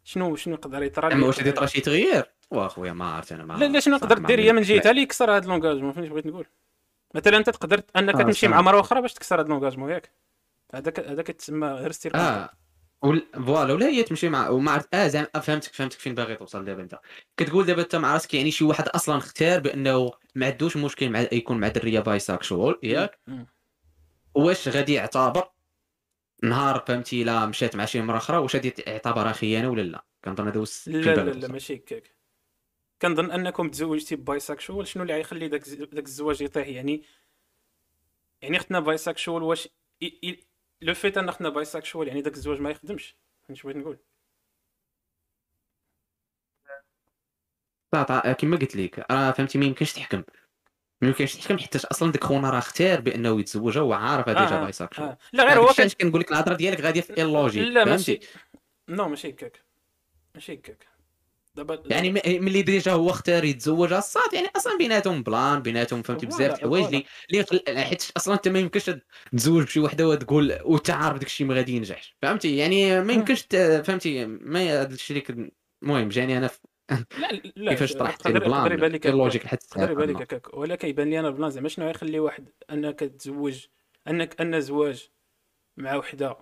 [0.05, 3.44] شنو شنو يقدر يطرى أما لي- واش غادي يطرا شي تغيير؟ واخويا ما عرفت أنا
[3.44, 6.26] ما لا لا شنو نقدر دير؟ هي من جهتها اللي يكسر هذا l'engagement فهمتي بغيت
[6.26, 6.47] نقول؟
[7.14, 8.66] مثلا أنت تقدر أنك آه، تمشي مع فهمت.
[8.68, 10.10] مرة أخرى باش تكسر هذا l'engagement ياك.
[10.74, 12.51] هذا ك- هذا كتسمى غير ستير آه
[13.35, 16.82] voilà ولا هي تمشي مع وما عرفت آه زعما فهمتك فهمتك فين باغي توصل دابا
[16.82, 16.98] أنت.
[17.36, 21.20] كتقول دابا أنت مع راسك يعني شي واحد أصلا اختار بأنه ما عندوش مشكل مع
[21.32, 23.18] يكون مع دريه شغل ياك.
[24.35, 25.48] واش غادي يعتبر؟
[26.49, 30.49] نهار فهمتي لا مشات مع شي مرة أخرى واش غادي يعتبرها خيانه ولا لا؟ كنظن
[30.49, 31.49] هذا هو لا لا لا.
[31.49, 32.15] ماشي هكاك.
[33.03, 37.03] كنظن أنكم تزوجتي bisexual شنو اللي غيخلي داك داك الزواج يطيح؟ يعني
[38.43, 39.69] يعني اختنا bisexual واش
[40.03, 40.47] ي- ي-
[40.82, 43.16] le fait أن اختنا bisexual يعني داك الزواج ما يخدمش.
[43.49, 43.99] فهمتي بغيت نقول؟
[48.39, 50.23] كما قلت لك راه فهمتي ما يمكنش تحكم.
[51.09, 55.07] يمكنش تحكم حتى أصلا ديك خونا راه اختار بأنه يتزوجها وعارف هذا déjà آه، bisexual
[55.06, 55.18] آه.
[55.32, 58.28] لا غير هو كان كنقول لك الهضرة ديالك غادية في ال logique لا فهمتي ماشي.
[58.89, 59.64] no ماشي هكاك.
[60.35, 60.86] ماشي هكاك.
[61.56, 66.26] دابا يعني م- ملي déjà هو اختار يتزوجها الصاط يعني أصلا بيناتهم plan بيناتهم فهمتي
[66.26, 66.86] بزاف الحوايج
[67.31, 68.90] اللي اللي حيت أصلا أنت ما يمكنش
[69.32, 73.43] تتزوج بشي وحدة وتقول وانت عارف داك الشيء ما غادي ينجحش فهمتي؟ يعني ما يمكنش
[73.43, 75.51] ت- فهمتي؟ ما هذا الشيء اللي
[75.82, 76.59] المهم جاني أنا في
[77.19, 81.11] لا لا كيفاش طرحت؟ ال plan ال logique حتى تقدر يبان لك هكاك ولا كيبان
[81.11, 83.66] لي أنا ال plan زعما شنو غيخلي واحد أنك تزوج
[84.09, 85.11] انك أن زواج
[85.77, 86.36] مع وحدة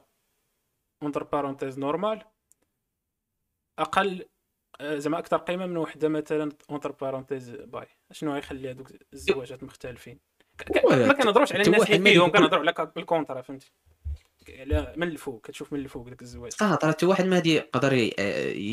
[1.02, 2.22] entre parenthèses normal
[3.78, 4.24] أقل
[4.80, 7.86] آه، زعما أكثر قيمة من وحدة مثلا entre parenthèses bi.
[8.10, 10.18] شنو غيخلي هذوك الزواجات مختلفين؟
[10.84, 13.72] ما كنهضروش على الناس اللي فيهم كنهضروا على ال contrat فهمتي؟
[14.50, 16.52] على من الفوق كتشوف من الفوق داك الزواج.
[16.62, 18.14] آه ترى حتى واحد ما يقدر ي-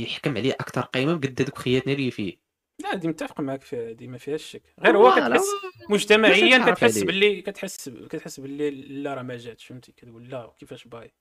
[0.03, 2.49] يحكم عليه أكثر قيمة بقد هذوك خياتنا اللي فيه.
[2.79, 4.61] لا دي متفق معك فيها دي ما فيهاش شك.
[4.79, 5.45] غير هو كتحس
[5.89, 7.03] مجتمعيا كتحس.
[7.03, 11.13] باللي كتحس كتحس باللي لا راه ما جاتش فهمتي؟ كتقول لا كيفاش باي؟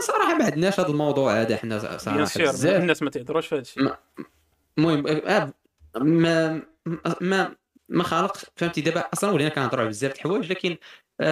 [0.00, 2.80] صراحة ما عندناش هذا الموضوع هذا حنا صراحة بزاف.
[2.82, 3.82] الناس ما تهضروش في هذا الشيء.
[3.82, 3.98] ما-
[4.78, 5.52] المهم آه،
[5.96, 6.62] ما
[7.20, 7.56] ما
[7.88, 10.76] ما خالقش فهمتي؟ دابا أصلا ولينا كنهضروا على بزاف د الحوايج لكن آه،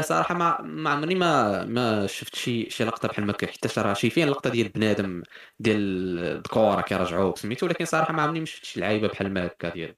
[0.01, 3.94] صراحة ما ما عمرني ما ما شفت شي شي لقطة بحال ما كان حتى راه
[3.94, 5.23] شي فين اللقطه ديال بنادم
[5.59, 5.78] ديال
[6.19, 9.97] الذكوره كيرجعوك سميتو؟ ولكن صراحة ما عمرني ما شفت شي لعيبة بحال ما هكا ديال.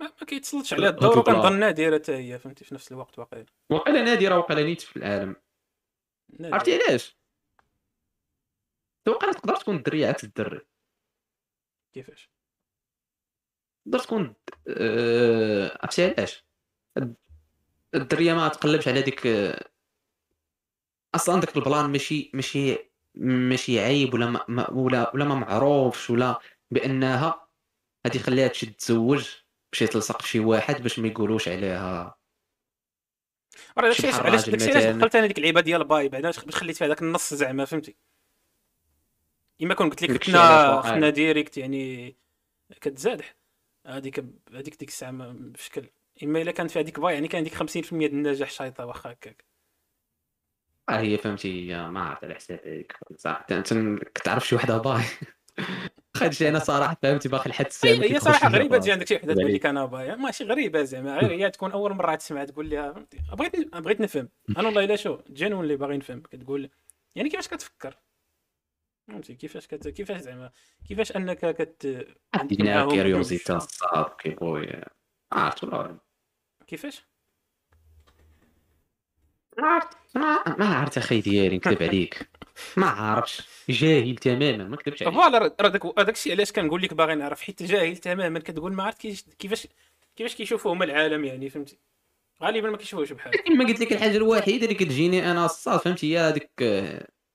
[0.00, 1.38] ما, ما كيتصلش على الدور هوكي بلا.
[1.38, 3.46] وكنظن نادرة حتى هي فهمتي في نفس الوقت واقيلا.
[3.70, 5.36] وقيلا نادرة وقيلا نيت في العالم.
[6.40, 7.16] عرفتي علاش؟
[9.04, 10.60] توقع تقدر تكون الدريه عكس الدري
[11.94, 12.30] كيفاش؟
[13.84, 14.34] تقدر تكون
[14.68, 16.44] آه، عرفتي علاش؟
[17.94, 19.26] الدرية ما تقلبش على ديك
[21.14, 22.78] أصلا داك البلان ماشي ماشي
[23.14, 26.38] ماشي عيب ولا ما ولا ولا ما معروفش ولا
[26.70, 27.48] بأنها
[28.06, 29.28] هادي خليها تمشي تتزوج
[29.72, 32.16] باش تلصق بشي واحد باش ما يقولوش عليها
[33.78, 34.96] راه داكشي شي علاش علاش داكشي علاش.
[34.96, 37.96] دخلت أنا ديك اللعيبه ديال باي بعدا باش خليت فيها داك النص زعما فهمتي
[39.62, 40.90] إما كون قلت لك علاش واقع.
[40.90, 42.16] ختنا ديريكت يعني
[42.80, 43.36] كتزادح
[43.86, 45.90] هذيك هذيك ديك الساعة بشكل
[46.22, 49.44] اما الا كانت فيها ديك باي يعني كان ديك 50% ديال النجاح شايطه واخا هكاك.
[50.88, 53.46] آه هي فهمتي هي ما عرفت على حساب هيك صح
[54.14, 55.02] كتعرف شي وحدة باي.
[56.16, 58.80] خدش أنا صراحة فهمتي باقي لحد الساعة ما هي صراحة غريبة باي.
[58.80, 59.54] تجي عندك شي وحدة تقول.
[59.54, 61.18] لك أنا بايع ماشي غريبة زعما.
[61.18, 64.28] غير هي تكون أول مرة تسمع تقول لها بغيت بغيت نفهم.
[64.56, 66.20] أنا والله إلا شو جنون اللي باغي نفهم.
[66.20, 66.70] كتقول
[67.14, 67.96] يعني كيفاش كتفكر؟
[69.08, 69.88] فهمتي كيفاش كت...
[69.88, 70.50] كيفاش زعما
[70.88, 73.38] كيفاش أنك كت عندك جوج.
[73.50, 74.60] الصاد كيبغوا
[75.32, 75.98] عرفت ولا
[76.70, 77.02] كيفاش؟
[79.58, 79.80] ما
[80.14, 82.28] ما- ما عرفت أخي ديالي نكذب عليك.
[82.76, 85.14] ما عارفش جاهل تماما ما نكذبش عليك.
[85.14, 87.40] voilà راه داك هذاك الشيء علاش كنقول لك باغي نعرف.
[87.42, 89.00] حيت جاهل تماما كتقول ما عرفت
[89.38, 89.66] كيفاش
[90.16, 91.78] كيفاش كيشوفوا هما العالم يعني فهمتي؟
[92.42, 96.18] غالبا ما كيشوفوش بحال كما قلت لك الحاجة الوحيدة اللي كتجيني أنا الصاط فهمتي؟ هي
[96.18, 96.50] هذيك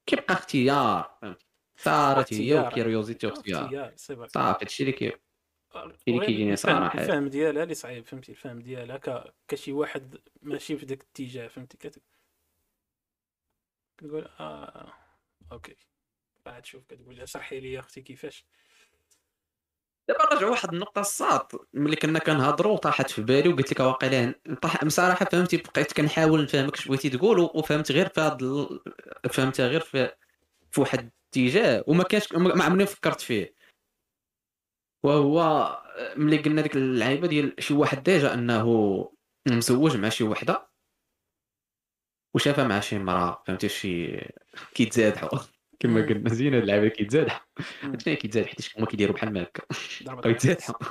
[0.06, 1.45] كيبقى اختيار فهمتي؟
[1.78, 2.60] اختارت هي.
[2.60, 3.66] و curiosité واختيار.
[3.66, 3.94] اختيار
[4.28, 4.30] صافي
[4.66, 5.12] هادشي اللي كي
[5.84, 7.00] اللي كيجيني الفهم- صراحة.
[7.02, 9.34] الفهم ديالها اللي صعيب فهمتي؟ الفهم ديالها ك...
[9.48, 12.02] كشي واحد ماشي في ذاك الاتجاه فهمتي؟ كت...
[13.98, 14.94] كتقول آه
[15.52, 15.76] okay.
[16.46, 18.46] بعد شوف كتقول شرحي لي أختي كيفاش.
[20.08, 21.42] دابا نرجع واحد النقطة الصاط
[21.74, 26.74] ملي كنا كنهضروا طاحت في بالي وقلت لك واقيلا طاح بصراحه فهمتي بقيت كنحاول نفهمك
[26.78, 28.80] اش بغيتي تقول وفهمت غير في ال...
[29.32, 30.12] فهمتها غير في
[30.72, 31.00] في واحد
[31.38, 33.55] الاتجاه وما كانش ما عمرني فكرت فيه.
[35.06, 35.69] وهو
[36.18, 38.65] ملي قلنا ديك اللعيبة ديال شي واحد déjà أنه
[39.48, 40.69] مزوج مع شي وحدة
[42.36, 44.18] وشافها مع شي مراه فهمتي؟ شي
[44.73, 45.40] كيتزادحوا.
[45.80, 46.02] كما.
[46.02, 47.45] قلنا زينة اللعيبة كيتزادحوا.
[47.99, 49.64] شنو كيتزادح؟ حيت هما كيديروا بحال ما هكا.
[50.03, 50.76] ضربة بقاو يتزادحوا.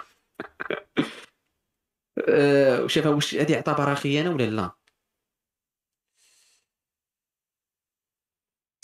[2.29, 4.71] أه، وشافها واش هادي اعتبرها خيانه ولا لا؟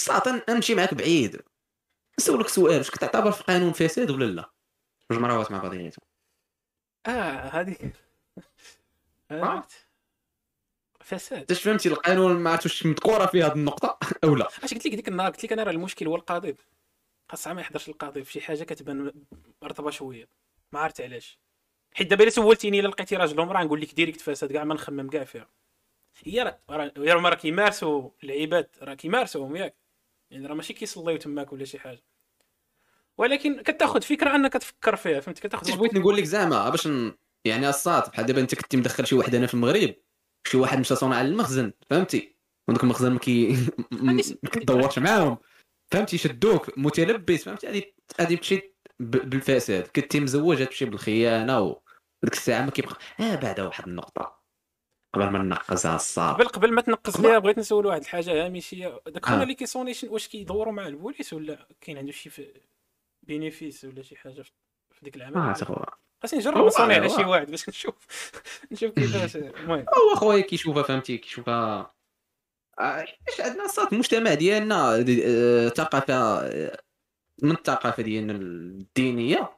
[0.01, 1.43] صراحة نمشي معاك بعيد.
[2.21, 4.60] نسولك سؤال واش كتعتبر في قانون فساد ولا لا؟
[5.11, 6.07] جوج مرات مع بعضياتهم.
[7.07, 7.11] آه
[7.49, 7.93] هذيك
[9.31, 9.87] عرفت
[11.01, 11.39] فساد.
[11.39, 14.95] انت فهمتي القانون ما عرفتش واش مذكورة في هذه النقطة أو لا؟ اش قلت لك
[14.95, 16.57] ديك النهار؟ قلت لك أنا راه المشكل هو القاضي
[17.31, 19.13] خاصها ما يحضرش القاضي في شي حاجة كتبان
[19.63, 20.29] مرتبة شوية.
[20.73, 21.39] ما عرفت علاش.
[21.95, 25.11] حيت دابا إلا سولتيني إلا لقيتي راجل ومراه نقول لك ديريكت فساد كاع ما نخمم
[25.11, 25.49] كاع فيها.
[26.25, 28.69] هي راه راه راه كيمارسوا العباد.
[28.83, 29.77] راه كيمارسوهم ياك.
[30.31, 32.03] يعني راه ماشي كيصليو تماك ولا شي حاجة.
[33.21, 37.13] ولكن كتاخذ فكرة أنك تفكر فيها فهمت كتاخذ بغيت نقول لك زعما؟ باش ن...
[37.45, 39.95] يعني الصات بحال دابا أنت كنتي مدخل شي واحد هنا في المغرب
[40.47, 42.37] شي واحد مشى على المخزن فهمتي؟
[42.69, 43.57] وداك المخزن ما كي
[43.93, 44.23] ما
[44.53, 45.39] كتدورش معاهم
[45.93, 47.83] فهمتي؟ شدوك متلبس فهمتي؟ هذه
[48.21, 54.41] هذه تمشي بالفساد كنتي مزوج تمشي بالخيانة وديك الساعة ما كيبقى آه بعدا واحد النقطة.
[55.15, 59.01] قبل ما ننقزها الصاد قبل قبل ما تنقص ليها بغيت نسول واحد الحاجة هامشية.
[59.07, 59.43] داك خونا آه.
[59.43, 62.31] اللي كيصوني واش كيدوروا مع البوليس ولا كاين عنده شي
[63.31, 64.51] bénéfice ولا شي حاجة في
[65.03, 65.87] ديك العمل عرفت اخويا
[66.23, 67.09] خاصني نجرب نصوني على.
[67.09, 67.95] شي واحد باش نشوف.
[68.73, 69.79] نشوف كيفاش المهم.
[69.79, 71.95] هو اخويا كيشوفها فهمتي؟ كيشوفها.
[72.81, 76.83] آه، حيت عندنا الصاط المجتمع ديالنا آه، ثقافة آه،
[77.43, 79.51] من الثقافة ديالنا الدينية.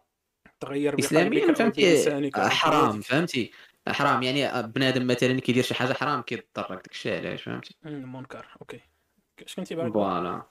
[0.60, 3.00] تغير اسلاميا فهمتي؟ آه، حرام.
[3.00, 3.50] فهمتي؟
[3.88, 4.22] حرام.
[4.22, 8.80] يعني بنادم مثلا كيدير شي حاجة حرام كيضطرك داك الشيء علاش؟ فهمتي؟ مم، منكر okay.
[9.46, 10.42] اش كنتي باغي voilà.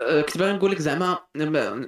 [0.00, 1.18] كنت باغي نقول لك زعما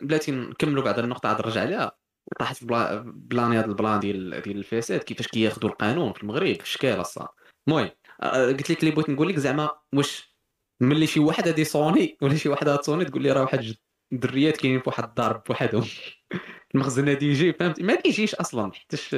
[0.02, 1.92] بلاتي نكملوا بعد النقطة عاد نرجع عليها.
[2.38, 6.62] طاحت بلا- بلاني هذا ال plan ديال ديال الفساد كيفاش كياخذوا القانون في المغرب في
[6.62, 7.28] الشكال الصاط
[7.68, 7.90] المهم
[8.22, 10.36] أه، قلت لك اللي بغيت نقول لك زعما واش
[10.80, 13.74] ملي شي واحد غادي يصوني ولا شي واحد غتصوني تقول لي راه واحد جوج
[14.12, 15.84] دريات كاينين في واحد الدار بوحدهم.
[16.74, 19.08] المخزن هادي يجي فهمتي ما كيجيش أصلا حيتاش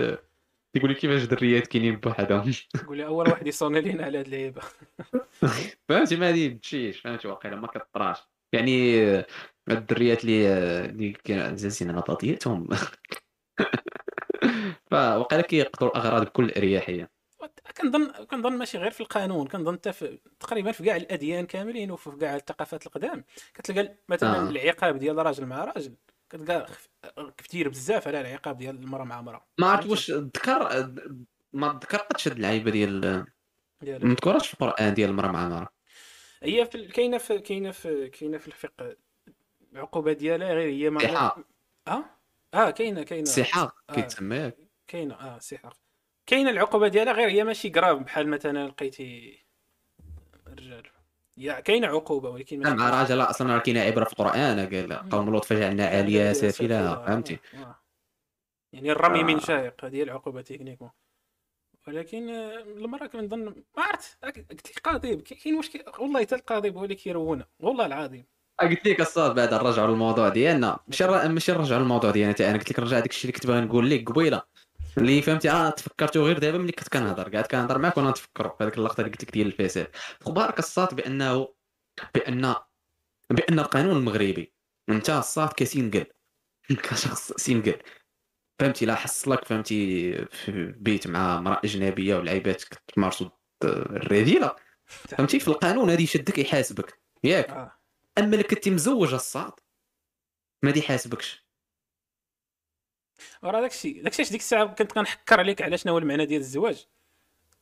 [0.72, 2.52] تيقول لي كيفاش دريات كاينين بوحدهم؟
[2.88, 4.62] قول لي أول واحد يصوني لينا على هاد اللعيبة.
[5.88, 8.18] فهمتي؟ ما هادي تمشيش فهمتي؟ واقيلا ما كطراش.
[8.54, 9.00] يعني
[9.70, 10.48] الدريات اللي
[10.84, 12.68] اللي كانوا عزازين على بطياتهم
[14.90, 17.10] فواقيلا كيقتلوا الاغراض بكل أريحية.
[17.76, 22.10] كنظن كنظن ماشي غير في القانون كنظن حتى في تقريبا في كاع الأديان كاملين وفي
[22.10, 23.24] كاع الثقافات القدام.
[23.54, 24.50] كتلقى مثلا آه.
[24.50, 25.94] العقاب ديال راجل مع راجل.
[26.30, 26.66] كتلقى
[27.36, 29.46] كثير بزاف على العقاب ديال المرأة مع مرأة.
[29.60, 30.90] ما عرفت واش ذكر
[31.52, 33.00] ما ذكرتش هاد اللعيبة ديال
[33.82, 35.73] ما مذكورش في القرآن ديال المرأة مع مرأة.
[36.44, 38.96] هي في كاينة في كاينة في كاينة في الفقه.
[39.72, 41.38] العقوبة ديالها غير هي ما سحاق
[41.88, 42.04] آه؟
[42.54, 43.24] آه كاينة كاينة.
[43.24, 43.94] سحاق آه.
[43.94, 44.56] كيتسمى ياك
[44.88, 45.76] كاينة آه سحاق
[46.26, 49.38] كاينة العقوبة ديالها غير هي ماشي كراف بحال مثلا لقيتي
[50.46, 50.82] الرجال.
[51.36, 55.30] يا كاينة عقوبة ولكن مع راجل لا أصلا راه كاينة عبرة في القرآن قال قوم
[55.30, 57.80] لوط فجعلنا عاليه سافلها فهمتي؟ آه.
[58.72, 59.38] يعني الرمي من آه.
[59.40, 60.90] شاهق هذه العقوبة تكنيكمون
[61.88, 66.84] ولكن آه، المرأة كنظن ما عرفت قلت لك قاضي كاين مشكل والله حتى القاضي هو
[66.84, 68.24] اللي كيرونا والله العظيم.
[68.60, 70.78] قلت لك الصاد بعد نرجعوا للموضوع ديالنا.
[70.88, 73.60] ماشي ماشي نرجعوا للموضوع ديالنا حتى أنا قلت لك رجع داك الشيء اللي كنت باغي
[73.60, 74.42] نقول لك قبيلة.
[74.98, 78.64] اللي فهمتي آه تفكرتو غير دابا ملي كنت كنهضر قاعد كنهضر معاك وأنا نتفكر في
[78.64, 79.88] هذيك اللقطة اللي قلت لك ديال الفساد
[80.22, 81.48] أخبارك الصاط بأنه
[82.14, 82.54] بأن
[83.30, 84.54] بأن القانون المغربي
[84.88, 86.06] أنت الصاط ك single
[86.84, 87.78] كشخص single
[88.58, 93.30] فهمتي لا حصلك فهمتي في بيت مع امرأة أجنبية ولعيبات كتمارسوا
[93.64, 94.56] الرذيله
[94.86, 96.98] فهمتي؟ في القانون هذه يشدك يحاسبك.
[97.24, 97.50] ياك.
[97.50, 97.72] آه.
[98.18, 99.52] أما اللي كنتي مزوج الصاط
[100.62, 101.44] ما دي حاسبكش
[103.42, 106.86] وراه داكشي داكشي علاش ديك الساعة كنت كنحكر عليك على شنو هو المعنى ديال الزواج.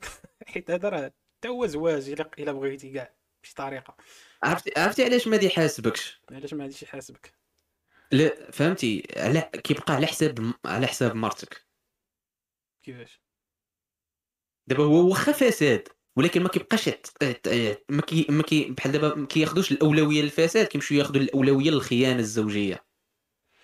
[0.48, 3.96] حيت هذا راه حتى هو زواج إلا إلا بغيتي كاع بشي طريقة.
[4.42, 7.34] عرفتي عرفتي علاش ما دي حاسبكش علاش ما غاديش يحاسبك؟
[8.12, 11.66] لا فهمتي؟ على كيبقى على حساب على حساب مرتك.
[12.82, 13.22] كيفاش؟
[14.66, 17.48] دابا هو واخا فساد ولكن ما كيبقاش يعت- يعت-
[17.88, 22.84] ما كي ما كي بحال دابا ما كياخذوش الأولوية للفساد كيمشيو ياخذوا الأولوية للخيانة الزوجية.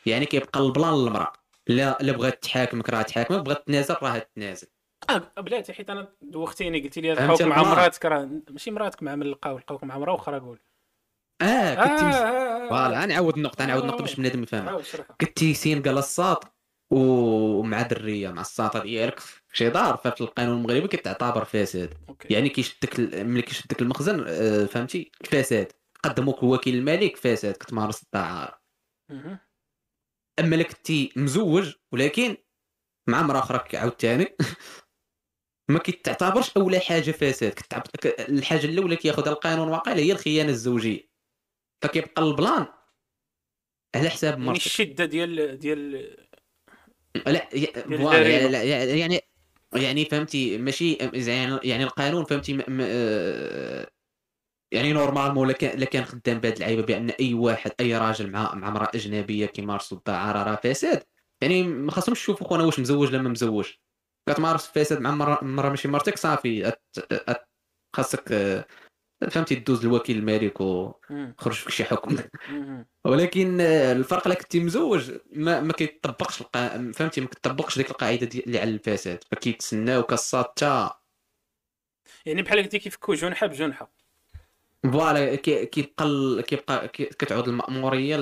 [0.06, 1.32] يعني كيبقى ال plan للمرأة.
[1.66, 4.66] لا لا بغات تحاكمك راه تحاكمك بغات تنازل راه تنازل.
[5.10, 9.26] آه بلاتي حيت أنا دوختيني قلتي لي لقاوك مع؟ مراتك راه ماشي مراتك مع من
[9.26, 10.60] لقاو لقاوك مع مرا أخرى قول.
[11.42, 12.14] آه كنتي مز...
[12.14, 16.58] آه ف voilà غنعاود النقطة غنعاود النقطة باش بنادم يفهمها عاود شرحها كنتي single الساط
[16.90, 19.20] ومع دريه مع الساطه ديالك
[19.52, 21.94] شي دار ففي القانون المغربي كتعتبر فساد
[22.30, 25.72] يعني كيشدك ملي كيشدك المخزن آه، فهمتي؟ فساد
[26.04, 28.60] قدموك الوكيل الملك فساد كتمارس الدعارة.
[30.38, 32.36] أما الا كنتي مزوج ولكن
[33.08, 34.36] مع امراه أخرى عاوتاني
[35.70, 37.82] ما كتعتبرش اولى حاجة فساد كتعب...
[38.04, 41.07] الحاجة الأولى كياخذها القانون واقيلا هي الخيانة الزوجية.
[41.82, 42.66] فكيبقى البلان
[43.96, 44.66] على حساب يعني مرتك.
[44.66, 45.90] الشدة ديال ديال
[47.26, 47.48] لا.
[47.54, 49.20] يعني يعني
[49.74, 52.56] يعني فهمتي ماشي يعني يعني القانون فهمتي م...
[52.68, 52.78] م...
[52.82, 53.90] آه،
[54.72, 58.68] يعني normalement الا كان كان خدام بهاد اللعيبة بأن أي واحد أي راجل مع مع
[58.68, 61.02] امرأة أجنبية كيمارسوا الدعارة راه فساد.
[61.40, 63.72] يعني ما خاصهمش يشوفوا خونا واش مزوج ولا ما مزوج
[64.28, 66.82] كتمارس فساد مع مرة, مرة ماشي مرتك صافي أت...
[67.12, 67.48] أت...
[67.96, 68.66] خاصك آه،
[69.30, 70.60] فهمتي دوز الوكيل الملك.
[70.60, 72.16] وخرج فيك شي حكم.
[73.04, 76.92] ولكن الفرق الا كنتي مزوج ما ما كيطبقش القا...
[76.94, 78.40] فهمتي ما كتطبقش ديك القاعدة دي...
[78.40, 79.24] اللي على الفساد.
[79.30, 80.90] فكيتسناو الساط حتى
[82.26, 83.90] يعني بحال قلتي كيفكوا جنحة بجنحة.
[84.92, 86.40] ف voilà كي- كيبقى ال...
[86.40, 88.20] كيبقى كي- كتعود المأمورية ل...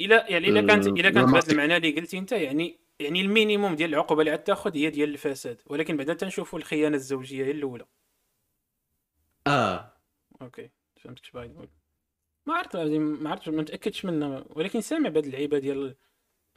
[0.00, 1.52] إلا يعني إلا كانت إلا كانت بهذا.
[1.52, 5.60] المعنى اللي قلتي أنت يعني يعني ال minimum ديال العقوبة اللي غتاخذ هي ديال الفساد.
[5.66, 7.86] ولكن بعدا تنشوفوا الخيانة الزوجية هي الأولى.
[9.46, 9.92] آه.
[10.42, 11.68] okay فهمت اش باغي نقول
[12.46, 15.96] ما عرفت ما عرفتش ما متأكدش منها ولكن سامع بهاد اللعيبه ديال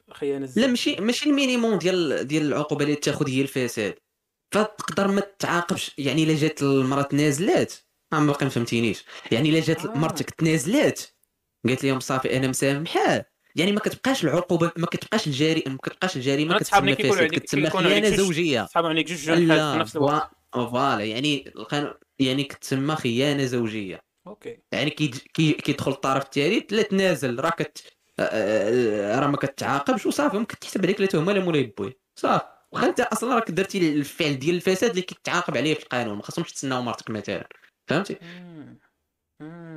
[0.08, 3.94] الخيانه لا ماشي ماشي ال minimum ديال ديال العقوبة اللي تاخذ هي الفساد.
[4.50, 7.74] فتقدر ما تعاقبش يعني إلا جات المرأة تنازلات.
[8.12, 9.04] ما باقي ما فهمتينيش.
[9.32, 9.98] يعني إلا جات آه.
[9.98, 11.02] مرتك تنازلات.
[11.66, 13.26] قالت لهم صافي أنا مسامحاه
[13.56, 18.66] يعني ما كتبقاش العقوبة ما كتبقاش الجري ما كتبقاش الجريمة كتسمى فساد كتسمى خيانة زوجية.
[18.66, 20.35] صحاب عليك جوج في نفس الوقت.
[20.70, 24.00] ف voilà يعني القانون يعني كتسمى خيانة زوجية.
[24.26, 24.58] okay.
[24.72, 27.82] يعني كي كي كيدخل الطرف الثالث لا تنازل راه كت
[28.18, 31.98] آه، آه، راه ما كتعاقبش وصافي ممكن تحسب عليك لا تهمه لا مولاي بوي.
[32.18, 32.44] صافي.
[32.72, 36.52] واخا انت أصلا راك درتي الفعل ديال الفساد اللي كيتعاقب عليه في القانون ما خاصهمش
[36.52, 37.48] تسناو مرتك مثلا.
[37.88, 38.16] فهمتي.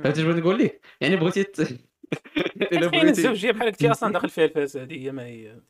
[0.04, 1.60] فهمتي بغيت نقول لك يعني بغيتي ت...
[2.72, 5.60] إلا بغيتي الزوجية بحال قلتي أصلا داخل فيها الفساد هي ما هي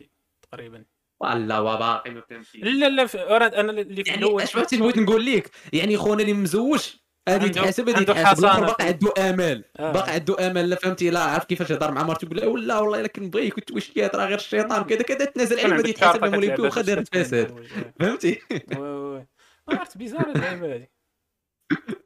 [0.42, 0.84] تقريبا.
[1.20, 4.98] والله وباقي ما فهمتيش لا لا ف- أنا اللي في يعني الأول أش فهمتي بغيت
[4.98, 6.86] نقول لك؟ يعني خونا اللي مزوج
[7.28, 8.66] هذه تحاسب هذه حصانة.
[8.66, 9.64] باقي عنده آمال.
[9.78, 9.92] آه.
[9.92, 13.08] باقي عنده امل لا فهمتي؟ لا عارف كيفاش يهضر مع مرته يقول ولا والله إلا
[13.08, 17.16] كنبغيك كنت واش راه غير الشيطان كذا كذا تنازل عليه غادي كتلعب بو واخا دارت
[17.16, 17.66] فساد.
[18.00, 18.40] فهمتي؟
[18.76, 19.26] oui oui
[19.68, 20.86] عرفت bizarre اللعبه هذه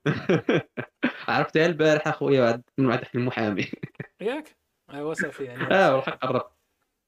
[1.28, 3.66] عرفتها البارحه خويا بعد من بعد المحامي.
[4.20, 4.56] ياك؟
[4.94, 5.74] ايوا صافي يعني.
[5.74, 6.50] آه والحق قرب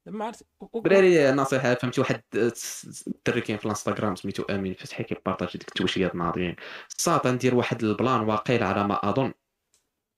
[0.07, 5.69] ما عرفت دراري نصيحة فهمتي واحد الدري كاين في الانستغرام سميتو أمين فتحي كيبارطاجي ديك
[5.69, 6.57] التوشيات ناضيين.
[6.89, 9.33] الساط ندير واحد البلان واقيل على ما أظن.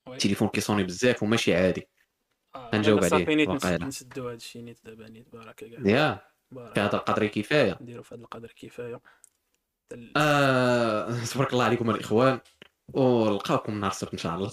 [0.08, 1.88] التليفون كيصوني بزاف وماشي عادي.
[2.56, 3.76] آه، غنجاوب دابا عليه، واقيلا.
[3.78, 6.20] نس- نسدو هاد الشيء نيت دابا نيت بارك كاع يا
[6.50, 7.78] بارك في هذا القدر كفاية.
[7.80, 9.00] نديرو في هذا القدر كفاية.
[10.16, 12.40] آه تبارك الله عليكم الإخوان.
[12.94, 14.50] ولقاوكم نهار السبت إن شاء الله.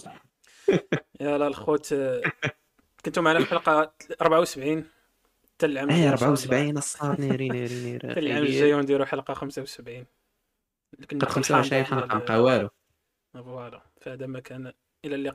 [1.20, 2.22] يلا الخوت آه،
[3.04, 4.84] كنتو معنا في الحلقة 74
[5.56, 6.54] حتى العام الجاي اي إن شاء الله.
[6.54, 8.08] 74 الساط نيري نيري نيري.
[8.08, 10.06] حتى العام الجاي ونديرو حلقة 75
[11.10, 12.68] كنا قد في 25 الحلقة حلقة نبقى والو
[14.00, 14.72] فهذا ما كان
[15.04, 15.34] إلى اللقاء.